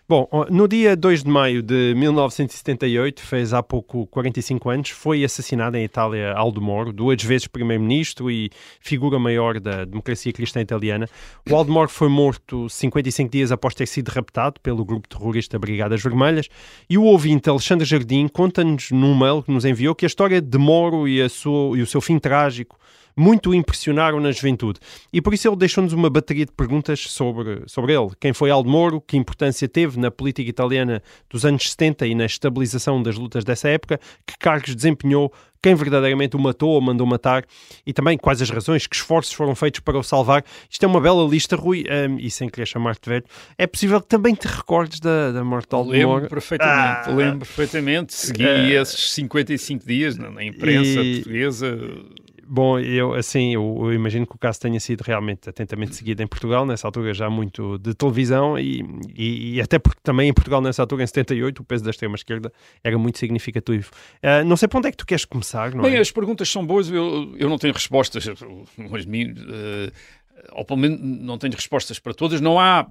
Bom, 0.08 0.28
no 0.52 0.68
dia 0.68 0.94
2 0.94 1.24
de 1.24 1.28
maio 1.28 1.60
de 1.60 1.92
1978, 1.96 3.20
fez 3.22 3.52
há 3.52 3.60
pouco 3.60 4.06
45 4.06 4.70
anos, 4.70 4.90
foi 4.90 5.24
assassinado 5.24 5.76
em 5.76 5.82
Itália 5.82 6.32
Aldo 6.32 6.62
Moro, 6.62 6.92
duas 6.92 7.20
vezes 7.20 7.48
primeiro-ministro 7.48 8.30
e 8.30 8.48
figura 8.78 9.18
maior 9.18 9.58
da 9.58 9.84
democracia 9.84 10.32
cristã 10.32 10.60
italiana. 10.60 11.08
O 11.50 11.56
Aldo 11.56 11.72
Moro 11.72 11.88
foi 11.88 12.08
morto 12.08 12.68
55 12.68 13.28
dias 13.32 13.50
após 13.50 13.74
ter 13.74 13.86
sido 13.86 14.10
raptado 14.10 14.60
pelo 14.60 14.84
grupo 14.84 15.08
terrorista 15.08 15.58
Brigadas 15.58 16.00
Vermelhas 16.00 16.48
e 16.88 16.96
o 16.96 17.02
ouvinte 17.02 17.50
Alexandre 17.50 17.84
Jardim 17.84 18.28
conta-nos 18.28 18.92
num 18.92 19.18
mail 19.18 19.42
que 19.42 19.50
nos 19.50 19.64
enviou 19.64 19.92
que 19.92 20.04
a 20.04 20.08
história 20.08 20.40
de 20.40 20.56
Moro 20.56 21.08
e, 21.08 21.28
sua, 21.28 21.76
e 21.76 21.82
o 21.82 21.86
seu 21.86 22.00
fim 22.00 22.20
trágico 22.20 22.78
muito 23.16 23.50
o 23.50 23.54
impressionaram 23.54 24.20
na 24.20 24.30
juventude. 24.30 24.78
E 25.12 25.22
por 25.22 25.32
isso 25.32 25.48
ele 25.48 25.56
deixou-nos 25.56 25.92
uma 25.92 26.10
bateria 26.10 26.44
de 26.44 26.52
perguntas 26.52 27.00
sobre, 27.00 27.62
sobre 27.66 27.94
ele. 27.94 28.10
Quem 28.20 28.32
foi 28.32 28.50
Aldo 28.50 28.68
Moro, 28.68 29.00
que 29.00 29.16
importância 29.16 29.66
teve 29.68 29.98
na 29.98 30.10
política 30.10 30.50
italiana 30.50 31.02
dos 31.30 31.44
anos 31.46 31.70
70 31.70 32.06
e 32.06 32.14
na 32.14 32.26
estabilização 32.26 33.02
das 33.02 33.16
lutas 33.16 33.42
dessa 33.44 33.68
época, 33.68 33.98
que 34.26 34.36
cargos 34.38 34.74
desempenhou, 34.74 35.32
quem 35.62 35.74
verdadeiramente 35.74 36.36
o 36.36 36.38
matou 36.38 36.70
ou 36.70 36.80
mandou 36.80 37.06
matar 37.06 37.44
e 37.86 37.92
também 37.92 38.16
quais 38.18 38.40
as 38.42 38.50
razões, 38.50 38.86
que 38.86 38.94
esforços 38.94 39.32
foram 39.32 39.54
feitos 39.54 39.80
para 39.80 39.98
o 39.98 40.02
salvar. 40.02 40.44
Isto 40.70 40.84
é 40.84 40.86
uma 40.86 41.00
bela 41.00 41.26
lista, 41.26 41.56
Rui, 41.56 41.84
hum, 42.08 42.18
e 42.20 42.30
sem 42.30 42.48
querer 42.48 42.66
chamar-te 42.66 43.08
velho, 43.08 43.24
é 43.58 43.66
possível 43.66 44.00
que 44.00 44.06
também 44.06 44.34
te 44.34 44.46
recordes 44.46 45.00
da, 45.00 45.32
da 45.32 45.42
morte 45.42 45.70
de 45.70 45.74
Aldo 45.74 45.90
Lembro 45.90 46.08
Moro. 46.08 46.28
perfeitamente, 46.28 47.08
Ah. 47.08 47.14
lembro 47.14 47.38
perfeitamente. 47.38 48.14
Segui 48.14 48.44
Ah. 48.46 48.82
esses 48.82 49.10
55 49.12 49.84
dias 49.86 50.16
na, 50.16 50.30
na 50.30 50.44
imprensa 50.44 51.00
E- 51.00 51.14
portuguesa. 51.16 51.78
Bom, 52.48 52.78
eu 52.78 53.12
assim, 53.14 53.54
eu, 53.54 53.76
eu 53.82 53.92
imagino 53.92 54.26
que 54.26 54.34
o 54.36 54.38
caso 54.38 54.60
tenha 54.60 54.78
sido 54.78 55.02
realmente 55.02 55.48
atentamente 55.48 55.96
seguido 55.96 56.22
em 56.22 56.26
Portugal, 56.26 56.64
nessa 56.64 56.86
altura 56.86 57.12
já 57.12 57.28
muito 57.28 57.76
de 57.78 57.92
televisão 57.94 58.58
e, 58.58 58.84
e, 59.16 59.54
e 59.54 59.60
até 59.60 59.78
porque 59.78 59.98
também 60.02 60.28
em 60.28 60.32
Portugal 60.32 60.60
nessa 60.60 60.82
altura, 60.82 61.02
em 61.02 61.06
78, 61.06 61.60
o 61.60 61.64
peso 61.64 61.82
da 61.84 61.90
extrema-esquerda 61.90 62.52
era 62.84 62.96
muito 62.96 63.18
significativo. 63.18 63.90
Ah, 64.22 64.44
não 64.44 64.56
sei 64.56 64.68
para 64.68 64.78
onde 64.78 64.88
é 64.88 64.90
que 64.92 64.96
tu 64.96 65.06
queres 65.06 65.24
começar, 65.24 65.74
não 65.74 65.82
Bem, 65.82 65.96
é? 65.96 65.98
as 65.98 66.10
perguntas 66.12 66.48
são 66.48 66.64
boas, 66.64 66.88
eu, 66.90 67.34
eu 67.36 67.48
não 67.48 67.58
tenho 67.58 67.74
respostas, 67.74 68.24
mas, 68.76 69.04
mim, 69.04 69.34
eh, 69.36 69.92
ou 70.52 70.64
pelo 70.64 70.78
menos 70.78 71.00
não 71.00 71.38
tenho 71.38 71.54
respostas 71.54 71.98
para 71.98 72.14
todas, 72.14 72.40
não 72.40 72.60
há 72.60 72.86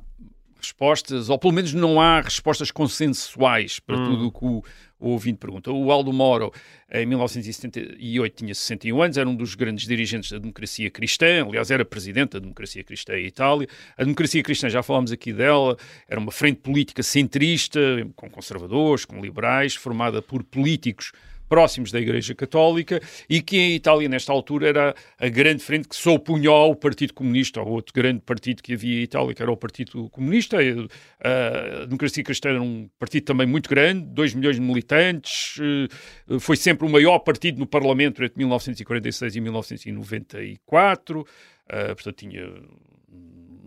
respostas, 0.59 1.29
ou 1.29 1.37
pelo 1.37 1.53
menos 1.53 1.73
não 1.73 2.01
há 2.01 2.21
respostas 2.21 2.71
consensuais 2.71 3.79
para 3.79 3.97
Hum. 3.97 4.03
tudo 4.05 4.27
o 4.27 4.31
que 4.31 4.45
o, 4.45 4.63
o 4.99 5.09
ouvinte 5.09 5.37
pergunta. 5.37 5.71
O 5.71 5.91
Aldo 5.91 6.11
Moro, 6.13 6.51
em 6.91 7.05
1978, 7.05 8.35
tinha 8.35 8.53
61 8.53 9.01
anos, 9.01 9.17
era 9.17 9.27
um 9.27 9.35
dos 9.35 9.55
grandes 9.55 9.87
dirigentes 9.87 10.31
da 10.31 10.37
democracia 10.37 10.89
cristã, 10.89 11.45
aliás, 11.45 11.71
era 11.71 11.83
presidente 11.83 12.31
da 12.31 12.39
democracia 12.39 12.83
cristã 12.83 13.17
em 13.17 13.25
Itália. 13.25 13.67
A 13.97 14.03
democracia 14.03 14.41
cristã, 14.41 14.69
já 14.69 14.81
falámos 14.81 15.11
aqui 15.11 15.33
dela, 15.33 15.77
era 16.07 16.19
uma 16.19 16.31
frente 16.31 16.61
política 16.61 17.03
centrista, 17.03 17.79
com 18.15 18.29
conservadores, 18.29 19.05
com 19.05 19.21
liberais, 19.21 19.75
formada 19.75 20.21
por 20.21 20.43
políticos 20.43 21.11
próximos 21.55 21.89
da 21.89 22.01
Igreja 22.01 22.35
Católica 22.35 22.99
e 23.29 23.41
que 23.41 23.55
em 23.57 23.75
Itália, 23.75 24.09
nesta 24.09 24.29
altura, 24.29 24.67
era 24.67 24.95
a 25.17 25.29
grande 25.29 25.63
frente 25.63 25.87
que 25.87 25.95
se 25.95 26.09
opunha 26.09 26.49
ao 26.49 26.75
Partido 26.75 27.13
Comunista, 27.13 27.61
ao 27.61 27.67
outro 27.69 27.93
grande 27.93 28.19
partido 28.19 28.61
que 28.61 28.73
havia 28.73 28.99
em 28.99 29.03
Itália, 29.03 29.33
que 29.33 29.41
era 29.41 29.49
o 29.49 29.55
Partido 29.55 30.09
Comunista. 30.09 30.57
A, 30.57 31.83
a 31.83 31.85
Democracia 31.85 32.21
Cristã 32.25 32.49
era 32.49 32.61
um 32.61 32.89
partido 32.99 33.23
também 33.23 33.47
muito 33.47 33.69
grande, 33.69 34.05
2 34.07 34.33
milhões 34.33 34.57
de 34.57 34.61
militantes, 34.61 35.55
eh, 35.61 36.39
foi 36.41 36.57
sempre 36.57 36.85
o 36.85 36.89
maior 36.89 37.19
partido 37.19 37.57
no 37.57 37.65
Parlamento 37.65 38.21
entre 38.21 38.33
1946 38.35 39.37
e 39.37 39.39
1994, 39.39 41.25
eh, 41.69 41.95
portanto 41.95 42.17
tinha 42.17 42.51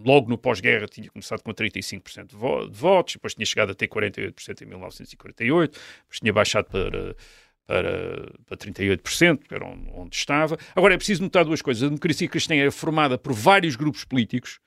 logo 0.05 0.29
no 0.29 0.39
pós-guerra 0.39 0.87
tinha 0.87 1.11
começado 1.11 1.43
com 1.43 1.53
35% 1.53 2.27
de, 2.27 2.37
vo 2.37 2.69
de 2.69 2.79
votos, 2.79 3.15
depois 3.15 3.35
tinha 3.35 3.47
chegado 3.47 3.73
a 3.73 3.75
ter 3.75 3.89
48% 3.89 4.63
em 4.63 4.67
1948, 4.67 5.73
depois 5.73 6.21
tinha 6.21 6.33
baixado 6.33 6.67
para, 6.67 7.17
para, 7.69 8.33
para 8.47 8.57
38%, 8.57 9.41
que 9.47 9.55
era 9.55 9.67
onde, 9.67 10.17
estava. 10.17 10.57
Agora 10.75 10.95
é 10.95 10.97
preciso 10.97 11.23
notar 11.23 11.45
duas 11.45 11.61
coisas. 11.61 11.83
A 11.83 11.87
democracia 11.87 12.27
cristã 12.27 12.55
era 12.55 12.73
formada 12.73 13.19
por 13.19 13.35
vários 13.35 13.77
grupos 13.77 14.05
políticos 14.05 14.59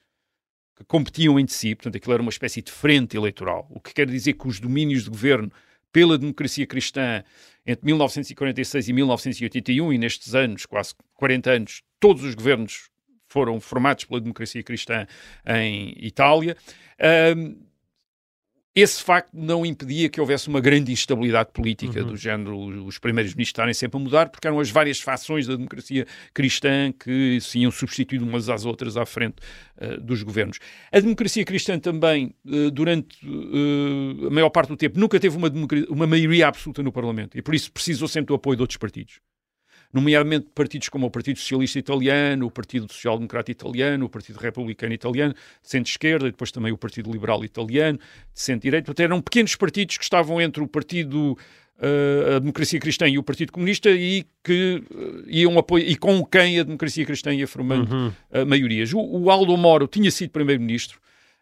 que 0.77 0.83
competiam 0.85 1.39
entre 1.39 1.53
si, 1.53 1.73
portanto 1.73 1.97
aquilo 1.97 2.13
era 2.13 2.21
uma 2.21 2.29
espécie 2.29 2.61
de 2.61 2.71
frente 2.71 3.17
eleitoral, 3.17 3.67
o 3.71 3.79
que 3.79 3.93
quer 3.93 4.05
dizer 4.07 4.33
que 4.33 4.47
os 4.47 4.59
domínios 4.59 5.03
de 5.03 5.09
governo 5.09 5.51
pela 5.91 6.17
democracia 6.17 6.65
cristã 6.65 7.23
entre 7.65 7.85
1946 7.85 8.87
e 8.87 8.93
1981, 8.93 9.93
e 9.93 9.97
nestes 9.97 10.33
anos, 10.35 10.65
quase 10.65 10.93
40 11.15 11.51
anos, 11.51 11.83
todos 11.99 12.23
os 12.23 12.33
governos 12.35 12.89
foram 13.27 13.59
formados 13.59 14.05
pela 14.05 14.21
democracia 14.21 14.63
cristã 14.63 15.07
em 15.45 15.93
Itália. 15.97 16.55
Um, 17.35 17.57
esse 18.73 19.03
facto 19.03 19.29
não 19.33 19.65
impedia 19.65 20.07
que 20.07 20.21
houvesse 20.21 20.47
uma 20.47 20.61
grande 20.61 20.91
instabilidade 20.91 21.49
política, 21.51 22.01
Uhum. 22.01 22.07
do 22.07 22.15
género 22.15 22.57
os 22.85 22.97
primeiros 22.97 23.33
ministros 23.33 23.49
estarem 23.49 23.73
sempre 23.73 23.97
a 23.97 23.99
mudar, 23.99 24.29
porque 24.29 24.47
eram 24.47 24.59
as 24.59 24.69
várias 24.69 24.99
fações 25.01 25.45
da 25.45 25.55
democracia 25.55 26.07
cristã 26.33 26.93
que 26.97 27.39
se 27.41 27.59
iam 27.59 27.71
substituindo 27.71 28.25
umas 28.25 28.47
às 28.47 28.65
outras 28.65 28.95
à 28.95 29.05
frente 29.05 29.35
uh, 29.81 29.99
dos 29.99 30.23
governos. 30.23 30.57
A 30.91 30.99
democracia 30.99 31.43
cristã 31.43 31.77
também, 31.77 32.33
uh, 32.45 32.71
durante 32.71 33.17
uh, 33.27 34.27
a 34.27 34.29
maior 34.29 34.49
parte 34.49 34.69
do 34.69 34.77
tempo, 34.77 34.97
nunca 34.97 35.19
teve 35.19 35.35
uma, 35.35 35.51
uma 35.89 36.07
maioria 36.07 36.47
absoluta 36.47 36.81
no 36.81 36.91
Parlamento 36.91 37.37
e 37.37 37.41
por 37.41 37.53
isso 37.53 37.71
precisou 37.71 38.07
sempre 38.07 38.27
do 38.27 38.35
apoio 38.35 38.55
de 38.55 38.63
outros 38.63 38.77
partidos 38.77 39.19
nomeadamente 39.93 40.47
partidos 40.53 40.89
como 40.89 41.07
o 41.07 41.11
Partido 41.11 41.39
Socialista 41.39 41.79
Italiano, 41.79 42.45
o 42.45 42.51
Partido 42.51 42.91
Social 42.91 43.17
Democrata 43.17 43.51
Italiano, 43.51 44.05
o 44.05 44.09
Partido 44.09 44.37
Republicano 44.37 44.93
Italiano, 44.93 45.33
de 45.33 45.69
centro-esquerda, 45.69 46.27
e 46.27 46.31
depois 46.31 46.51
também 46.51 46.71
o 46.71 46.77
Partido 46.77 47.11
Liberal 47.11 47.43
Italiano, 47.43 47.97
de 47.97 48.41
centro-direita. 48.41 48.85
Portanto, 48.85 49.05
eram 49.05 49.21
pequenos 49.21 49.55
partidos 49.55 49.97
que 49.97 50.03
estavam 50.03 50.39
entre 50.41 50.63
o 50.63 50.67
Partido 50.67 51.37
uh, 51.81 52.35
a 52.35 52.39
Democracia 52.39 52.79
Cristã 52.79 53.07
e 53.07 53.17
o 53.17 53.23
Partido 53.23 53.51
Comunista 53.51 53.89
e 53.89 54.25
que 54.43 54.83
uh, 54.91 55.23
iam 55.27 55.57
apoiar, 55.57 55.85
e 55.85 55.95
com 55.95 56.23
quem 56.25 56.59
a 56.59 56.63
Democracia 56.63 57.05
Cristã 57.05 57.33
ia 57.33 57.47
formando 57.47 57.91
Uhum. 57.91 58.07
uh, 58.07 58.45
maiorias. 58.45 58.93
O, 58.93 58.99
o 58.99 59.31
Aldo 59.31 59.55
Moro 59.57 59.87
tinha 59.87 60.11
sido 60.11 60.29
primeiro-ministro 60.29 60.99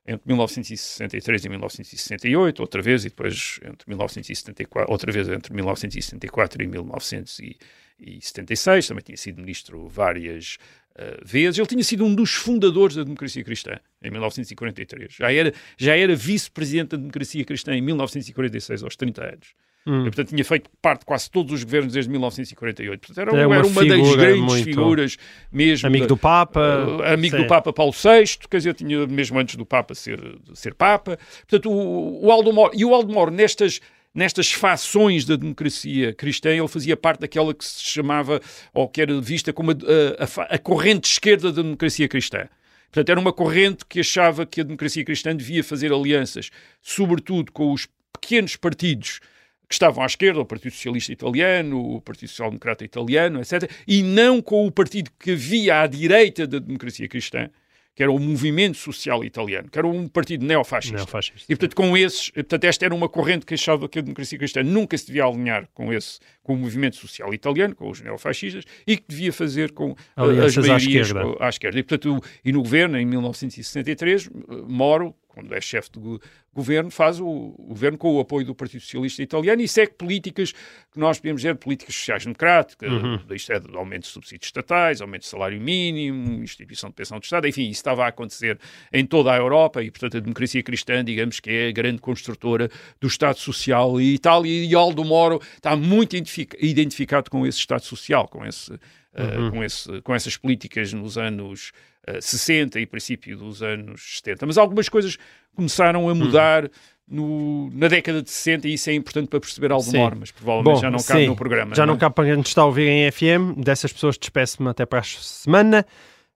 entre 0.08 0.28
1963 0.28 1.46
e 1.46 1.50
1968, 1.50 2.60
outra 2.62 2.82
vez, 2.82 3.06
e 3.06 3.10
depois 3.10 3.60
entre 3.64 3.88
1974, 3.88 4.92
outra 4.92 5.12
vez 5.12 5.30
entre 5.30 5.54
1974 5.54 6.64
e 6.64 7.58
1976, 8.00 8.88
também 8.88 9.04
tinha 9.04 9.18
sido 9.18 9.40
ministro 9.40 9.88
várias 9.88 10.58
uh, 10.96 11.26
vezes. 11.26 11.58
Ele 11.58 11.68
tinha 11.68 11.84
sido 11.84 12.06
um 12.06 12.14
dos 12.16 12.34
fundadores 12.34 12.96
da 12.96 13.04
democracia 13.04 13.44
cristã 13.44 13.80
em 14.02 14.10
1943. 14.12 15.14
Já 15.14 15.32
era, 15.32 15.54
já 15.78 15.96
era 15.96 16.16
vice-presidente 16.16 16.90
da 16.90 16.98
democracia 16.98 17.44
cristã 17.44 17.76
em 17.76 17.82
1946, 17.82 18.84
aos 18.84 18.96
30 18.96 19.24
anos. 19.24 19.48
Hum. 19.88 20.02
E, 20.02 20.04
portanto, 20.04 20.30
tinha 20.30 20.44
feito 20.44 20.70
parte 20.82 21.00
de 21.00 21.06
quase 21.06 21.32
todos 21.32 21.54
os 21.54 21.64
governos 21.64 21.94
desde 21.94 22.12
1948. 22.12 23.00
Portanto, 23.00 23.18
era, 23.18 23.42
É 23.42 23.48
uma 23.48 23.56
era 23.56 23.66
uma 23.66 23.86
das 23.86 24.16
grandes 24.16 24.62
figuras 24.62 25.18
mesmo. 25.52 25.88
Amigo 25.88 26.06
da- 26.06 26.10
do 26.10 26.18
Papa. 26.18 26.86
Uh, 26.86 27.14
amigo 27.14 27.36
sim. 27.38 27.44
do 27.44 27.48
Papa 27.48 27.72
Paulo 27.72 27.94
VI, 27.94 28.48
quer 28.50 28.58
dizer, 28.58 28.74
tinha 28.76 29.08
mesmo 29.08 29.40
antes 29.40 29.56
do 29.56 29.66
Papa 29.66 29.96
ser, 29.96 30.20
ser 30.54 30.74
Papa. 30.74 31.18
Portanto, 31.48 31.72
o, 31.72 32.26
o 32.26 32.32
Aldo 32.32 32.52
Moro, 32.52 32.72
e 32.76 32.84
o 32.84 32.94
Aldo 32.94 33.12
Moro, 33.12 33.32
nestas, 33.32 33.80
nestas 34.14 34.52
fações 34.52 35.26
da 35.26 35.36
democracia 35.36 36.14
cristã, 36.14 36.50
ele 36.50 36.68
fazia 36.68 36.98
parte 36.98 37.22
daquela 37.22 37.54
que 37.54 37.64
se 37.64 37.84
chamava, 37.84 38.42
ou 38.74 38.88
que 38.88 39.02
era 39.02 39.20
vista 39.22 39.54
como 39.54 39.72
a, 39.72 39.76
a- 40.20 40.56
a 40.56 40.58
corrente 40.58 41.10
esquerda 41.12 41.52
da 41.52 41.62
democracia 41.62 42.08
cristã. 42.08 42.48
Portanto, 42.92 43.10
era 43.10 43.20
uma 43.20 43.32
corrente 43.32 43.86
que 43.88 44.00
achava 44.00 44.46
que 44.46 44.62
a 44.62 44.64
democracia 44.64 45.06
cristã 45.06 45.36
devia 45.36 45.64
fazer 45.64 45.94
alianças, 45.94 46.50
sobretudo 46.82 47.52
com 47.52 47.72
os 47.72 47.88
pequenos 48.20 48.56
partidos 48.56 49.20
que 49.68 49.76
estavam 49.76 50.02
à 50.04 50.08
esquerda, 50.08 50.40
o 50.40 50.46
Partido 50.46 50.72
Socialista 50.72 51.12
Italiano, 51.14 51.80
o 51.80 52.02
Partido 52.02 52.30
Social 52.30 52.50
Democrata 52.50 52.84
Italiano, 52.84 53.40
etc., 53.40 53.70
e 53.88 54.02
não 54.02 54.42
com 54.42 54.66
o 54.66 54.72
partido 54.72 55.12
que 55.20 55.34
havia 55.34 55.82
à 55.82 55.86
direita 55.88 56.48
da 56.48 56.58
democracia 56.58 57.08
cristã, 57.08 57.48
que 57.96 58.04
era 58.04 58.12
o 58.12 58.18
Movimento 58.18 58.78
Social 58.78 59.24
Italiano, 59.26 59.70
que 59.70 59.78
era 59.78 59.86
um 59.88 60.08
partido 60.08 60.46
neofascista. 60.46 60.96
Neofascista. 60.96 61.52
E, 61.52 61.56
portanto, 61.56 61.76
com 61.76 61.98
esses, 61.98 62.30
portanto, 62.30 62.64
esta 62.64 62.86
era 62.86 62.96
uma 62.96 63.10
corrente 63.10 63.46
que 63.46 63.54
achava 63.56 63.90
que 63.90 64.00
a 64.00 64.02
democracia 64.02 64.38
cristã 64.38 64.64
nunca 64.64 64.98
se 64.98 65.08
devia 65.08 65.26
alinhar 65.26 65.68
com 65.74 65.92
esse, 65.92 66.20
com 66.42 66.54
o 66.54 66.58
movimento 66.58 66.96
social 66.96 67.34
italiano, 67.34 67.76
com 67.76 67.90
os 67.90 68.00
neofascistas, 68.02 68.64
e 68.88 68.96
que 68.96 69.04
devia 69.08 69.34
fazer 69.34 69.72
com 69.74 69.92
uh, 69.92 69.96
as 70.16 70.30
Alianças 70.30 70.66
à 70.66 70.68
maiorias 70.70 71.08
esquerda. 71.08 71.36
à 71.46 71.50
esquerda. 71.50 71.80
E, 71.80 71.84
portanto, 71.84 72.24
e 72.46 72.52
no 72.54 72.62
governo, 72.62 72.98
em 72.98 73.06
1963, 73.06 74.28
uh, 74.28 74.32
Moro, 74.68 75.14
quando 75.28 75.54
é 75.54 75.62
chefe 75.62 75.92
de 75.92 76.00
go- 76.00 76.20
governo, 76.56 76.90
faz 76.92 77.20
o, 77.20 77.26
o 77.28 77.66
governo 77.70 77.98
com 77.98 78.16
o 78.16 78.20
apoio 78.20 78.46
do 78.46 78.54
Partido 78.56 78.82
Socialista 78.82 79.22
Italiano 79.24 79.62
e 79.62 79.68
segue 79.68 79.94
políticas 79.94 80.52
que 80.52 80.98
nós 81.00 81.20
podemos 81.20 81.42
dizer 81.42 81.56
políticas 81.56 81.96
sociais-democráticas, 81.96 82.92
Uhum. 82.92 83.20
isto 83.32 83.52
é, 83.54 83.60
de 83.60 83.76
aumento 83.78 84.04
de 84.04 84.08
subsídios 84.10 84.48
estatais, 84.48 85.02
aumento 85.02 85.22
de 85.22 85.28
salário 85.28 85.60
mínimo, 85.60 86.44
instituição 86.44 86.90
de 86.90 86.96
pensão 86.96 87.20
de 87.20 87.26
Estado, 87.26 87.48
enfim, 87.48 87.64
isso 87.64 87.80
estava 87.80 88.06
a 88.06 88.08
acontecer 88.08 88.60
em 88.92 89.06
toda 89.06 89.32
a 89.34 89.38
Europa 89.38 89.82
e, 89.84 89.92
portanto, 89.92 90.18
a 90.18 90.20
democracia 90.20 90.64
cristã, 90.64 91.04
digamos 91.04 91.40
que 91.40 91.50
é 91.50 91.68
a 91.68 91.72
grande 91.72 92.00
construtora 92.02 92.70
do 93.00 93.08
Estado 93.08 93.38
Social 93.40 94.00
e 94.02 94.16
Itália 94.16 94.66
e 94.66 94.74
Aldo 94.76 95.04
Moro 95.06 95.40
está 95.56 95.76
muito 95.76 96.16
identific- 96.16 96.56
identificado 96.60 97.30
com 97.30 97.46
esse 97.46 97.60
Estado 97.60 97.84
Social, 97.84 98.28
com, 98.28 98.46
esse, 98.46 98.72
uh, 98.74 99.52
com, 99.52 99.64
esse, 99.64 100.02
com 100.02 100.14
essas 100.16 100.36
políticas 100.38 100.92
nos 100.94 101.18
anos 101.18 101.72
uh, 102.08 102.22
60 102.22 102.80
e 102.80 102.86
princípio 102.86 103.38
dos 103.38 103.62
anos 103.62 104.18
70. 104.18 104.46
Mas 104.46 104.58
algumas 104.58 104.90
coisas 104.90 105.18
começaram 105.60 106.10
a 106.10 106.16
mudar 106.16 106.70
no- 107.08 107.70
na 107.74 107.88
década 107.88 108.22
de 108.22 108.30
60 108.30 108.68
e 108.68 108.74
isso 108.76 108.90
é 108.90 108.94
importante 108.94 109.28
para 109.28 109.40
perceber. 109.40 109.70
Moro, 109.70 110.18
mas 110.20 110.32
provavelmente 110.32 110.74
Bom, 110.76 110.82
já 110.82 110.90
não 110.90 111.00
cabe 111.00 111.20
sim, 111.22 111.28
no 111.28 111.36
programa. 111.36 111.76
Já 111.76 111.86
não 111.86 111.96
é? 111.96 111.98
cabe 111.98 112.16
para 112.16 112.32
quem 112.34 112.40
está 112.42 112.62
a 112.62 112.66
ouvir 112.66 112.88
em 112.88 113.12
FM. 113.12 113.56
Dessas 113.64 113.92
pessoas 113.92 114.18
despeço-me 114.18 114.70
até 114.70 114.86
para 114.86 115.00
a 115.00 115.04
semana. 115.04 115.86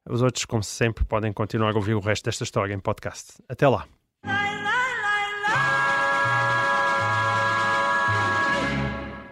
Os 0.09 0.21
outros, 0.21 0.43
como 0.45 0.61
sempre, 0.63 1.05
podem 1.05 1.31
continuar 1.31 1.71
a 1.71 1.75
ouvir 1.75 1.93
o 1.93 1.99
resto 1.99 2.25
desta 2.25 2.43
história 2.43 2.73
em 2.73 2.79
podcast. 2.79 3.33
Até 3.47 3.67
lá. 3.67 3.85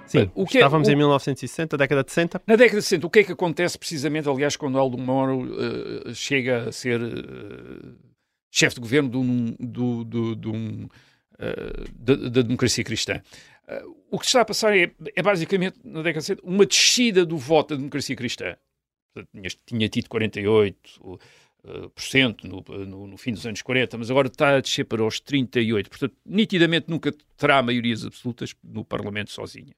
Sim, 0.08 0.30
O 0.36 0.46
que 0.46 0.58
é- 0.58 0.60
estávamos 0.62 0.90
o- 0.90 0.92
em 0.92 0.96
1960, 0.98 1.78
década 1.78 2.04
de 2.04 2.12
60. 2.12 2.42
Na 2.46 2.58
década 2.58 2.80
de 2.80 2.84
60, 2.84 3.08
o 3.08 3.10
que 3.10 3.20
é 3.20 3.24
que 3.24 3.32
acontece 3.32 3.78
precisamente, 3.80 4.28
aliás, 4.28 4.58
quando 4.58 4.78
Aldo 4.78 4.98
Moro 4.98 5.48
eh, 5.58 6.14
chega 6.14 6.68
a 6.68 6.72
ser 6.74 7.00
eh, 7.02 8.11
chefe 8.52 8.76
de 8.76 8.82
governo 8.82 9.10
de 9.10 9.18
um, 9.18 10.36
de 10.36 10.48
um, 10.48 10.90
eh, 11.40 11.86
da, 11.96 12.42
democracia 12.42 12.84
cristã? 12.84 13.22
Eh, 13.68 13.84
o 14.12 14.20
que 14.20 14.26
está 14.26 14.42
a 14.42 14.46
passar 14.46 14.78
é, 14.78 14.92
é 15.16 15.24
basicamente, 15.24 15.80
na 15.84 16.02
década 16.02 16.20
de 16.20 16.26
60, 16.26 16.42
uma 16.44 16.66
descida 16.66 17.26
do 17.26 17.38
voto 17.38 17.70
da 17.70 17.78
democracia 17.78 18.16
cristã. 18.16 18.56
Tinha, 19.32 19.50
tinha 19.66 19.90
tido 19.90 20.08
48%, 20.08 20.76
eh, 21.64 21.90
por 21.94 22.02
cento 22.02 22.48
no, 22.48 22.64
no, 22.86 23.08
no 23.08 23.18
fim 23.18 23.32
dos 23.32 23.46
anos 23.46 23.62
40, 23.62 23.98
mas 23.98 24.12
agora 24.12 24.28
está 24.28 24.58
a 24.58 24.62
descer 24.62 24.86
para 24.86 25.04
os 25.04 25.22
38%. 25.22 25.90
Portanto, 25.90 26.16
nitidamente 26.26 26.90
nunca 26.90 27.14
terá 27.38 27.62
maiorias 27.64 28.06
absolutas 28.06 28.56
no 28.64 28.84
Parlamento 28.84 29.32
sozinha 29.32 29.74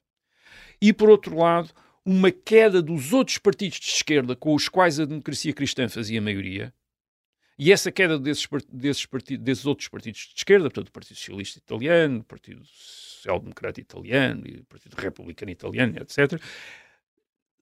e, 0.80 0.92
por 0.92 1.08
outro 1.08 1.36
lado, 1.36 1.70
uma 2.04 2.30
queda 2.30 2.82
dos 2.82 3.12
outros 3.12 3.38
partidos 3.38 3.78
de 3.80 3.86
esquerda 3.86 4.36
com 4.36 4.54
os 4.54 4.68
quais 4.68 5.00
a 5.00 5.04
democracia 5.04 5.52
cristã 5.52 5.88
fazia 5.88 6.20
maioria. 6.20 6.72
E 7.58 7.72
essa 7.72 7.92
queda 7.92 8.18
desses, 8.18 8.48
desses, 8.72 9.06
partidos, 9.06 9.44
desses 9.44 9.66
outros 9.66 9.88
partidos 9.88 10.20
de 10.22 10.34
esquerda, 10.36 10.64
portanto, 10.64 10.88
o 10.88 10.92
Partido 10.92 11.16
Socialista 11.16 11.58
Italiano, 11.58 12.20
o 12.20 12.24
Partido 12.24 12.64
Social 12.64 13.38
Democrata 13.40 13.80
Italiano 13.80 14.42
o 14.46 14.64
Partido 14.64 14.94
Republicano 14.94 15.50
Italiano, 15.50 15.96
etc., 15.98 16.40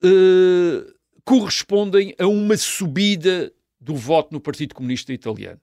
eh, 0.03 0.93
correspondem 1.25 2.15
a 2.19 2.27
uma 2.27 2.57
subida 2.57 3.53
do 3.81 3.95
voto 3.95 4.33
no 4.33 4.41
Partido 4.41 4.75
Comunista 4.75 5.13
Italiano. 5.13 5.61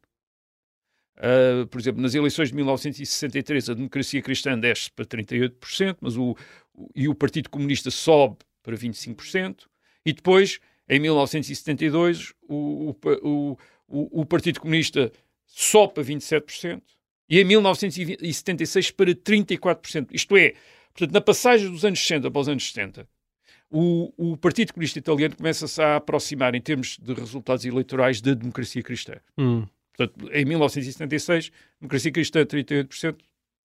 Uh, 1.17 1.67
por 1.67 1.81
exemplo, 1.81 2.01
nas 2.01 2.15
eleições 2.15 2.47
de 2.47 2.55
1963, 2.55 3.69
a 3.69 3.73
democracia 3.73 4.21
cristã 4.21 4.57
desce 4.57 4.89
para 4.89 5.03
38%, 5.03 5.97
mas 5.99 6.15
o, 6.15 6.33
o- 6.73 6.89
e 6.95 7.09
o 7.09 7.15
Partido 7.15 7.49
Comunista 7.49 7.91
sobe 7.91 8.37
para 8.63 8.77
25%, 8.77 9.65
e 10.05 10.13
depois, 10.13 10.61
em 10.87 10.97
1972, 10.97 12.33
o, 12.47 12.95
o, 13.21 13.57
o, 13.89 14.21
o, 14.21 14.25
Partido 14.25 14.59
Comunista 14.59 15.11
sobe 15.45 15.95
para 15.95 16.03
27%, 16.03 16.81
e 17.29 17.39
em 17.39 17.43
1976 17.43 18.91
para 18.91 19.13
34%. 19.13 20.07
Isto 20.11 20.37
é, 20.37 20.53
portanto, 20.93 21.13
na 21.13 21.21
passagem 21.21 21.69
dos 21.69 21.85
anos 21.85 21.99
60 21.99 22.31
para 22.31 22.41
os 22.41 22.49
anos 22.49 22.71
70, 22.71 23.07
o, 23.69 24.13
o 24.17 24.37
Partido 24.37 24.73
Comunista 24.73 24.97
Italiano 24.97 25.35
começa-se 25.35 25.81
a 25.81 25.97
aproximar, 25.97 26.55
em 26.55 26.61
termos 26.61 26.97
de 26.99 27.13
resultados 27.13 27.65
eleitorais, 27.65 28.19
da 28.21 28.33
democracia 28.33 28.81
cristã. 28.81 29.15
Hum. 29.37 29.65
Portanto, 29.95 30.29
em 30.31 30.45
1976, 30.45 31.51
democracia 31.79 32.11
cristã 32.11 32.45
38%, 32.45 33.17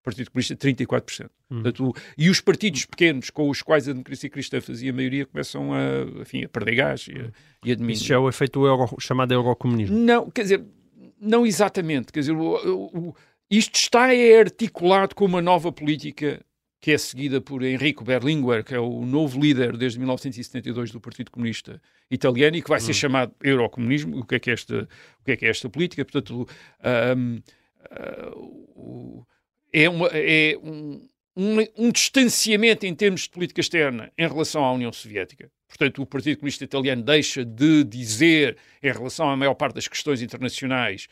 Partido 0.04 0.32
Comunista 0.32 0.56
34%. 0.56 1.30
Portanto, 1.50 1.90
o- 1.90 1.94
e 2.18 2.30
os 2.30 2.40
partidos 2.42 2.86
pequenos 2.86 3.30
com 3.30 3.50
os 3.50 3.62
quais 3.62 3.88
a 3.88 3.92
democracia 3.92 4.30
cristã 4.30 4.62
fazia 4.62 4.94
maioria 4.94 5.26
começam 5.26 5.74
a, 5.74 6.22
enfim, 6.22 6.44
a 6.44 6.50
perder 6.50 6.76
gás 6.76 7.08
e 7.08 7.14
a, 7.20 7.32
e 7.66 7.72
a 7.72 7.76
diminuir. 7.76 7.94
Isso 7.94 8.06
já 8.06 8.16
é 8.16 8.18
o 8.18 8.30
efeito 8.30 8.66
euro, 8.66 8.88
chamado 9.00 9.34
eurocomunismo. 9.34 9.98
Não, 9.98 10.30
quer 10.30 10.44
dizer, 10.44 10.64
não 11.20 11.46
exatamente. 11.46 12.12
Quer 12.14 12.22
dizer, 12.22 12.32
o- 12.34 12.86
o- 13.10 13.16
isto 13.52 13.76
está 13.76 14.14
é 14.14 14.40
articulado 14.40 15.14
com 15.16 15.26
uma 15.26 15.42
nova 15.42 15.72
política 15.72 16.40
que 16.82 16.92
é 16.92 16.98
seguida 16.98 17.42
por 17.42 17.62
Enrico 17.62 18.06
Berlinguer, 18.06 18.64
que 18.64 18.74
é 18.74 18.80
o 18.80 19.06
novo 19.06 19.38
líder 19.38 19.76
desde 19.76 20.00
1972 20.00 20.92
do 20.92 21.02
Partido 21.02 21.30
Comunista 21.30 21.82
Italiano 22.10 22.56
e 22.56 22.62
que 22.62 22.70
vai 22.70 22.80
ser 22.80 22.94
chamado 22.94 23.34
Eurocomunismo. 23.44 24.18
O 24.18 24.24
que 24.26 24.36
é 24.36 24.40
que 24.40 24.50
é 24.50 24.54
esta, 24.54 24.88
o 25.20 25.24
que 25.26 25.32
é 25.32 25.36
que 25.36 25.46
é 25.46 25.50
esta 25.50 25.70
política? 25.70 26.06
Portanto, 26.06 26.48
ahm, 26.82 27.40
ah, 27.92 28.32
o- 28.36 29.26
é, 29.74 29.90
uma, 29.90 30.08
é 30.12 30.58
um, 30.62 31.08
um, 31.36 31.58
um 31.78 31.92
distanciamento 31.92 32.86
em 32.86 32.94
termos 32.94 33.22
de 33.22 33.30
política 33.30 33.62
externa 33.62 34.12
em 34.18 34.28
relação 34.28 34.64
à 34.64 34.72
União 34.72 34.92
Soviética. 34.92 35.52
Portanto, 35.68 36.02
o 36.02 36.06
Partido 36.06 36.38
Comunista 36.38 36.64
Italiano 36.64 37.04
deixa 37.04 37.46
de 37.46 37.84
dizer, 37.84 38.58
em 38.82 38.92
relação 38.92 39.30
à 39.30 39.38
maior 39.38 39.54
parte 39.54 39.76
das 39.76 39.88
questões 39.88 40.22
internacionais, 40.22 41.08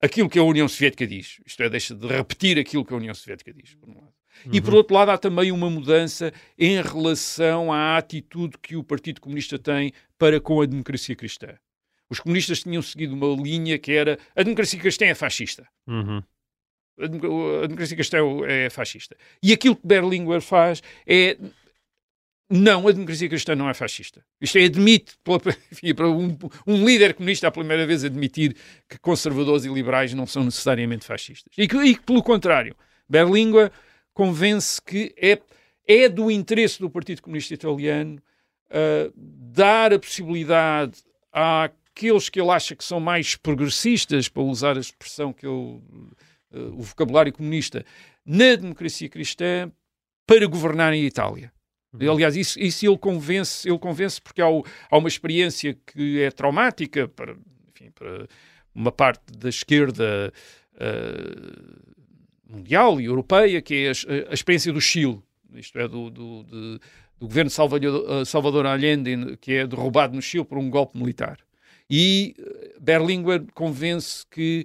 aquilo 0.00 0.28
que 0.28 0.38
a 0.38 0.42
União 0.42 0.66
Soviética 0.66 1.06
diz. 1.06 1.40
Isto 1.46 1.62
é, 1.62 1.68
deixa 1.68 1.94
de 1.94 2.06
repetir 2.06 2.58
aquilo 2.58 2.84
que 2.84 2.92
a 2.92 2.96
União 2.96 3.14
Soviética 3.14 3.52
diz, 3.52 3.74
por 3.74 3.88
um 3.88 3.94
lado. 3.94 4.12
E 4.50 4.60
por 4.60 4.74
outro 4.74 4.94
lado, 4.94 5.10
há 5.10 5.18
também 5.18 5.52
uma 5.52 5.70
mudança 5.70 6.32
em 6.58 6.80
relação 6.80 7.72
à 7.72 7.96
atitude 7.96 8.56
que 8.60 8.74
o 8.76 8.82
Partido 8.82 9.20
Comunista 9.20 9.58
tem 9.58 9.92
para 10.18 10.40
com 10.40 10.60
a 10.60 10.66
democracia 10.66 11.14
cristã. 11.14 11.54
Os 12.10 12.18
comunistas 12.18 12.62
tinham 12.62 12.82
seguido 12.82 13.14
uma 13.14 13.40
linha 13.40 13.78
que 13.78 13.92
era 13.92 14.18
a 14.34 14.42
democracia 14.42 14.80
cristã 14.80 15.06
é 15.06 15.14
fascista. 15.14 15.66
Uhum. 15.86 16.22
A 17.00 17.06
democ- 17.06 17.64
a 17.64 17.66
democracia 17.66 17.96
cristã 17.96 18.18
é 18.46 18.70
fascista. 18.70 19.16
E 19.42 19.52
aquilo 19.52 19.76
que 19.76 19.86
Berlinguer 19.86 20.40
faz 20.40 20.82
é. 21.06 21.36
Não, 22.54 22.86
a 22.86 22.92
democracia 22.92 23.30
cristã 23.30 23.54
não 23.56 23.68
é 23.68 23.72
fascista. 23.72 24.22
Isto 24.38 24.58
é, 24.58 24.64
admite, 24.64 25.16
para 25.96 26.08
um, 26.10 26.36
um 26.66 26.84
líder 26.84 27.14
comunista, 27.14 27.48
a 27.48 27.50
primeira 27.50 27.86
vez 27.86 28.04
admitir 28.04 28.54
que 28.86 28.98
conservadores 28.98 29.64
e 29.64 29.72
liberais 29.72 30.12
não 30.12 30.26
são 30.26 30.44
necessariamente 30.44 31.06
fascistas. 31.06 31.50
E 31.56 31.66
que, 31.66 31.76
e 31.78 31.94
que, 31.94 32.02
pelo 32.02 32.22
contrário, 32.22 32.76
Berlinguer 33.08 33.72
convence 34.12 34.82
que 34.82 35.14
é, 35.16 35.40
é 35.86 36.10
do 36.10 36.30
interesse 36.30 36.78
do 36.78 36.90
Partido 36.90 37.22
Comunista 37.22 37.54
Italiano 37.54 38.20
ah, 38.72 39.10
dar 39.14 39.92
a 39.92 39.98
possibilidade 39.98 41.02
àqueles 41.30 42.30
que 42.30 42.40
ele 42.40 42.50
acha 42.50 42.74
que 42.74 42.82
são 42.82 42.98
mais 42.98 43.36
progressistas, 43.36 44.28
para 44.28 44.42
usar 44.42 44.78
a 44.78 44.80
expressão 44.80 45.30
que 45.32 45.46
ele 45.46 45.78
eh, 46.52 46.58
o 46.58 46.82
vocabulário 46.82 47.32
comunista 47.32 47.84
na 48.24 48.54
democracia 48.54 49.08
cristã 49.08 49.70
para 50.26 50.46
governar 50.46 50.92
em 50.92 51.04
Itália. 51.04 51.52
Aliás, 52.10 52.36
isso, 52.36 52.58
isso 52.58 52.86
ele 52.86 52.96
convence, 52.96 53.68
ele 53.68 53.78
convence 53.78 54.18
porque 54.20 54.40
há, 54.40 54.48
o- 54.48 54.64
há 54.90 54.96
uma 54.96 55.08
experiência 55.08 55.76
que 55.86 56.22
é 56.22 56.30
traumática 56.30 57.06
para, 57.06 57.36
enfim, 57.70 57.90
para 57.90 58.26
uma 58.74 58.90
parte 58.90 59.20
da 59.36 59.50
esquerda 59.50 60.32
eh, 60.78 61.72
mundial 62.48 63.00
e 63.00 63.04
europeia, 63.04 63.60
que 63.60 63.74
é 63.74 63.88
a, 63.90 64.30
a 64.30 64.34
experiência 64.34 64.72
do 64.72 64.80
Chile, 64.80 65.20
isto 65.54 65.78
é, 65.78 65.86
do, 65.86 66.08
do, 66.08 66.44
de- 66.44 66.78
do 67.20 67.26
governo 67.28 67.50
Salvador, 67.50 68.06
eh, 68.08 68.24
Salvador 68.24 68.64
Allende, 68.66 69.36
que 69.38 69.52
é 69.52 69.66
derrubado 69.66 70.14
no 70.14 70.22
Chile 70.22 70.44
por 70.44 70.56
um 70.58 70.70
golpe 70.70 70.96
militar. 70.98 71.38
E 71.90 72.34
Berlinguer 72.80 73.44
convence 73.52 74.24
que 74.30 74.64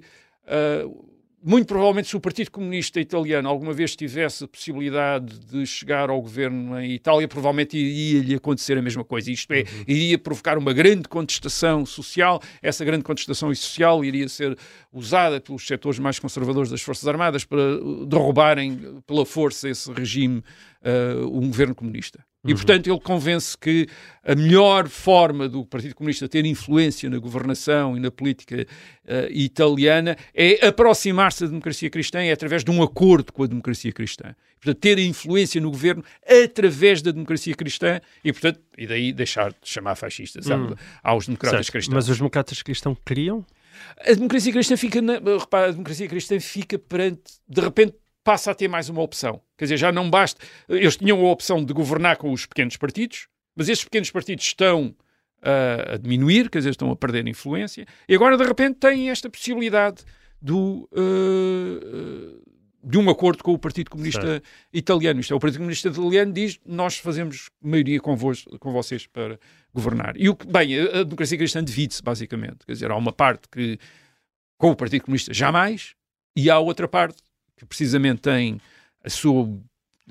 muito 1.42 1.66
provavelmente, 1.66 2.08
se 2.08 2.16
o 2.16 2.20
Partido 2.20 2.50
Comunista 2.50 3.00
Italiano 3.00 3.48
alguma 3.48 3.72
vez 3.72 3.94
tivesse 3.94 4.44
a 4.44 4.48
possibilidade 4.48 5.38
de 5.38 5.64
chegar 5.66 6.10
ao 6.10 6.20
governo 6.20 6.78
em 6.80 6.92
Itália, 6.92 7.28
provavelmente 7.28 7.76
iria-lhe 7.76 8.34
acontecer 8.34 8.76
a 8.76 8.82
mesma 8.82 9.04
coisa. 9.04 9.30
Isto 9.30 9.52
é, 9.52 9.60
uhum. 9.60 9.84
iria 9.86 10.18
provocar 10.18 10.58
uma 10.58 10.72
grande 10.72 11.08
contestação 11.08 11.86
social. 11.86 12.42
Essa 12.60 12.84
grande 12.84 13.04
contestação 13.04 13.54
social 13.54 14.04
iria 14.04 14.28
ser 14.28 14.58
usada 14.92 15.40
pelos 15.40 15.66
setores 15.66 15.98
mais 15.98 16.18
conservadores 16.18 16.70
das 16.70 16.82
Forças 16.82 17.06
Armadas 17.06 17.44
para 17.44 17.78
derrubarem 18.06 19.00
pela 19.06 19.24
força 19.24 19.68
esse 19.68 19.92
regime, 19.92 20.42
uh, 20.82 21.26
um 21.26 21.46
governo 21.46 21.74
comunista. 21.74 22.27
E, 22.50 22.54
portanto, 22.54 22.88
ele 22.88 23.00
convence 23.00 23.56
que 23.56 23.86
a 24.24 24.34
melhor 24.34 24.88
forma 24.88 25.48
do 25.48 25.64
Partido 25.64 25.94
Comunista 25.94 26.28
ter 26.28 26.44
influência 26.44 27.08
na 27.08 27.18
governação 27.18 27.96
e 27.96 28.00
na 28.00 28.10
política 28.10 28.66
uh, 29.04 29.30
italiana 29.30 30.16
é 30.34 30.66
aproximar-se 30.66 31.44
da 31.44 31.46
democracia 31.48 31.88
cristã 31.88 32.20
é 32.20 32.32
através 32.32 32.64
de 32.64 32.70
um 32.70 32.82
acordo 32.82 33.32
com 33.32 33.42
a 33.42 33.46
democracia 33.46 33.92
cristã. 33.92 34.34
Portanto, 34.60 34.80
ter 34.80 34.98
influência 34.98 35.60
no 35.60 35.70
governo 35.70 36.04
através 36.26 37.00
da 37.00 37.10
democracia 37.10 37.54
cristã 37.54 38.00
e, 38.24 38.32
portanto, 38.32 38.60
e 38.76 38.86
daí 38.86 39.12
deixar 39.12 39.50
de 39.50 39.56
chamar 39.62 39.94
fascistas 39.94 40.46
uhum. 40.46 40.74
aos 41.02 41.26
democratas 41.26 41.66
certo. 41.66 41.72
cristãos. 41.72 41.94
Mas 41.94 42.08
os 42.08 42.16
democratas 42.18 42.62
cristãos 42.62 42.98
queriam? 43.06 43.46
A 44.00 44.12
democracia 44.12 44.52
cristã 44.52 44.76
fica, 44.76 45.00
na, 45.00 45.14
repara, 45.14 45.68
a 45.68 45.70
democracia 45.70 46.08
cristã 46.08 46.38
fica 46.40 46.78
perante, 46.78 47.22
de 47.48 47.60
repente, 47.60 47.94
passa 48.28 48.50
a 48.50 48.54
ter 48.54 48.68
mais 48.68 48.90
uma 48.90 49.00
opção. 49.00 49.40
Quer 49.56 49.64
dizer, 49.64 49.78
já 49.78 49.90
não 49.90 50.10
basta. 50.10 50.38
Eles 50.68 50.98
tinham 50.98 51.24
a 51.24 51.30
opção 51.30 51.64
de 51.64 51.72
governar 51.72 52.18
com 52.18 52.30
os 52.30 52.44
pequenos 52.44 52.76
partidos, 52.76 53.26
mas 53.56 53.70
esses 53.70 53.82
pequenos 53.82 54.10
partidos 54.10 54.44
estão 54.44 54.94
uh, 55.38 55.94
a 55.94 55.96
diminuir, 55.96 56.50
quer 56.50 56.58
dizer, 56.58 56.68
estão 56.68 56.90
a 56.90 56.96
perder 56.96 57.26
influência, 57.26 57.86
e 58.06 58.14
agora 58.14 58.36
de 58.36 58.44
repente 58.44 58.80
têm 58.80 59.08
esta 59.08 59.30
possibilidade 59.30 60.04
do, 60.42 60.86
uh, 60.92 62.42
de 62.84 62.98
um 62.98 63.08
acordo 63.08 63.42
com 63.42 63.54
o 63.54 63.58
Partido 63.58 63.88
Comunista. 63.88 64.42
Italiano. 64.74 65.20
Isto 65.20 65.32
é, 65.32 65.36
o 65.38 65.40
Partido 65.40 65.60
Comunista 65.60 65.88
Italiano 65.88 66.30
diz 66.30 66.60
nós 66.66 66.98
fazemos 66.98 67.48
maioria 67.62 67.98
com, 67.98 68.14
vos, 68.14 68.44
com 68.60 68.70
vocês 68.74 69.06
para 69.06 69.40
governar. 69.72 70.12
E 70.18 70.28
o 70.28 70.36
que, 70.36 70.46
bem, 70.46 70.78
a, 70.78 71.00
a 71.00 71.02
democracia 71.02 71.38
cristã 71.38 71.64
divide-se, 71.64 72.02
basicamente. 72.02 72.58
Quer 72.66 72.72
dizer, 72.72 72.90
há 72.90 72.96
uma 72.96 73.10
parte 73.10 73.48
que 73.50 73.78
com 74.58 74.70
o 74.70 74.76
Partido 74.76 75.04
Comunista 75.04 75.32
jamais, 75.32 75.94
e 76.36 76.50
há 76.50 76.58
outra 76.58 76.86
parte 76.86 77.22
que 77.58 77.66
precisamente 77.66 78.20
tem 78.22 78.60
a 79.04 79.10
sua, 79.10 79.48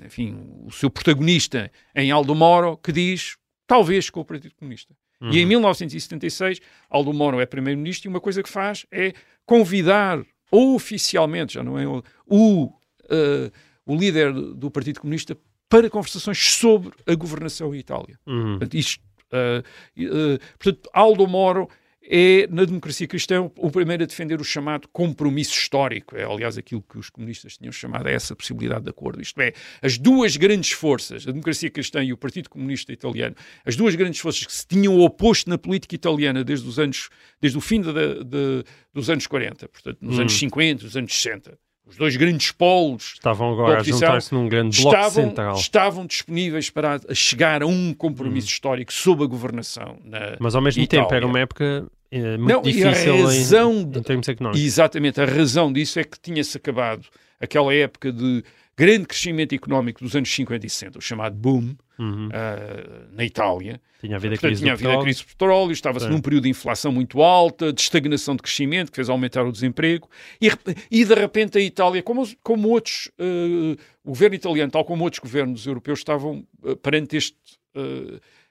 enfim, 0.04 0.36
o 0.64 0.70
seu 0.70 0.90
protagonista 0.90 1.70
em 1.94 2.10
Aldo 2.10 2.34
Moro, 2.34 2.76
que 2.76 2.92
diz, 2.92 3.36
talvez 3.66 4.10
com 4.10 4.20
o 4.20 4.24
Partido 4.24 4.54
Comunista. 4.54 4.94
Uhum. 5.20 5.30
E 5.32 5.40
em 5.40 5.46
1976, 5.46 6.60
Aldo 6.88 7.12
Moro 7.12 7.40
é 7.40 7.46
primeiro-ministro 7.46 8.08
e 8.08 8.10
uma 8.10 8.20
coisa 8.20 8.42
que 8.42 8.48
faz 8.48 8.86
é 8.90 9.12
convidar 9.44 10.24
oficialmente, 10.50 11.54
já 11.54 11.62
não 11.62 11.78
é 11.78 11.86
o, 11.86 12.02
o, 12.26 12.64
uh, 12.64 13.50
o 13.84 13.96
líder 13.96 14.32
do 14.32 14.70
Partido 14.70 15.00
Comunista, 15.00 15.36
para 15.68 15.90
conversações 15.90 16.38
sobre 16.38 16.92
a 17.06 17.14
governação 17.14 17.74
em 17.74 17.78
Itália. 17.78 18.18
Uhum. 18.26 18.58
Portanto, 18.58 18.74
isto, 18.74 19.02
uh, 19.32 20.04
uh, 20.04 20.38
portanto, 20.58 20.88
Aldo 20.92 21.26
Moro 21.26 21.68
é, 22.10 22.46
na 22.50 22.64
democracia 22.64 23.06
cristã, 23.06 23.50
o 23.56 23.70
primeiro 23.70 24.02
a 24.02 24.06
defender 24.06 24.40
o 24.40 24.44
chamado 24.44 24.88
compromisso 24.88 25.52
histórico. 25.52 26.16
É, 26.16 26.24
aliás, 26.24 26.56
aquilo 26.56 26.82
que 26.82 26.98
os 26.98 27.10
comunistas 27.10 27.58
tinham 27.58 27.70
chamado 27.70 28.06
a 28.06 28.10
essa 28.10 28.34
possibilidade 28.34 28.84
de 28.84 28.90
acordo. 28.90 29.20
Isto 29.20 29.40
é, 29.42 29.52
as 29.82 29.98
duas 29.98 30.36
grandes 30.36 30.70
forças, 30.70 31.28
a 31.28 31.30
democracia 31.30 31.70
cristã 31.70 32.02
e 32.02 32.12
o 32.12 32.16
Partido 32.16 32.48
Comunista 32.48 32.92
Italiano, 32.92 33.34
as 33.64 33.76
duas 33.76 33.94
grandes 33.94 34.20
forças 34.20 34.46
que 34.46 34.52
se 34.52 34.66
tinham 34.66 34.98
oposto 35.00 35.50
na 35.50 35.58
política 35.58 35.94
italiana 35.94 36.42
desde 36.42 36.66
os 36.66 36.78
anos, 36.78 37.10
desde 37.40 37.58
o 37.58 37.60
fim 37.60 37.82
de, 37.82 37.92
de, 37.92 38.64
dos 38.94 39.10
anos 39.10 39.26
40, 39.26 39.68
portanto, 39.68 39.98
nos 40.00 40.16
hum. 40.16 40.22
anos 40.22 40.32
50, 40.32 40.84
nos 40.84 40.96
anos 40.96 41.12
60, 41.12 41.58
os 41.88 41.96
dois 41.96 42.16
grandes 42.16 42.52
polos 42.52 43.14
estavam 43.14 43.52
agora 43.52 43.80
a 43.80 43.82
juntar-se 43.82 44.34
num 44.34 44.46
grande 44.46 44.80
bloco 44.82 44.96
estavam, 44.96 45.24
central. 45.24 45.56
Estavam 45.56 46.06
disponíveis 46.06 46.68
para 46.68 47.00
chegar 47.14 47.62
a 47.62 47.66
um 47.66 47.94
compromisso 47.94 48.46
hum. 48.46 48.50
histórico 48.50 48.92
sob 48.92 49.24
a 49.24 49.26
governação. 49.26 49.98
Na 50.04 50.36
Mas 50.38 50.54
ao 50.54 50.60
mesmo 50.60 50.82
Itália. 50.82 51.04
tempo 51.04 51.14
era 51.14 51.26
uma 51.26 51.40
época 51.40 51.86
é 52.10 52.36
muito 52.36 52.52
não, 52.52 52.62
difícil 52.62 52.88
a 52.88 53.16
razão, 53.26 53.72
em, 53.72 53.98
em, 53.98 54.02
termos 54.02 54.28
económicos. 54.28 54.64
Exatamente, 54.64 55.20
a 55.20 55.24
razão 55.24 55.72
disso 55.72 55.98
é 55.98 56.04
que 56.04 56.18
tinha-se 56.18 56.56
acabado 56.56 57.06
aquela 57.40 57.72
época 57.74 58.12
de 58.12 58.42
grande 58.76 59.06
crescimento 59.06 59.54
económico 59.54 60.02
dos 60.02 60.14
anos 60.14 60.32
50 60.32 60.64
e 60.64 60.70
60, 60.70 60.98
o 60.98 61.02
chamado 61.02 61.34
boom, 61.34 61.74
uhum. 61.98 62.28
uh, 62.28 63.12
na 63.12 63.24
Itália. 63.24 63.80
Tinha 64.00 64.14
havido 64.14 64.36
a 64.36 64.38
crise, 64.38 64.62
tinha 64.62 64.72
havido 64.72 64.92
a 64.92 65.02
crise 65.02 65.22
do 65.24 65.26
petróleo, 65.26 65.72
estava-se 65.72 66.08
num 66.08 66.20
período 66.20 66.44
de 66.44 66.50
inflação 66.50 66.92
muito 66.92 67.20
alta, 67.20 67.72
de 67.72 67.80
estagnação 67.80 68.36
de 68.36 68.42
crescimento, 68.42 68.92
que 68.92 68.96
fez 68.96 69.08
aumentar 69.08 69.44
o 69.44 69.50
desemprego, 69.50 70.08
e, 70.40 70.48
e 70.92 71.04
de 71.04 71.14
repente 71.14 71.58
a 71.58 71.60
Itália, 71.60 72.00
como, 72.04 72.24
como 72.40 72.68
outros, 72.68 73.10
uh, 73.18 73.76
o 74.04 74.10
governo 74.10 74.36
italiano, 74.36 74.70
tal 74.70 74.84
como 74.84 75.02
outros 75.02 75.18
governos 75.18 75.66
europeus, 75.66 75.98
estavam 75.98 76.46
uh, 76.62 76.76
perante 76.76 77.16
este, 77.16 77.36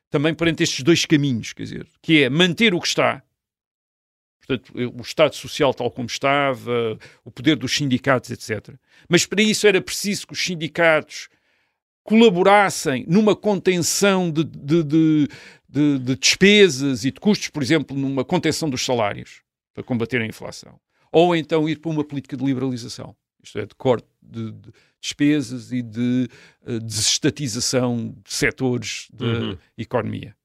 também 0.10 0.34
perante 0.34 0.64
estes 0.64 0.84
dois 0.84 1.06
caminhos, 1.06 1.54
quer 1.54 1.64
dizer, 1.64 1.88
que 2.02 2.24
é 2.24 2.30
manter 2.30 2.74
o 2.74 2.80
que 2.80 2.88
está, 2.88 3.24
portanto, 4.48 4.74
o 4.76 5.02
Estado 5.02 5.36
Social 5.36 5.74
tal 5.74 5.92
como 5.92 6.08
estava, 6.08 6.98
o 7.26 7.30
poder 7.30 7.56
dos 7.58 7.76
sindicatos, 7.76 8.32
etc. 8.32 8.76
Mas 9.10 9.26
para 9.26 9.42
isso 9.42 9.68
era 9.68 9.82
preciso 9.82 10.28
que 10.28 10.34
os 10.34 10.44
sindicatos 10.44 11.28
colaborassem 12.04 13.06
numa 13.08 13.36
contenção 13.36 14.32
de, 14.32 14.44
de, 14.46 14.84
de, 14.84 15.28
de, 15.68 16.00
de 16.00 16.16
despesas 16.16 17.04
e 17.04 17.12
de 17.12 17.20
custos, 17.20 17.50
por 17.50 17.62
exemplo, 17.62 17.98
numa 17.98 18.24
contenção 18.24 18.70
dos 18.70 18.86
salários, 18.86 19.42
para 19.74 19.84
combater 19.84 20.22
a 20.22 20.26
inflação. 20.26 20.80
Ou 21.12 21.36
então 21.36 21.68
ir 21.68 21.80
para 21.80 21.92
uma 21.92 22.04
política 22.04 22.38
de 22.38 22.46
liberalização, 22.46 23.14
isto 23.44 23.60
é, 23.60 23.66
de 23.66 23.76
corte 23.76 24.08
de, 24.22 24.52
de 24.52 24.72
despesas 25.02 25.72
e 25.72 25.82
de 25.82 26.30
uh, 26.66 26.80
desestatização 26.80 28.16
de 28.24 28.34
setores 28.34 29.08
da 29.12 29.26
uhum. 29.26 29.58
economia. 29.78 30.36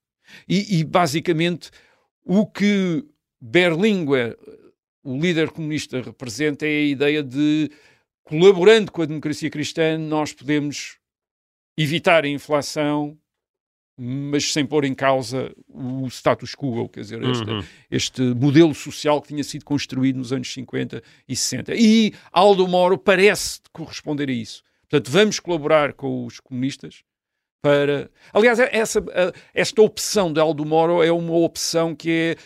E, 0.48 0.78
e, 0.78 0.84
basicamente, 0.84 1.70
o 2.24 2.46
que 2.46 3.04
Berlinguer, 3.44 4.38
o 5.02 5.18
líder 5.18 5.50
comunista, 5.50 6.00
representa 6.00 6.64
é 6.64 6.68
a 6.68 6.84
ideia 6.84 7.22
de, 7.24 7.68
colaborando 8.22 8.92
com 8.92 9.02
a 9.02 9.06
democracia 9.06 9.50
cristã, 9.50 9.98
nós 9.98 10.32
podemos 10.32 10.96
evitar 11.76 12.24
a 12.24 12.28
inflação, 12.28 13.18
mas 13.98 14.52
sem 14.52 14.64
pôr 14.64 14.84
em 14.84 14.94
causa 14.94 15.52
o 15.68 16.06
status 16.06 16.54
quo, 16.54 16.88
quer 16.88 17.00
dizer, 17.00 17.20
este, 17.24 17.50
uhum. 17.50 17.64
este, 17.90 18.22
modelo 18.22 18.72
social 18.74 19.20
que 19.20 19.28
tinha 19.28 19.42
sido 19.42 19.64
construído 19.64 20.16
nos 20.16 20.32
anos 20.32 20.52
50 20.52 21.02
e 21.28 21.34
60. 21.34 21.74
E 21.74 22.14
Aldo 22.30 22.68
Moro 22.68 22.96
parece 22.96 23.60
corresponder 23.72 24.28
a 24.28 24.32
isso. 24.32 24.62
Portanto, 24.88 25.10
vamos 25.10 25.40
colaborar 25.40 25.94
com 25.94 26.24
os 26.26 26.38
comunistas 26.38 27.02
para. 27.60 28.08
Aliás, 28.32 28.58
essa, 28.60 29.04
esta 29.52 29.82
opção 29.82 30.32
de 30.32 30.38
Aldo 30.40 30.64
Moro 30.64 31.02
é 31.02 31.10
uma 31.10 31.34
opção 31.34 31.94
que 31.94 32.10
é 32.10 32.36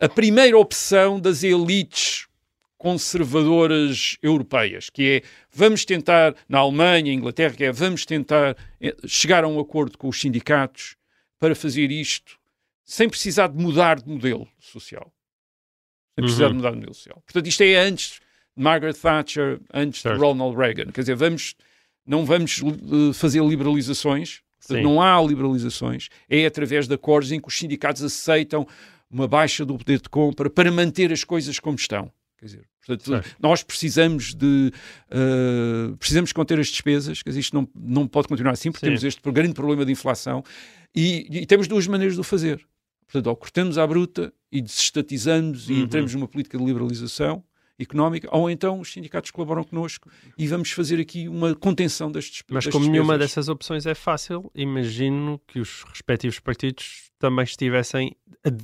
a 0.00 0.08
primeira 0.08 0.56
opção 0.58 1.20
das 1.20 1.42
elites 1.42 2.26
conservadoras 2.78 4.16
europeias, 4.22 4.88
que 4.88 5.22
é 5.22 5.22
vamos 5.52 5.84
tentar, 5.84 6.34
na 6.48 6.58
Alemanha, 6.60 7.12
Inglaterra, 7.12 7.54
que 7.54 7.64
é 7.64 7.70
vamos 7.70 8.06
tentar 8.06 8.56
eh, 8.80 8.96
chegar 9.06 9.44
a 9.44 9.48
um 9.48 9.60
acordo 9.60 9.98
com 9.98 10.08
os 10.08 10.18
sindicatos 10.18 10.96
para 11.38 11.54
fazer 11.54 11.90
isto 11.90 12.40
sem 12.82 13.08
precisar 13.08 13.48
de 13.48 13.62
mudar 13.62 14.00
de 14.00 14.08
modelo 14.08 14.48
social. 14.58 15.12
Sem 16.14 16.24
precisar 16.24 16.46
uhum. 16.46 16.50
de 16.50 16.56
mudar 16.56 16.70
de 16.70 16.76
modelo 16.76 16.94
social. 16.94 17.22
Portanto, 17.24 17.46
isto 17.46 17.62
é 17.62 17.76
antes 17.76 18.20
de 18.56 18.62
Margaret 18.62 18.94
Thatcher, 18.94 19.60
antes 19.72 20.00
certo. 20.00 20.16
de 20.16 20.20
Ronald 20.20 20.56
Reagan. 20.56 20.90
Quer 20.90 21.02
dizer, 21.02 21.14
vamos, 21.14 21.54
não 22.06 22.24
vamos 22.24 22.62
uh, 22.62 23.12
fazer 23.12 23.44
liberalizações, 23.44 24.40
portanto, 24.58 24.82
não 24.82 25.00
há 25.00 25.22
liberalizações, 25.22 26.08
é 26.28 26.46
através 26.46 26.88
de 26.88 26.94
acordos 26.94 27.30
em 27.30 27.38
que 27.38 27.46
os 27.46 27.56
sindicatos 27.56 28.02
aceitam 28.02 28.66
uma 29.10 29.26
baixa 29.26 29.64
do 29.64 29.76
poder 29.76 30.00
de 30.00 30.08
compra 30.08 30.48
para 30.48 30.70
manter 30.70 31.12
as 31.12 31.24
coisas 31.24 31.58
como 31.58 31.76
estão. 31.76 32.10
Quer 32.38 32.46
dizer, 32.46 32.68
portanto, 32.86 33.36
nós 33.38 33.62
precisamos 33.62 34.34
de 34.34 34.72
uh, 35.10 35.94
precisamos 35.98 36.32
conter 36.32 36.58
as 36.58 36.68
despesas, 36.68 37.22
quer 37.22 37.30
dizer, 37.30 37.40
isto 37.40 37.54
não, 37.54 37.68
não 37.74 38.06
pode 38.08 38.28
continuar 38.28 38.52
assim, 38.52 38.72
porque 38.72 38.86
Sim. 38.86 38.92
temos 38.92 39.04
este 39.04 39.20
grande 39.30 39.52
problema 39.52 39.84
de 39.84 39.92
inflação 39.92 40.42
e, 40.94 41.42
e, 41.42 41.46
temos 41.46 41.68
duas 41.68 41.86
maneiras 41.86 42.14
de 42.14 42.20
o 42.20 42.24
fazer. 42.24 42.66
Portanto, 43.04 43.26
ou 43.26 43.36
cortamos 43.36 43.76
à 43.76 43.86
bruta 43.86 44.32
e 44.50 44.62
desestatizamos 44.62 45.68
uhum. 45.68 45.76
e 45.76 45.80
entramos 45.82 46.14
numa 46.14 46.26
política 46.26 46.56
de 46.56 46.64
liberalização 46.64 47.44
económica, 47.80 48.28
ou 48.30 48.50
então 48.50 48.80
os 48.80 48.92
sindicatos 48.92 49.30
colaboram 49.30 49.64
connosco 49.64 50.08
e 50.36 50.46
vamos 50.46 50.70
fazer 50.70 51.00
aqui 51.00 51.28
uma 51.28 51.54
contenção 51.54 52.10
das 52.10 52.24
despesas. 52.24 52.66
Mas 52.66 52.72
como 52.72 52.90
nenhuma 52.90 53.16
dessas 53.16 53.48
opções 53.48 53.86
é 53.86 53.94
fácil, 53.94 54.50
imagino 54.54 55.40
que 55.46 55.58
os 55.60 55.82
respectivos 55.84 56.38
partidos 56.38 57.10
também 57.18 57.44
estivessem 57.44 58.16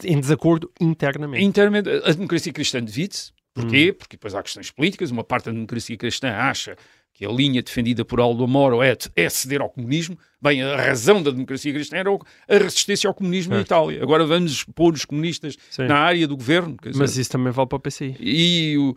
em 0.05 0.21
desacordo 0.21 0.71
internamente. 0.81 1.45
Internamente, 1.45 1.89
a 1.89 2.13
democracia 2.13 2.53
cristã 2.53 2.83
divide-se. 2.83 3.33
Porquê? 3.55 3.91
Hum. 3.91 3.99
Porque 3.99 4.17
depois 4.17 4.35
há 4.35 4.43
questões 4.43 4.71
políticas. 4.71 5.11
Uma 5.11 5.25
parte 5.25 5.47
da 5.47 5.53
democracia 5.53 5.97
cristã 5.97 6.31
acha 6.31 6.77
que 7.17 7.25
a 7.25 7.31
linha 7.31 7.63
defendida 7.63 8.05
por 8.05 8.21
Aldo 8.21 8.47
Moro 8.47 8.83
é, 8.83 8.95
é 9.17 9.29
ceder 9.31 9.63
ao 9.63 9.71
comunismo. 9.71 10.19
Bem, 10.39 10.63
a 10.63 10.77
razão 10.77 11.23
da 11.23 11.31
democracia 11.31 11.73
cristã 11.73 11.97
era 11.97 12.11
a 12.11 12.59
resistência 12.59 13.09
ao 13.09 13.15
comunismo 13.15 13.55
certo. 13.55 13.71
na 13.71 13.77
Itália. 13.79 14.03
Agora 14.03 14.27
vamos 14.27 14.65
pôr 14.65 14.93
os 14.93 15.07
comunistas 15.07 15.57
Sim. 15.71 15.87
na 15.87 15.97
área 15.97 16.29
do 16.29 16.37
governo. 16.37 16.77
Dizer, 16.83 16.99
Mas 16.99 17.17
isso 17.17 17.31
também 17.31 17.51
vale 17.51 17.67
para 17.71 17.77
o 17.77 17.81
PCI. 17.81 18.17
E, 18.21 18.77
o, 18.77 18.95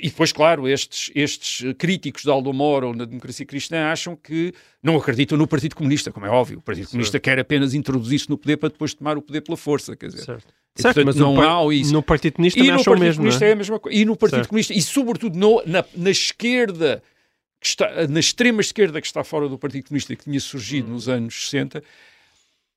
e 0.00 0.08
depois, 0.08 0.30
claro, 0.30 0.68
estes, 0.68 1.10
estes 1.16 1.74
críticos 1.76 2.22
de 2.22 2.30
Aldo 2.30 2.52
Moro 2.52 2.94
na 2.94 3.04
democracia 3.04 3.44
cristã 3.44 3.86
acham 3.86 4.14
que 4.14 4.54
não 4.80 4.96
acreditam 4.96 5.36
no 5.36 5.48
Partido 5.48 5.74
Comunista, 5.74 6.12
como 6.12 6.26
é 6.26 6.30
óbvio. 6.30 6.60
O 6.60 6.62
Partido 6.62 6.84
certo. 6.84 6.92
Comunista 6.92 7.18
quer 7.18 7.40
apenas 7.40 7.74
introduzir-se 7.74 8.30
no 8.30 8.38
poder 8.38 8.56
para 8.58 8.68
depois 8.68 8.94
tomar 8.94 9.18
o 9.18 9.22
poder 9.22 9.40
pela 9.40 9.56
força. 9.56 9.96
Quer 9.96 10.10
dizer. 10.10 10.22
Certo. 10.22 10.46
E, 10.78 10.82
certo, 10.82 10.94
portanto, 10.94 11.06
mas 11.06 11.16
não 11.16 11.68
há 11.68 11.74
isso. 11.74 11.92
no 11.92 12.04
Partido 12.04 12.34
Comunista 12.34 12.60
também 12.60 12.72
e 12.72 12.78
no 12.78 12.84
Partido 12.84 13.04
mesmo, 13.04 13.16
Comunista 13.16 13.44
é? 13.44 13.48
é? 13.48 13.52
a 13.52 13.56
mesma 13.56 13.80
coisa. 13.80 13.98
E 13.98 14.04
no 14.04 14.16
Partido 14.16 14.36
certo. 14.36 14.48
Comunista, 14.48 14.72
e 14.72 14.80
sobretudo 14.80 15.36
no, 15.36 15.60
na, 15.66 15.84
na 15.96 16.10
esquerda 16.10 17.02
que 17.60 17.66
está, 17.66 18.06
na 18.06 18.20
extrema 18.20 18.60
esquerda 18.60 19.00
que 19.00 19.06
está 19.06 19.24
fora 19.24 19.48
do 19.48 19.58
Partido 19.58 19.88
Comunista, 19.88 20.14
que 20.14 20.24
tinha 20.24 20.40
surgido 20.40 20.88
hum. 20.88 20.92
nos 20.92 21.08
anos 21.08 21.48
60, 21.48 21.82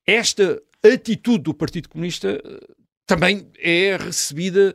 esta 0.06 0.60
atitude 0.82 1.44
do 1.44 1.54
Partido 1.54 1.88
Comunista 1.88 2.40
eh, 2.44 2.74
também 3.06 3.48
é 3.58 3.96
recebida 3.96 4.74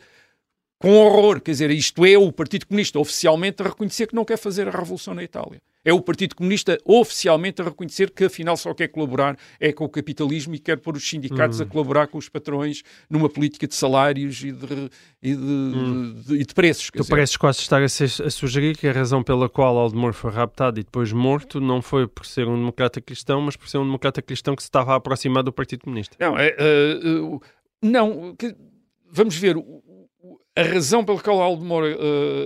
com 0.79 0.91
horror. 0.93 1.41
Quer 1.41 1.51
dizer, 1.51 1.71
isto 1.71 2.05
é 2.05 2.17
o 2.17 2.31
Partido 2.31 2.65
Comunista 2.67 2.99
oficialmente 2.99 3.61
a 3.61 3.65
reconhecer 3.65 4.07
que 4.07 4.15
não 4.15 4.23
quer 4.23 4.37
fazer 4.37 4.67
a 4.67 4.71
revolução 4.71 5.13
na 5.13 5.23
Itália 5.23 5.61
é 5.87 5.93
o 5.93 6.01
Partido 6.01 6.35
Comunista 6.35 6.77
oficialmente 6.83 7.61
a 7.61 7.65
reconhecer 7.65 8.11
que 8.11 8.25
afinal 8.25 8.57
só 8.57 8.73
quer 8.73 8.89
colaborar 8.89 9.37
é 9.57 9.71
com 9.71 9.85
o 9.85 9.89
capitalismo 9.89 10.53
e 10.53 10.59
quer 10.59 10.77
pôr 10.79 10.97
os 10.97 11.09
sindicatos 11.09 11.61
a 11.61 11.63
hum. 11.63 11.67
colaborar 11.69 12.07
com 12.07 12.17
os 12.17 12.27
patrões 12.27 12.83
numa 13.09 13.29
política 13.29 13.65
de 13.65 13.73
salários 13.73 14.43
e 14.43 14.51
de, 14.51 14.91
e 15.23 15.33
de, 15.33 15.41
hum. 15.41 16.13
de, 16.13 16.39
de, 16.39 16.45
de 16.45 16.53
preços. 16.53 16.91
Tu 16.91 16.99
dizer. 16.99 17.09
pareces 17.09 17.37
quase 17.37 17.59
estar 17.59 17.81
a, 17.81 17.87
ser, 17.87 18.11
a, 18.21 18.29
sugerir 18.29 18.75
que 18.75 18.85
a 18.85 18.91
razão 18.91 19.23
pela 19.23 19.47
qual 19.47 19.77
Aldemor 19.77 20.11
foi 20.11 20.29
raptado 20.31 20.77
e 20.77 20.83
depois 20.83 21.13
morto 21.13 21.61
não 21.61 21.81
foi 21.81 22.05
por 22.05 22.25
ser 22.25 22.49
um 22.49 22.57
democrata 22.57 22.99
cristão, 22.99 23.39
mas 23.39 23.55
por 23.55 23.69
ser 23.69 23.77
um 23.77 23.85
democrata 23.85 24.21
cristão 24.21 24.57
que 24.57 24.63
se 24.63 24.67
estava 24.67 24.91
a 24.91 24.95
aproximar 24.97 25.41
do 25.41 25.53
Partido 25.53 25.85
Comunista. 25.85 26.17
Não, 26.19 26.37
é, 26.37 26.53
uh, 26.59 27.35
uh, 27.35 27.41
não 27.81 28.35
que, 28.35 28.53
vamos 29.09 29.37
ver, 29.37 29.55
a 30.53 30.63
razão 30.63 31.05
pela 31.05 31.21
qual 31.21 31.41
Aldemor 31.41 31.83
uh, 31.83 31.95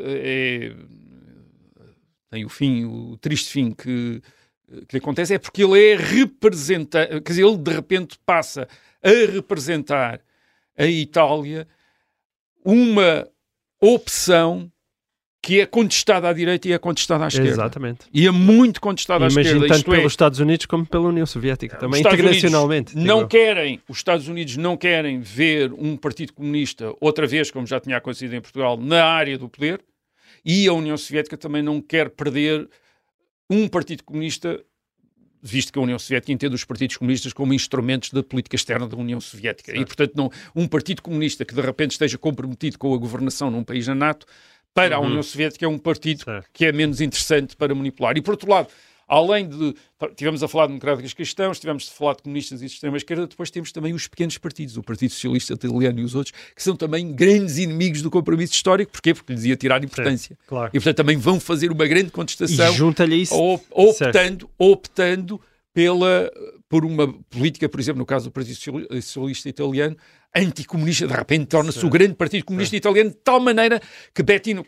é 0.06 0.76
tem 2.32 2.46
o 2.46 2.50
fim, 2.50 2.86
o 2.86 3.18
triste 3.18 3.52
fim 3.52 3.72
que, 3.72 4.22
que 4.88 4.94
lhe 4.94 5.00
acontece, 5.00 5.34
é 5.34 5.38
porque 5.38 5.64
ele 5.64 5.92
é 5.92 5.96
representante, 5.98 7.22
quer 7.22 7.34
dizer, 7.34 7.46
ele 7.46 7.58
de 7.58 7.72
repente 7.72 8.18
passa 8.26 8.68
a 9.04 9.32
representar 9.32 10.22
a 10.78 10.86
Itália 10.86 11.68
uma 12.64 13.28
opção 13.82 14.72
que 15.44 15.60
é 15.60 15.66
contestada 15.66 16.30
à 16.30 16.34
direita 16.34 16.70
e 16.70 16.72
é 16.72 16.78
contestada 16.78 17.26
à 17.26 17.28
esquerda. 17.28 17.50
Exatamente. 17.50 18.02
E 18.14 18.28
é 18.28 18.32
muito 18.32 18.80
contestada 18.80 19.26
à 19.26 19.28
esquerda. 19.28 19.68
tanto 19.68 19.86
pelos 19.86 20.04
é, 20.04 20.08
Estados 20.08 20.40
Unidos 20.40 20.68
como 20.68 20.86
pela 20.86 21.10
União 21.10 21.26
Soviética, 21.26 21.78
também 21.78 22.00
internacionalmente. 22.00 22.96
Não 22.96 23.28
querem, 23.28 23.82
os 23.90 23.98
Estados 23.98 24.28
Unidos 24.28 24.56
não 24.56 24.78
querem 24.78 25.20
ver 25.20 25.74
um 25.74 25.98
partido 25.98 26.32
comunista 26.32 26.94
outra 27.02 27.26
vez, 27.26 27.50
como 27.50 27.66
já 27.66 27.80
tinha 27.80 27.98
acontecido 27.98 28.36
em 28.36 28.42
Portugal, 28.42 28.78
na 28.78 29.04
área 29.04 29.36
do 29.38 29.50
poder 29.50 29.82
e 30.44 30.68
a 30.68 30.74
União 30.74 30.98
Soviética 30.98 31.38
também 31.38 31.62
não 31.62 31.82
quer 31.82 32.10
perder 32.10 32.70
um 33.50 33.68
partido 33.68 34.04
comunista, 34.04 34.64
visto 35.42 35.74
que 35.74 35.80
a 35.80 35.82
União 35.82 36.00
Soviética 36.00 36.32
entende 36.32 36.56
os 36.56 36.64
partidos 36.64 36.98
comunistas 36.98 37.34
como 37.34 37.54
instrumentos 37.54 38.12
da 38.12 38.24
política 38.24 38.56
externa 38.56 38.88
da 38.88 38.98
União 38.98 39.20
Soviética. 39.20 39.72
Certo. 39.72 39.82
E, 39.82 39.86
portanto, 39.86 40.14
não, 40.16 40.32
um 40.56 40.68
partido 40.68 41.02
comunista 41.02 41.44
que 41.44 41.54
de 41.54 41.62
repente 41.62 41.92
esteja 41.92 42.18
comprometido 42.18 42.78
com 42.78 42.94
a 42.94 42.98
governação 42.98 43.52
num 43.52 43.64
país 43.64 43.88
na 43.88 43.96
NATO, 43.96 44.26
para 44.74 44.98
uhum. 44.98 45.06
a 45.06 45.08
União 45.08 45.24
Soviética 45.24 45.66
é 45.66 45.68
um 45.68 45.78
partido 45.78 46.24
certo. 46.24 46.50
que 46.54 46.66
é 46.66 46.72
menos 46.72 47.02
interessante 47.02 47.56
para 47.56 47.76
manipular. 47.76 48.18
E, 48.18 48.22
por 48.22 48.32
outro 48.32 48.50
lado, 48.50 48.70
além 49.12 49.50
de. 49.50 49.76
Tivemos 50.16 50.42
a 50.42 50.48
falar 50.48 50.68
de 50.68 50.70
democráticos 50.70 51.14
cristãos, 51.14 51.60
tivemos 51.60 51.92
a 51.94 51.98
falar 51.98 52.16
de 52.16 52.24
comunistas 52.24 52.62
e 52.62 52.66
de 52.66 52.72
extrema-esquerda, 52.72 53.28
depois 53.28 53.52
temos 53.52 53.72
também 53.72 53.94
os 53.94 54.08
pequenos 54.08 54.38
partidos, 54.38 54.78
o 54.78 54.82
Partido 54.82 55.12
Socialista 55.12 55.54
Italiano 55.54 56.00
e 56.00 56.04
os 56.04 56.16
outros, 56.16 56.34
que 56.56 56.64
são 56.64 56.76
também 56.76 57.14
grandes 57.14 57.58
inimigos 57.58 58.02
do 58.02 58.10
compromisso 58.10 58.54
histórico. 58.54 58.94
Porquê? 58.94 59.14
Porque 59.14 59.34
lhes 59.34 59.44
ia 59.44 59.58
tirar 59.58 59.84
importância. 59.84 60.36
Sim, 60.36 60.48
claro. 60.48 60.70
E, 60.74 60.80
portanto, 60.80 60.98
também 60.98 61.18
vão 61.18 61.40
fazer 61.40 61.72
uma 61.72 61.86
grande 61.86 62.10
contestação. 62.10 62.74
Junta-lhe 62.74 63.22
isso. 63.22 63.36
Optando, 63.70 64.50
optando 64.58 65.42
pela, 65.74 66.32
por 66.70 66.86
uma 66.86 67.14
política, 67.30 67.68
por 67.68 67.80
exemplo, 67.80 68.00
no 68.00 68.06
caso 68.06 68.26
do 68.26 68.32
Partido 68.32 68.56
Socialista 69.02 69.50
Italiano, 69.50 69.96
anticomunista, 70.36 71.06
de 71.08 71.14
repente 71.14 71.48
torna-se 71.48 71.86
o 71.86 71.90
grande 71.90 72.14
Partido 72.14 72.46
Comunista 72.46 72.72
Sim. 72.72 72.78
Italiano, 72.78 73.10
de 73.10 73.18
tal 73.18 73.40
maneira 73.40 73.82
que 74.14 74.24
Bettino, 74.24 74.64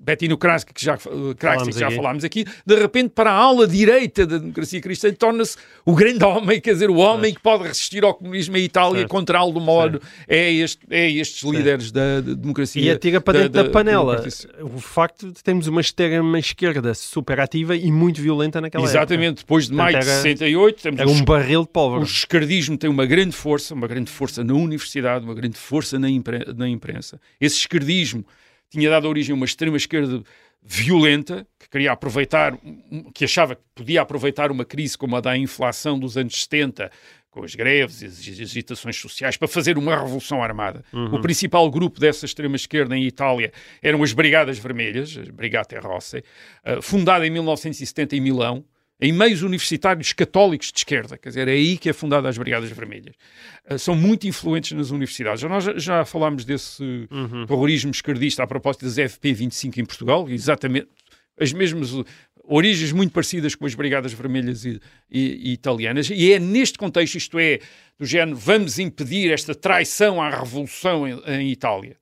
Bettino 0.00 0.38
que 0.38 0.46
já, 0.84 0.98
Craxi, 1.38 1.70
que 1.70 1.78
já 1.78 1.90
falámos 1.90 2.24
aqui, 2.24 2.44
de 2.66 2.76
repente 2.76 3.10
para 3.10 3.30
a 3.30 3.34
ala 3.34 3.66
direita 3.66 4.26
da 4.26 4.38
democracia 4.38 4.80
cristã 4.80 5.12
torna-se 5.12 5.56
o 5.84 5.94
grande 5.94 6.24
homem, 6.24 6.60
quer 6.60 6.72
dizer, 6.72 6.88
o 6.90 6.96
homem 6.96 7.34
que 7.34 7.40
pode 7.40 7.64
resistir 7.64 8.02
ao 8.02 8.14
comunismo 8.14 8.56
em 8.56 8.64
Itália 8.64 9.06
contra 9.06 9.38
Aldo 9.38 9.60
Moro, 9.60 10.00
é, 10.26 10.52
este, 10.52 10.86
é 10.90 11.10
estes 11.10 11.40
certo. 11.40 11.56
líderes 11.56 11.92
da, 11.92 12.20
da, 12.20 12.34
democracia. 12.34 12.82
E 12.82 12.90
atira 12.90 13.20
para 13.20 13.40
dentro 13.40 13.52
da, 13.52 13.62
da, 13.62 13.68
da 13.68 13.72
panela 13.72 14.24
o 14.62 14.80
facto 14.80 15.30
de 15.30 15.42
termos 15.42 15.66
uma 15.66 15.80
extrema 15.80 16.38
esquerda 16.38 16.94
super 16.94 17.40
ativa 17.40 17.76
e 17.76 17.90
muito 17.92 18.22
violenta 18.22 18.60
naquela 18.60 18.84
Exatamente, 18.84 19.02
época. 19.02 19.14
Exatamente, 19.14 19.38
depois 19.38 19.68
de 19.68 19.74
maio 19.74 19.98
de 19.98 20.04
68 20.04 20.82
temos 20.82 21.00
era 21.00 21.08
um 21.08 21.24
barril 21.24 21.62
de 21.62 21.68
pólvora. 21.68 22.00
O 22.00 22.04
esquerdismo 22.04 22.76
tem 22.76 22.88
uma 22.88 23.06
grande 23.06 23.34
força, 23.34 23.74
uma 23.74 23.86
grande 23.86 24.10
força 24.10 24.42
na 24.42 24.54
universidade 24.54 24.93
uma 25.00 25.34
grande 25.34 25.56
força 25.56 25.98
na, 25.98 26.08
impre 26.08 26.44
na 26.56 26.68
imprensa. 26.68 27.20
Esse 27.40 27.56
esquerdismo 27.58 28.24
tinha 28.70 28.90
dado 28.90 29.08
origem 29.08 29.32
a 29.32 29.36
uma 29.36 29.46
extrema-esquerda 29.46 30.22
violenta, 30.62 31.46
que 31.58 31.68
queria 31.68 31.92
aproveitar, 31.92 32.58
que 33.12 33.24
achava 33.24 33.54
que 33.54 33.62
podia 33.74 34.00
aproveitar 34.00 34.50
uma 34.50 34.64
crise 34.64 34.96
como 34.96 35.14
a 35.14 35.20
da 35.20 35.36
inflação 35.36 35.98
dos 35.98 36.16
anos 36.16 36.42
70, 36.42 36.90
com 37.30 37.44
as 37.44 37.54
greves 37.54 38.00
e 38.00 38.06
as 38.06 38.40
agitações 38.40 38.96
sociais, 38.96 39.36
para 39.36 39.48
fazer 39.48 39.76
uma 39.76 39.94
revolução 39.94 40.42
armada. 40.42 40.82
Uhum. 40.92 41.16
O 41.16 41.20
principal 41.20 41.68
grupo 41.70 42.00
dessa 42.00 42.24
extrema-esquerda 42.24 42.96
em 42.96 43.04
Itália 43.04 43.52
eram 43.82 44.02
as 44.02 44.12
Brigadas 44.12 44.58
Vermelhas, 44.58 45.18
as 45.18 45.28
Brigate 45.28 45.76
Rosse, 45.76 46.18
uh, 46.64 46.80
fundada 46.80 47.26
em 47.26 47.30
1970 47.30 48.16
em 48.16 48.20
Milão, 48.20 48.64
em 49.00 49.12
meios 49.12 49.42
universitários 49.42 50.12
católicos 50.12 50.70
de 50.70 50.78
esquerda, 50.78 51.18
quer 51.18 51.28
dizer, 51.28 51.48
é 51.48 51.52
aí 51.52 51.76
que 51.76 51.88
é 51.88 51.92
fundada 51.92 52.28
as 52.28 52.38
Brigadas 52.38 52.70
Vermelhas. 52.70 53.14
Uh, 53.70 53.78
são 53.78 53.94
muito 53.94 54.26
influentes 54.26 54.72
nas 54.72 54.90
universidades. 54.90 55.42
Nós 55.42 55.64
já, 55.64 55.78
já 55.78 56.04
falámos 56.04 56.44
desse 56.44 57.08
uhum. 57.10 57.46
terrorismo 57.46 57.90
esquerdista 57.90 58.42
a 58.42 58.46
propósito 58.46 58.84
das 58.84 58.96
FP25 58.96 59.78
em 59.78 59.84
Portugal, 59.84 60.28
exatamente 60.28 60.88
as 61.38 61.52
mesmas 61.52 61.90
origens 62.44 62.92
muito 62.92 63.12
parecidas 63.12 63.54
com 63.54 63.66
as 63.66 63.74
Brigadas 63.74 64.12
Vermelhas 64.12 64.64
e, 64.64 64.80
e, 65.10 65.50
e, 65.50 65.52
italianas, 65.52 66.10
e 66.10 66.32
é 66.32 66.38
neste 66.38 66.78
contexto, 66.78 67.16
isto 67.16 67.38
é, 67.38 67.58
do 67.98 68.04
género, 68.04 68.36
vamos 68.36 68.78
impedir 68.78 69.32
esta 69.32 69.54
traição 69.54 70.20
à 70.20 70.30
revolução 70.30 71.08
em, 71.08 71.18
em 71.26 71.50
Itália, 71.50 71.96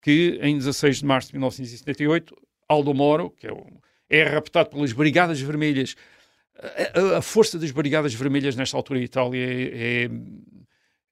que 0.00 0.38
em 0.42 0.56
16 0.56 0.98
de 0.98 1.04
março 1.04 1.28
de 1.28 1.34
1978, 1.34 2.34
Aldo 2.68 2.94
Moro, 2.94 3.30
que 3.38 3.46
é, 3.46 3.52
o, 3.52 3.66
é 4.08 4.24
raptado 4.24 4.70
pelas 4.70 4.92
Brigadas 4.92 5.40
Vermelhas 5.40 5.94
a, 6.58 7.18
a, 7.18 7.22
força 7.22 7.58
das 7.58 7.70
Brigadas 7.70 8.14
Vermelhas 8.14 8.56
nesta 8.56 8.76
altura 8.76 9.00
em 9.00 9.04
Itália 9.04 9.40
é, 9.40 10.04
é, 10.04 10.10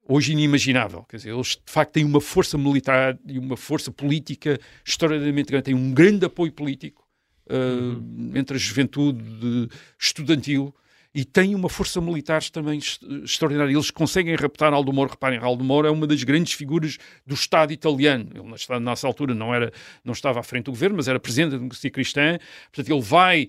hoje 0.08 0.32
inimaginável. 0.32 1.04
Quer 1.08 1.16
dizer, 1.16 1.30
eles 1.30 1.60
de 1.64 1.72
facto 1.72 1.92
têm 1.92 2.04
uma 2.04 2.20
força 2.20 2.58
militar 2.58 3.18
e 3.26 3.38
uma 3.38 3.56
força 3.56 3.90
política 3.90 4.58
extraordinariamente 4.84 5.50
grande, 5.50 5.64
têm 5.64 5.74
um 5.74 5.92
grande 5.92 6.26
apoio 6.26 6.52
político 6.52 7.06
uh, 7.48 7.54
uhum. 7.54 8.32
entre 8.34 8.56
a 8.56 8.58
juventude 8.58 9.68
estudantil 9.98 10.74
e 11.12 11.24
têm 11.24 11.56
uma 11.56 11.68
força 11.68 12.00
militar 12.00 12.40
também 12.50 12.78
extraordinária. 13.24 13.72
Eles 13.72 13.90
conseguem 13.90 14.34
raptar 14.36 14.72
Aldo 14.72 14.92
Moro. 14.92 15.10
Reparem, 15.10 15.40
Aldo 15.40 15.64
Moro 15.64 15.88
é 15.88 15.90
uma 15.90 16.06
das 16.06 16.22
grandes 16.22 16.52
figuras 16.52 16.98
do 17.26 17.34
Estado 17.34 17.72
italiano. 17.72 18.30
Ele, 18.32 18.80
nessa 18.80 19.06
altura, 19.08 19.34
não, 19.34 19.52
era, 19.52 19.72
não 20.04 20.12
estava 20.12 20.38
à 20.38 20.42
frente 20.42 20.66
do 20.66 20.70
governo, 20.70 20.96
mas 20.96 21.08
era 21.08 21.18
presidente 21.18 21.50
da 21.50 21.56
democracia 21.56 21.90
cristã. 21.90 22.38
Portanto, 22.70 22.94
ele 22.94 23.02
vai 23.02 23.48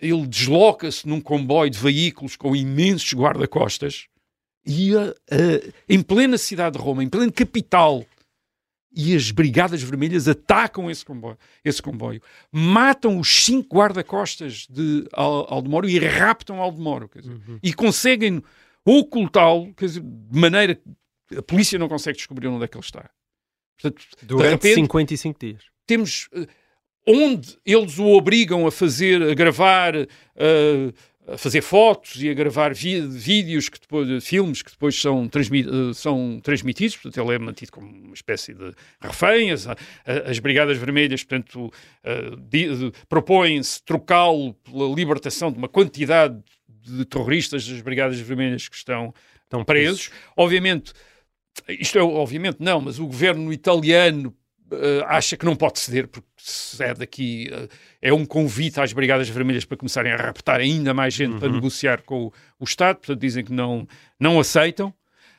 ele 0.00 0.26
desloca-se 0.26 1.06
num 1.06 1.20
comboio 1.20 1.70
de 1.70 1.78
veículos 1.78 2.36
com 2.36 2.54
imensos 2.54 3.12
guarda-costas 3.14 4.06
e 4.66 4.96
a, 4.96 5.10
a, 5.30 5.72
em 5.88 6.02
plena 6.02 6.36
cidade 6.36 6.76
de 6.76 6.82
Roma, 6.82 7.04
em 7.04 7.08
plena 7.08 7.30
capital, 7.30 8.04
e 8.96 9.14
as 9.14 9.30
Brigadas 9.30 9.82
Vermelhas 9.82 10.26
atacam 10.26 10.90
esse 10.90 11.04
comboio, 11.04 11.36
esse 11.62 11.82
comboio 11.82 12.22
matam 12.50 13.18
os 13.18 13.44
cinco 13.44 13.76
guarda-costas 13.76 14.66
de 14.70 15.06
Aldemoro 15.12 15.86
e 15.86 15.98
raptam 15.98 16.60
Aldemoro 16.60 17.10
dizer, 17.14 17.30
uhum. 17.30 17.58
e 17.62 17.74
conseguem 17.74 18.42
ocultá-lo 18.84 19.74
de 19.76 20.40
maneira 20.40 20.74
que 21.28 21.36
a 21.36 21.42
polícia 21.42 21.78
não 21.78 21.88
consegue 21.88 22.16
descobrir 22.16 22.46
onde 22.46 22.64
é 22.64 22.68
que 22.68 22.76
ele 22.76 22.84
está. 22.84 23.10
Portanto, 23.80 24.02
Durante 24.22 24.52
repente, 24.52 24.74
55 24.76 25.38
dias. 25.38 25.62
Temos 25.86 26.28
uh, 26.32 26.46
onde 27.06 27.56
eles 27.64 27.98
o 27.98 28.06
obrigam 28.06 28.66
a 28.66 28.72
fazer, 28.72 29.22
a 29.22 29.34
gravar 29.34 29.94
a 31.28 31.36
fazer 31.36 31.60
fotos 31.60 32.22
e 32.22 32.30
a 32.30 32.34
gravar 32.34 32.72
vídeos, 32.72 33.68
que 33.68 33.80
depois, 33.80 34.24
filmes 34.24 34.62
que 34.62 34.70
depois 34.70 35.00
são, 35.00 35.28
são 35.94 36.40
transmitidos, 36.40 36.96
portanto 36.96 37.24
ele 37.24 37.34
é 37.34 37.38
mantido 37.38 37.72
como 37.72 37.88
uma 37.88 38.14
espécie 38.14 38.54
de 38.54 38.72
refém, 39.00 39.50
as, 39.50 39.66
as 40.24 40.38
Brigadas 40.38 40.78
Vermelhas, 40.78 41.24
portanto, 41.24 41.72
propõem-se 43.08 43.82
trocá-lo 43.82 44.54
pela 44.54 44.94
libertação 44.94 45.50
de 45.50 45.58
uma 45.58 45.68
quantidade 45.68 46.40
de 46.68 47.04
terroristas 47.04 47.66
das 47.66 47.80
Brigadas 47.80 48.20
Vermelhas 48.20 48.68
que 48.68 48.76
estão, 48.76 49.12
estão 49.42 49.64
presos. 49.64 50.10
Obviamente, 50.36 50.92
isto 51.68 51.98
é, 51.98 52.02
obviamente 52.02 52.58
não, 52.60 52.80
mas 52.80 53.00
o 53.00 53.06
governo 53.06 53.52
italiano 53.52 54.32
uh, 54.72 55.04
acha 55.06 55.36
que 55.36 55.44
não 55.44 55.56
pode 55.56 55.78
ceder, 55.78 56.08
porque 56.08 56.28
se 56.36 56.82
é 56.82 56.94
daqui, 56.94 57.50
uh, 57.52 57.68
é 58.00 58.12
um 58.12 58.24
convite 58.24 58.80
às 58.80 58.92
Brigadas 58.92 59.28
Vermelhas 59.28 59.64
para 59.64 59.76
começarem 59.76 60.12
a 60.12 60.16
raptar 60.16 60.60
ainda 60.60 60.92
mais 60.92 61.14
gente 61.14 61.34
uhum. 61.34 61.38
para 61.38 61.48
negociar 61.48 62.02
com 62.02 62.26
o, 62.26 62.32
o, 62.60 62.64
Estado, 62.64 62.96
portanto 62.96 63.20
dizem 63.20 63.44
que 63.44 63.52
não, 63.52 63.86
não 64.18 64.38
aceitam. 64.38 64.92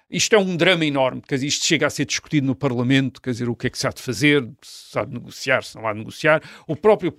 Isto 0.09 0.35
é 0.37 0.39
um 0.39 0.55
drama 0.55 0.85
enorme, 0.85 1.19
porque 1.19 1.35
isto 1.35 1.65
chega 1.65 1.85
a 1.85 1.89
ser 1.89 2.05
discutido 2.05 2.47
no 2.47 2.55
Parlamento, 2.55 3.21
quer 3.21 3.31
dizer, 3.31 3.49
o 3.49 3.55
que 3.55 3.67
é 3.67 3.69
que 3.69 3.77
se 3.77 3.85
há 3.85 3.89
de 3.89 4.01
fazer, 4.01 4.47
se 4.61 4.97
há 4.97 5.03
de 5.03 5.13
negociar, 5.13 5.63
se 5.63 5.75
não 5.75 5.85
há 5.85 5.91
de 5.91 5.99
negociar. 5.99 6.41
O 6.65 6.77
próprio 6.77 7.13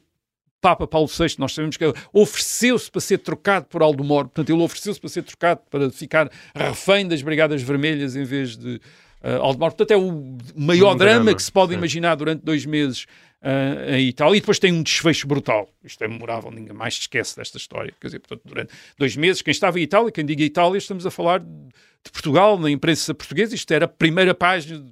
Papa 0.61 0.87
Paulo 0.87 1.07
VI, 1.07 1.37
nós 1.39 1.53
sabemos 1.53 1.77
que 1.77 1.85
ele 1.85 1.95
ofereceu-se 2.13 2.91
para 2.91 3.01
ser 3.01 3.19
trocado 3.19 3.67
por 3.67 3.83
Aldomoro, 3.83 4.29
portanto, 4.29 4.51
ele 4.51 4.63
ofereceu-se 4.63 4.99
para 4.99 5.11
ser 5.11 5.23
trocado 5.23 5.61
para 5.71 5.91
ficar 5.91 6.31
refém 6.55 7.07
das 7.07 7.23
Brigadas 7.23 7.63
Vermelhas 7.63 8.17
em 8.17 8.25
vez 8.25 8.57
de 8.57 8.81
uh, 9.23 9.43
Aldomoro. 9.43 9.75
Portanto, 9.75 9.91
é 9.91 9.97
o 9.97 10.39
maior 10.57 10.95
um 10.95 10.97
drama, 10.97 11.25
drama, 11.25 11.35
que 11.35 11.43
se 11.43 11.53
pode 11.53 11.73
sim. 11.73 11.79
imaginar 11.79 12.15
durante 12.15 12.45
dois 12.45 12.65
meses 12.67 13.07
uh, 13.43 13.95
em 13.95 14.09
Itália. 14.09 14.37
E 14.37 14.41
depois 14.41 14.59
tem 14.59 14.73
um 14.73 14.83
desfecho 14.83 15.27
brutal. 15.27 15.69
Isto 15.85 16.05
é 16.05 16.09
memorável, 16.09 16.51
ninguém 16.51 16.75
mais 16.75 16.95
se 16.95 17.01
esquece 17.03 17.37
desta 17.37 17.59
história. 17.59 17.93
Quer 18.01 18.09
dizer, 18.09 18.21
portanto, 18.21 18.43
durante 18.45 18.73
dois 18.97 19.17
meses, 19.17 19.43
quem 19.43 19.53
estava 19.53 19.79
em 19.79 19.83
Itália, 19.83 20.13
quem 20.13 20.25
diga 20.25 20.43
Itália, 20.43 20.79
estamos 20.79 21.07
a 21.07 21.11
falar 21.11 21.41
de 21.41 22.13
Portugal, 22.13 22.59
na 22.59 22.71
imprensa 22.71 23.13
portuguesa, 23.13 23.55
isto 23.55 23.71
era 23.73 23.85
a 23.85 23.89
primeira 23.89 24.33
página 24.33 24.85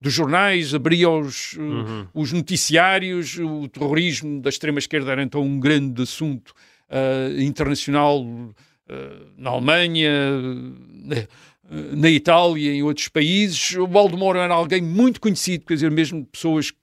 dos 0.00 0.12
jornais, 0.12 0.74
abria 0.74 1.08
os, 1.08 1.52
uhum. 1.54 2.06
os 2.12 2.32
noticiários, 2.32 3.38
o 3.38 3.68
terrorismo 3.68 4.40
da 4.42 4.50
extrema-esquerda 4.50 5.12
era 5.12 5.22
então 5.22 5.42
um 5.42 5.60
grande 5.60 6.02
assunto 6.02 6.52
uh, 6.88 7.40
internacional 7.40 8.24
na 9.38 9.50
Alemanha, 9.50 10.10
na, 11.70 11.96
na 11.96 12.10
Itália 12.10 12.72
e 12.72 12.78
em 12.78 12.82
outros 12.82 13.08
países. 13.08 13.76
O 13.76 13.86
Valdemoro 13.86 14.38
era 14.38 14.52
alguém 14.52 14.82
muito 14.82 15.20
conhecido, 15.20 15.64
quer 15.64 15.74
dizer, 15.74 15.90
mesmo 15.90 16.26
pessoas 16.26 16.72
que 16.72 16.78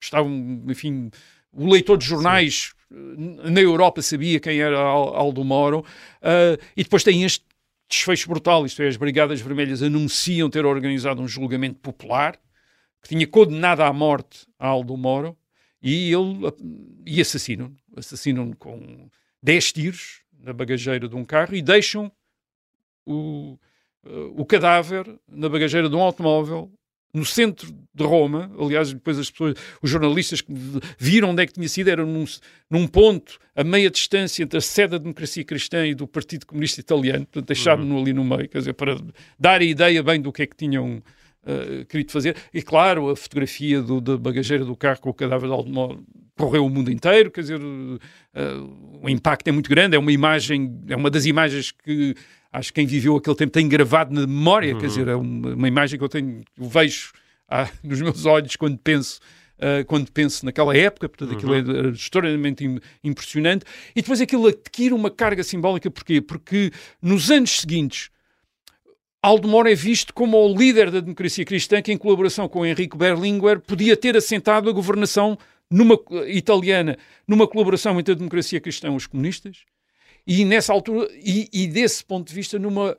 estavam, 0.00 0.62
enfim, 0.68 1.10
o 1.52 1.70
leitor 1.70 1.96
de 1.96 2.04
jornais 2.04 2.74
Sim. 2.88 3.38
na 3.50 3.60
Europa 3.60 4.02
sabia 4.02 4.38
quem 4.38 4.60
era 4.60 4.78
Aldo 4.78 5.42
Moro, 5.42 5.80
uh, 5.80 6.62
e 6.76 6.84
depois 6.84 7.02
tem 7.02 7.24
este 7.24 7.44
desfecho 7.88 8.28
brutal, 8.28 8.66
isto 8.66 8.82
é, 8.82 8.88
as 8.88 8.96
Brigadas 8.96 9.40
Vermelhas 9.40 9.82
anunciam 9.82 10.50
ter 10.50 10.66
organizado 10.66 11.22
um 11.22 11.28
julgamento 11.28 11.78
popular, 11.80 12.38
que 13.02 13.08
tinha 13.08 13.26
condenado 13.26 13.80
à 13.80 13.92
morte 13.92 14.46
a 14.58 14.66
Aldo 14.66 14.96
Moro 14.96 15.36
e 15.80 16.12
ele 16.12 16.40
e 17.06 17.20
assassinam 17.20 17.72
assassinam 17.96 18.52
com 18.52 19.08
10 19.42 19.72
tiros 19.72 20.22
na 20.38 20.52
bagageira 20.52 21.08
de 21.08 21.14
um 21.14 21.24
carro 21.24 21.54
e 21.54 21.62
deixam 21.62 22.10
o, 23.06 23.56
o 24.34 24.44
cadáver 24.44 25.06
na 25.28 25.48
bagageira 25.48 25.88
de 25.88 25.96
um 25.96 26.00
automóvel 26.00 26.70
no 27.16 27.24
centro 27.24 27.74
de 27.94 28.04
Roma, 28.04 28.50
aliás, 28.60 28.92
depois 28.92 29.18
as 29.18 29.30
pessoas, 29.30 29.54
os 29.80 29.88
jornalistas 29.88 30.42
que 30.42 30.52
viram 30.98 31.30
onde 31.30 31.42
é 31.42 31.46
que 31.46 31.54
tinha 31.54 31.68
sido, 31.68 31.88
era 31.88 32.04
num, 32.04 32.26
num 32.70 32.86
ponto 32.86 33.38
a 33.54 33.64
meia 33.64 33.90
distância 33.90 34.42
entre 34.42 34.58
a 34.58 34.60
sede 34.60 34.90
da 34.90 34.98
democracia 34.98 35.42
cristã 35.42 35.86
e 35.86 35.94
do 35.94 36.06
Partido 36.06 36.44
Comunista 36.44 36.78
Italiano, 36.78 37.24
portanto 37.24 37.46
deixaram-no 37.46 37.94
uhum. 37.94 38.02
ali 38.02 38.12
no 38.12 38.22
meio, 38.22 38.46
quer 38.48 38.58
dizer, 38.58 38.74
para 38.74 38.98
dar 39.38 39.62
a 39.62 39.64
ideia 39.64 40.02
bem 40.02 40.20
do 40.20 40.30
que 40.30 40.42
é 40.42 40.46
que 40.46 40.56
tinham 40.56 41.02
uh, 41.46 41.86
querido 41.86 42.12
fazer. 42.12 42.36
E 42.52 42.60
claro, 42.60 43.08
a 43.08 43.16
fotografia 43.16 43.80
do, 43.80 43.98
da 43.98 44.18
bagageira 44.18 44.64
do 44.64 44.76
carro 44.76 45.00
com 45.00 45.08
o 45.08 45.14
cadáver 45.14 45.48
de 45.48 45.54
Aldomoro 45.54 46.04
correu 46.36 46.66
o 46.66 46.68
mundo 46.68 46.90
inteiro, 46.90 47.30
quer 47.30 47.40
dizer, 47.40 47.60
uh, 47.62 49.00
o 49.02 49.08
impacto 49.08 49.48
é 49.48 49.52
muito 49.52 49.70
grande, 49.70 49.96
é 49.96 49.98
uma 49.98 50.12
imagem, 50.12 50.82
é 50.86 50.94
uma 50.94 51.10
das 51.10 51.24
imagens 51.24 51.72
que 51.72 52.14
acho 52.56 52.72
que 52.72 52.80
quem 52.80 52.86
viveu 52.86 53.16
aquele 53.16 53.36
tempo 53.36 53.52
tem 53.52 53.68
gravado 53.68 54.14
na 54.14 54.26
memória, 54.26 54.74
uhum. 54.74 54.80
quer 54.80 54.86
dizer, 54.86 55.08
é 55.08 55.14
uma, 55.14 55.54
uma, 55.54 55.68
imagem 55.68 55.98
que 55.98 56.04
eu 56.04 56.08
tenho, 56.08 56.42
eu 56.58 56.68
vejo 56.68 57.12
ah, 57.48 57.68
nos 57.84 58.00
meus 58.00 58.24
olhos 58.24 58.56
quando 58.56 58.78
penso 58.78 59.20
Uh, 59.56 59.82
quando 59.86 60.12
penso 60.12 60.44
naquela 60.44 60.76
época, 60.76 61.08
portanto 61.08 61.34
aquilo 61.34 61.52
uhum. 61.52 61.88
é 61.88 61.92
extraordinariamente 61.92 62.62
impressionante, 63.02 63.64
e 63.92 64.02
depois 64.02 64.20
aquilo 64.20 64.48
adquire 64.48 64.92
uma 64.92 65.10
carga 65.10 65.42
simbólica, 65.42 65.90
porquê? 65.90 66.20
Porque 66.20 66.70
nos 67.00 67.30
anos 67.30 67.60
seguintes 67.60 68.10
Aldemor 69.22 69.66
é 69.66 69.74
visto 69.74 70.12
como 70.12 70.36
o 70.36 70.54
líder 70.54 70.90
da 70.90 71.00
democracia 71.00 71.42
cristã 71.42 71.80
que, 71.80 71.90
em 71.90 71.96
colaboração 71.96 72.50
com 72.50 72.66
Henrique 72.66 72.98
Berlinguer, 72.98 73.58
podia 73.58 73.96
ter 73.96 74.14
assentado 74.14 74.68
a 74.68 74.72
governação 74.74 75.38
numa, 75.70 75.98
italiana 76.26 76.98
numa 77.26 77.48
colaboração 77.48 77.98
entre 77.98 78.12
a 78.12 78.16
democracia 78.16 78.60
cristã 78.60 78.88
e 78.88 78.94
os 78.94 79.06
comunistas, 79.06 79.64
e 80.26 80.44
nessa 80.44 80.72
altura, 80.72 81.08
e, 81.12 81.48
e 81.52 81.66
desse 81.66 82.04
ponto 82.04 82.28
de 82.28 82.34
vista, 82.34 82.58
numa 82.58 82.96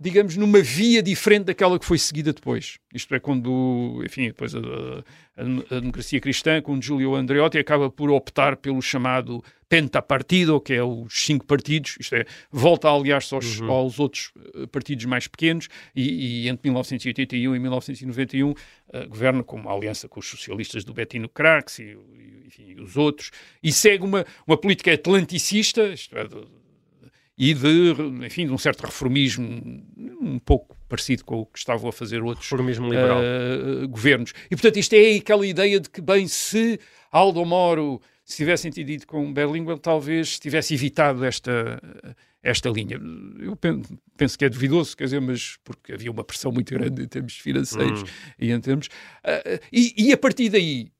digamos, 0.00 0.34
numa 0.34 0.62
via 0.62 1.02
diferente 1.02 1.44
daquela 1.44 1.78
que 1.78 1.84
foi 1.84 1.98
seguida 1.98 2.32
depois. 2.32 2.78
Isto 2.94 3.14
é, 3.14 3.20
quando, 3.20 4.02
enfim, 4.02 4.28
depois 4.28 4.54
a, 4.54 4.58
a, 4.58 5.76
a 5.76 5.80
democracia 5.80 6.18
cristã, 6.18 6.62
com 6.62 6.80
Giulio 6.80 7.14
Andreotti, 7.14 7.58
acaba 7.58 7.90
por 7.90 8.10
optar 8.10 8.56
pelo 8.56 8.80
chamado 8.80 9.44
pentapartido, 9.70 10.60
que 10.60 10.74
é 10.74 10.82
os 10.82 11.24
cinco 11.24 11.46
partidos, 11.46 11.96
isto 12.00 12.16
é, 12.16 12.26
volta 12.50 12.88
a 12.88 12.92
aliar-se 12.92 13.32
aos, 13.32 13.60
uhum. 13.60 13.70
aos, 13.70 14.00
outros 14.00 14.32
eh, 14.56 14.66
partidos 14.66 15.04
mais 15.04 15.28
pequenos, 15.28 15.68
e, 15.94 16.42
e 16.42 16.48
entre 16.48 16.68
1981 16.68 17.54
e 17.54 17.58
1991 17.60 18.50
uh, 18.50 18.54
eh, 18.92 19.06
governa 19.06 19.44
com 19.44 19.56
uma 19.56 19.72
aliança 19.72 20.08
com 20.08 20.18
os 20.18 20.26
socialistas 20.26 20.82
do 20.82 20.92
Bettino 20.92 21.28
Craxi 21.28 21.84
e, 21.84 21.86
e, 21.86 22.46
enfim, 22.48 22.80
os 22.80 22.96
outros, 22.96 23.30
e 23.62 23.70
segue 23.70 24.02
uma, 24.02 24.26
uma 24.44 24.56
política 24.56 24.92
atlanticista, 24.92 25.86
isto 25.86 26.18
é, 26.18 26.26
de, 26.26 26.44
e 27.38 27.54
de, 27.54 28.26
enfim, 28.26 28.46
de 28.46 28.52
um 28.52 28.58
certo 28.58 28.80
reformismo 28.80 29.46
um 30.20 30.40
pouco 30.40 30.76
parecido 30.88 31.24
com 31.24 31.42
o 31.42 31.46
que 31.46 31.60
estavam 31.60 31.88
a 31.88 31.92
fazer 31.92 32.20
outros 32.24 32.50
uh, 32.50 33.88
governos. 33.88 34.32
E, 34.46 34.56
portanto, 34.56 34.78
isto 34.78 34.94
é 34.94 35.14
aquela 35.14 35.46
ideia 35.46 35.78
de 35.78 35.88
que, 35.88 36.00
bem, 36.00 36.26
se 36.26 36.80
Aldo 37.12 37.44
Moro 37.44 38.02
se 38.30 38.36
tivesse 38.36 38.68
entendido 38.68 39.06
com 39.06 39.32
Berlinguer, 39.32 39.78
talvez 39.78 40.38
tivesse 40.38 40.74
evitado 40.74 41.24
esta, 41.24 41.80
esta 42.42 42.68
linha. 42.68 43.00
Eu 43.40 43.58
penso 44.16 44.38
que 44.38 44.44
é 44.44 44.48
duvidoso, 44.48 44.96
quer 44.96 45.04
dizer, 45.04 45.20
mas 45.20 45.56
porque 45.64 45.92
havia 45.92 46.10
uma 46.10 46.22
pressão 46.22 46.52
muito 46.52 46.72
grande 46.72 47.02
em 47.02 47.08
termos 47.08 47.36
financeiros 47.36 48.02
hum. 48.02 48.06
e 48.38 48.52
em 48.52 48.60
termos... 48.60 48.86
Uh, 48.86 49.60
e, 49.72 50.08
e, 50.08 50.12
a 50.12 50.16
partir 50.16 50.48
daí 50.48 50.92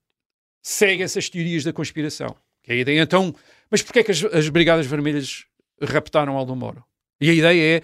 segue 0.61 1.03
essas 1.03 1.29
teorias 1.29 1.63
da 1.63 1.71
conspiração. 1.71 2.35
Que 2.63 2.71
é 2.71 2.75
a 2.75 2.77
ideia, 2.79 3.01
então... 3.01 3.33
Mas 3.69 3.81
porquê 3.81 3.99
é 3.99 4.03
que 4.03 4.11
as, 4.11 4.23
as 4.25 4.49
Brigadas 4.49 4.85
Vermelhas 4.85 5.45
raptaram 5.81 6.37
Aldo 6.37 6.55
Moro. 6.55 6.83
E 7.19 7.29
a 7.29 7.33
ideia 7.33 7.77
é 7.77 7.81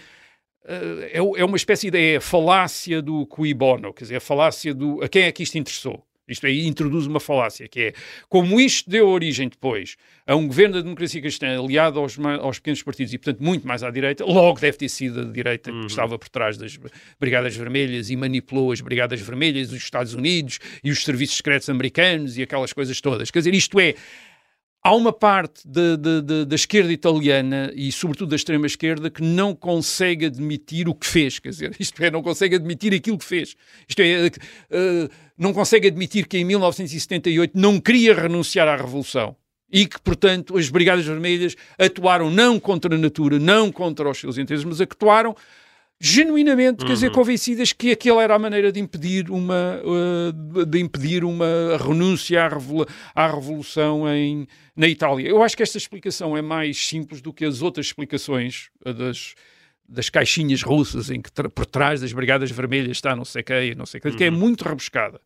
eh, 0.67 1.11
é, 1.13 1.17
é 1.17 1.45
uma 1.45 1.55
espécie 1.55 1.89
de 1.89 1.97
é 1.97 2.17
a 2.17 2.21
falácia 2.21 3.01
do 3.01 3.25
cui 3.25 3.53
bono, 3.53 3.93
quer 3.93 4.03
dizer, 4.03 4.15
a 4.17 4.21
falácia 4.21 4.73
do 4.73 5.01
a 5.01 5.07
quem 5.07 5.23
é 5.23 5.31
que 5.31 5.41
isto 5.41 5.57
interessou. 5.57 6.05
Isto 6.27 6.45
aí 6.45 6.67
introduz 6.67 7.05
uma 7.07 7.19
falácia, 7.19 7.67
que 7.67 7.79
é 7.79 7.93
como 8.27 8.59
isto 8.59 8.89
deu 8.89 9.07
origem 9.07 9.47
depois 9.47 9.95
a 10.25 10.35
um 10.35 10.47
governo 10.47 10.75
da 10.75 10.81
democracia 10.81 11.21
cristã 11.21 11.57
aliado 11.57 11.99
aos, 11.99 12.19
aos 12.19 12.59
pequenos 12.59 12.83
partidos 12.83 13.13
e, 13.13 13.17
portanto, 13.17 13.41
muito 13.41 13.65
mais 13.65 13.81
à 13.81 13.89
direita, 13.89 14.25
logo 14.25 14.59
deve 14.59 14.77
ter 14.77 14.89
sido 14.89 15.21
a 15.21 15.23
direita 15.23 15.71
uhum. 15.71 15.81
que 15.81 15.87
estava 15.87 16.19
por 16.19 16.27
trás 16.27 16.57
das 16.57 16.77
Brigadas 17.19 17.55
Vermelhas 17.55 18.09
e 18.09 18.15
manipulou 18.15 18.71
as 18.71 18.81
Brigadas 18.81 19.21
Vermelhas, 19.21 19.71
os 19.71 19.77
Estados 19.77 20.13
Unidos 20.13 20.59
e 20.83 20.91
os 20.91 21.03
serviços 21.03 21.37
secretos 21.37 21.69
americanos 21.69 22.37
e 22.37 22.43
aquelas 22.43 22.73
coisas 22.73 22.99
todas. 22.99 23.31
Quer 23.31 23.39
dizer, 23.39 23.53
isto 23.53 23.79
é 23.79 23.95
há 24.83 24.95
uma 24.95 25.11
parte 25.11 25.67
de, 25.67 25.97
de, 25.97 26.21
de, 26.21 26.45
da 26.45 26.55
esquerda 26.55 26.91
italiana 26.91 27.71
e, 27.75 27.91
sobretudo, 27.91 28.29
da 28.29 28.35
extrema-esquerda 28.35 29.09
que 29.09 29.21
não 29.21 29.53
consegue 29.53 30.25
admitir 30.25 30.87
o 30.87 30.95
que 30.95 31.05
fez, 31.05 31.39
quer 31.39 31.49
dizer, 31.49 31.75
isto 31.79 32.01
é, 32.03 32.09
não 32.09 32.21
consegue 32.21 32.55
admitir 32.55 32.93
aquilo 32.93 33.17
que 33.17 33.25
fez. 33.25 33.55
Isto 33.87 34.01
é, 34.01 34.27
uh, 34.27 35.09
não 35.37 35.53
consegue 35.53 35.87
admitir 35.87 36.27
que 36.27 36.37
em 36.37 36.45
1978 36.45 37.57
não 37.57 37.79
queria 37.79 38.13
renunciar 38.13 38.67
à 38.67 38.75
Revolução 38.75 39.35
e 39.71 39.85
que, 39.85 39.99
portanto, 39.99 40.57
as 40.57 40.69
Brigadas 40.69 41.05
Vermelhas 41.05 41.55
atuaram 41.77 42.31
não 42.31 42.59
contra 42.59 42.95
a 42.95 42.97
natura, 42.97 43.37
não 43.37 43.71
contra 43.71 44.09
os 44.09 44.17
seus 44.17 44.37
interesses, 44.37 44.65
mas 44.65 44.79
atuaram 44.79 45.35
genuinamente, 45.99 46.81
uhum. 46.81 46.87
quer 46.87 46.93
dizer, 46.93 47.07
uhum. 47.07 47.13
convencidas 47.13 47.73
que 47.73 47.91
aquela 47.91 48.21
era 48.21 48.35
a 48.35 48.39
maneira 48.39 48.71
de 48.71 48.79
impedir 48.79 49.31
uma, 49.31 49.81
uh, 49.83 50.65
de 50.65 50.79
impedir 50.79 51.23
uma 51.23 51.77
renúncia 51.79 52.43
à, 52.43 52.47
revolu 52.47 52.85
à 53.15 53.27
revolução 53.27 54.07
em, 54.07 54.47
na 54.75 54.87
Itália. 54.87 55.27
Eu 55.27 55.41
acho 55.41 55.57
que 55.57 55.63
esta 55.63 55.77
explicação 55.77 56.37
é 56.37 56.41
mais 56.41 56.87
simples 56.87 57.21
do 57.21 57.33
que 57.33 57.45
as 57.45 57.61
outras 57.61 57.87
explicações 57.87 58.69
das, 58.85 59.33
das 59.87 60.09
caixinhas 60.09 60.61
russas 60.61 61.09
em 61.09 61.21
que 61.21 61.31
por 61.31 61.65
trás 61.65 62.01
das 62.01 62.13
Brigadas 62.13 62.51
Vermelhas 62.51 62.97
está 62.97 63.15
não 63.15 63.25
sei 63.25 63.41
quem, 63.41 63.73
não 63.73 63.85
sei 63.85 63.99
quem, 63.99 64.11
uhum. 64.11 64.17
que 64.17 64.23
é 64.23 64.29
uhum. 64.29 64.37
muito 64.37 64.63
rebuscada. 64.63 65.19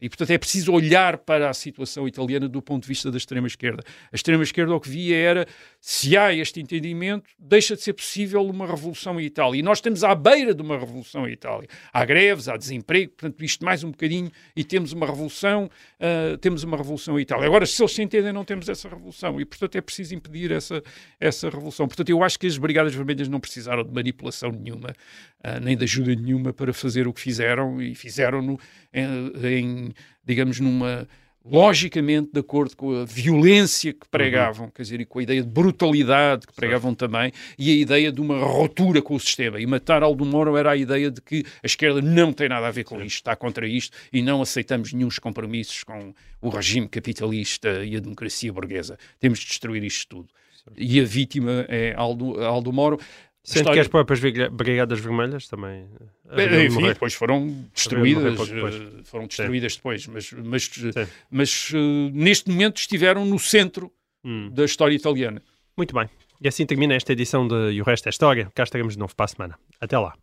E, 0.00 0.08
portanto, 0.08 0.30
é 0.30 0.38
preciso 0.38 0.72
olhar 0.72 1.18
para 1.18 1.50
a 1.50 1.54
situação 1.54 2.06
italiana 2.06 2.48
do 2.48 2.62
ponto 2.62 2.82
de 2.82 2.88
vista 2.88 3.10
da 3.10 3.16
extrema-esquerda. 3.16 3.82
A 4.12 4.14
extrema-esquerda 4.14 4.74
o 4.74 4.80
que 4.80 4.88
via 4.88 5.16
era, 5.16 5.46
se 5.80 6.16
há 6.16 6.32
este 6.32 6.60
entendimento, 6.60 7.28
deixa 7.38 7.74
de 7.74 7.82
ser 7.82 7.92
possível 7.94 8.42
uma 8.42 8.66
revolução 8.66 9.20
em 9.20 9.24
Itália. 9.24 9.58
E 9.58 9.62
nós 9.62 9.78
estamos 9.78 10.04
à 10.04 10.14
beira 10.14 10.54
de 10.54 10.62
uma 10.62 10.78
revolução 10.78 11.28
em 11.28 11.32
Itália. 11.32 11.68
Há 11.92 12.04
greves, 12.04 12.48
há 12.48 12.56
desemprego, 12.56 13.12
portanto, 13.12 13.44
isto 13.44 13.64
mais 13.64 13.82
um 13.82 13.90
bocadinho 13.90 14.30
e 14.54 14.62
temos 14.62 14.92
uma 14.92 15.06
revolução, 15.06 15.68
uh, 16.00 16.38
temos 16.38 16.62
uma 16.62 16.76
revolução 16.76 17.18
em 17.18 17.22
Itália. 17.22 17.46
Agora, 17.46 17.66
se 17.66 17.82
eles 17.82 17.92
se 17.92 18.02
entendem, 18.02 18.32
não 18.32 18.44
temos 18.44 18.68
essa 18.68 18.88
revolução. 18.88 19.40
E, 19.40 19.44
portanto, 19.44 19.76
é 19.76 19.80
preciso 19.80 20.14
impedir 20.14 20.52
essa, 20.52 20.82
essa 21.18 21.50
revolução. 21.50 21.88
Portanto, 21.88 22.08
eu 22.08 22.22
acho 22.22 22.38
que 22.38 22.46
as 22.46 22.56
Brigadas 22.56 22.94
Vermelhas 22.94 23.28
não 23.28 23.40
precisaram 23.40 23.82
de 23.82 23.92
manipulação 23.92 24.50
nenhuma, 24.50 24.90
uh, 24.90 25.60
nem 25.60 25.76
de 25.76 25.84
ajuda 25.84 26.14
nenhuma 26.14 26.52
para 26.52 26.72
fazer 26.72 27.08
o 27.08 27.12
que 27.12 27.20
fizeram, 27.20 27.82
e 27.82 27.94
fizeram-no 27.94 28.58
em, 28.92 29.32
em 29.44 29.87
digamos, 30.28 30.60
numa 30.60 31.08
logicamente 31.50 32.30
de 32.32 32.40
acordo 32.40 32.76
com 32.76 33.00
a 33.00 33.04
violência 33.06 33.92
que 33.92 34.06
pregavam, 34.08 34.66
uhum. 34.66 34.70
quer 34.70 34.82
dizer, 34.82 35.00
e 35.00 35.06
com 35.06 35.18
a 35.18 35.22
ideia 35.22 35.42
de 35.42 35.48
brutalidade 35.48 36.46
que 36.46 36.52
pregavam 36.52 36.90
certo. 36.90 36.98
também, 36.98 37.32
e 37.58 37.70
a 37.70 37.74
ideia 37.74 38.12
de 38.12 38.20
uma 38.20 38.38
ruptura 38.38 39.00
com 39.00 39.14
o 39.14 39.20
sistema. 39.20 39.58
E 39.58 39.66
matar 39.66 40.02
Aldo 40.02 40.26
Moro 40.26 40.56
era 40.56 40.72
a 40.72 40.76
ideia 40.76 41.10
de 41.10 41.22
que 41.22 41.44
a 41.62 41.66
esquerda 41.66 42.02
não 42.02 42.32
tem 42.32 42.48
nada 42.48 42.66
a 42.66 42.70
ver 42.70 42.84
com 42.84 43.00
isto, 43.00 43.16
está 43.16 43.34
contra 43.34 43.66
isto, 43.66 43.96
e 44.12 44.20
não 44.20 44.42
aceitamos 44.42 44.92
nenhum 44.92 45.08
compromissos 45.22 45.82
com 45.84 46.12
o 46.40 46.50
regime 46.50 46.86
capitalista 46.86 47.82
e 47.82 47.96
a 47.96 48.00
democracia 48.00 48.52
burguesa. 48.52 48.98
Temos 49.18 49.38
de 49.38 49.46
destruir 49.46 49.82
isto 49.82 50.06
tudo. 50.06 50.28
Certo. 50.62 50.76
E 50.76 51.00
a 51.00 51.04
vítima 51.04 51.64
é 51.68 51.94
Aldo, 51.96 52.40
Aldo 52.44 52.72
Moro. 52.72 53.00
Sendo 53.42 53.58
história... 53.58 53.74
que 53.74 53.80
as 53.80 53.88
próprias 53.88 54.20
Brigadas 54.52 55.00
Vermelhas 55.00 55.48
também. 55.48 55.88
Eh, 56.30 56.66
enfim, 56.66 56.82
depois 56.82 57.14
foram 57.14 57.64
destruídas, 57.74 58.48
depois. 58.48 58.74
Eh, 58.74 59.04
foram 59.04 59.26
destruídas 59.26 59.72
Sim. 59.72 59.78
depois, 59.78 60.06
mas, 60.06 60.32
mas, 60.32 60.70
mas 61.30 61.70
uh, 61.70 62.10
neste 62.12 62.50
momento 62.50 62.76
estiveram 62.76 63.24
no 63.24 63.38
centro 63.38 63.90
hum. 64.24 64.50
da 64.52 64.64
história 64.64 64.94
italiana. 64.94 65.42
Muito 65.76 65.94
bem. 65.94 66.08
E 66.40 66.46
assim 66.46 66.66
termina 66.66 66.94
esta 66.94 67.12
edição 67.12 67.48
de 67.48 67.72
E 67.72 67.80
o 67.80 67.84
Resto 67.84 68.06
é 68.06 68.10
História. 68.10 68.50
Cá 68.54 68.62
estaremos 68.64 68.94
de 68.94 68.98
novo 68.98 69.14
para 69.14 69.24
a 69.24 69.28
semana. 69.28 69.58
Até 69.80 69.98
lá. 69.98 70.14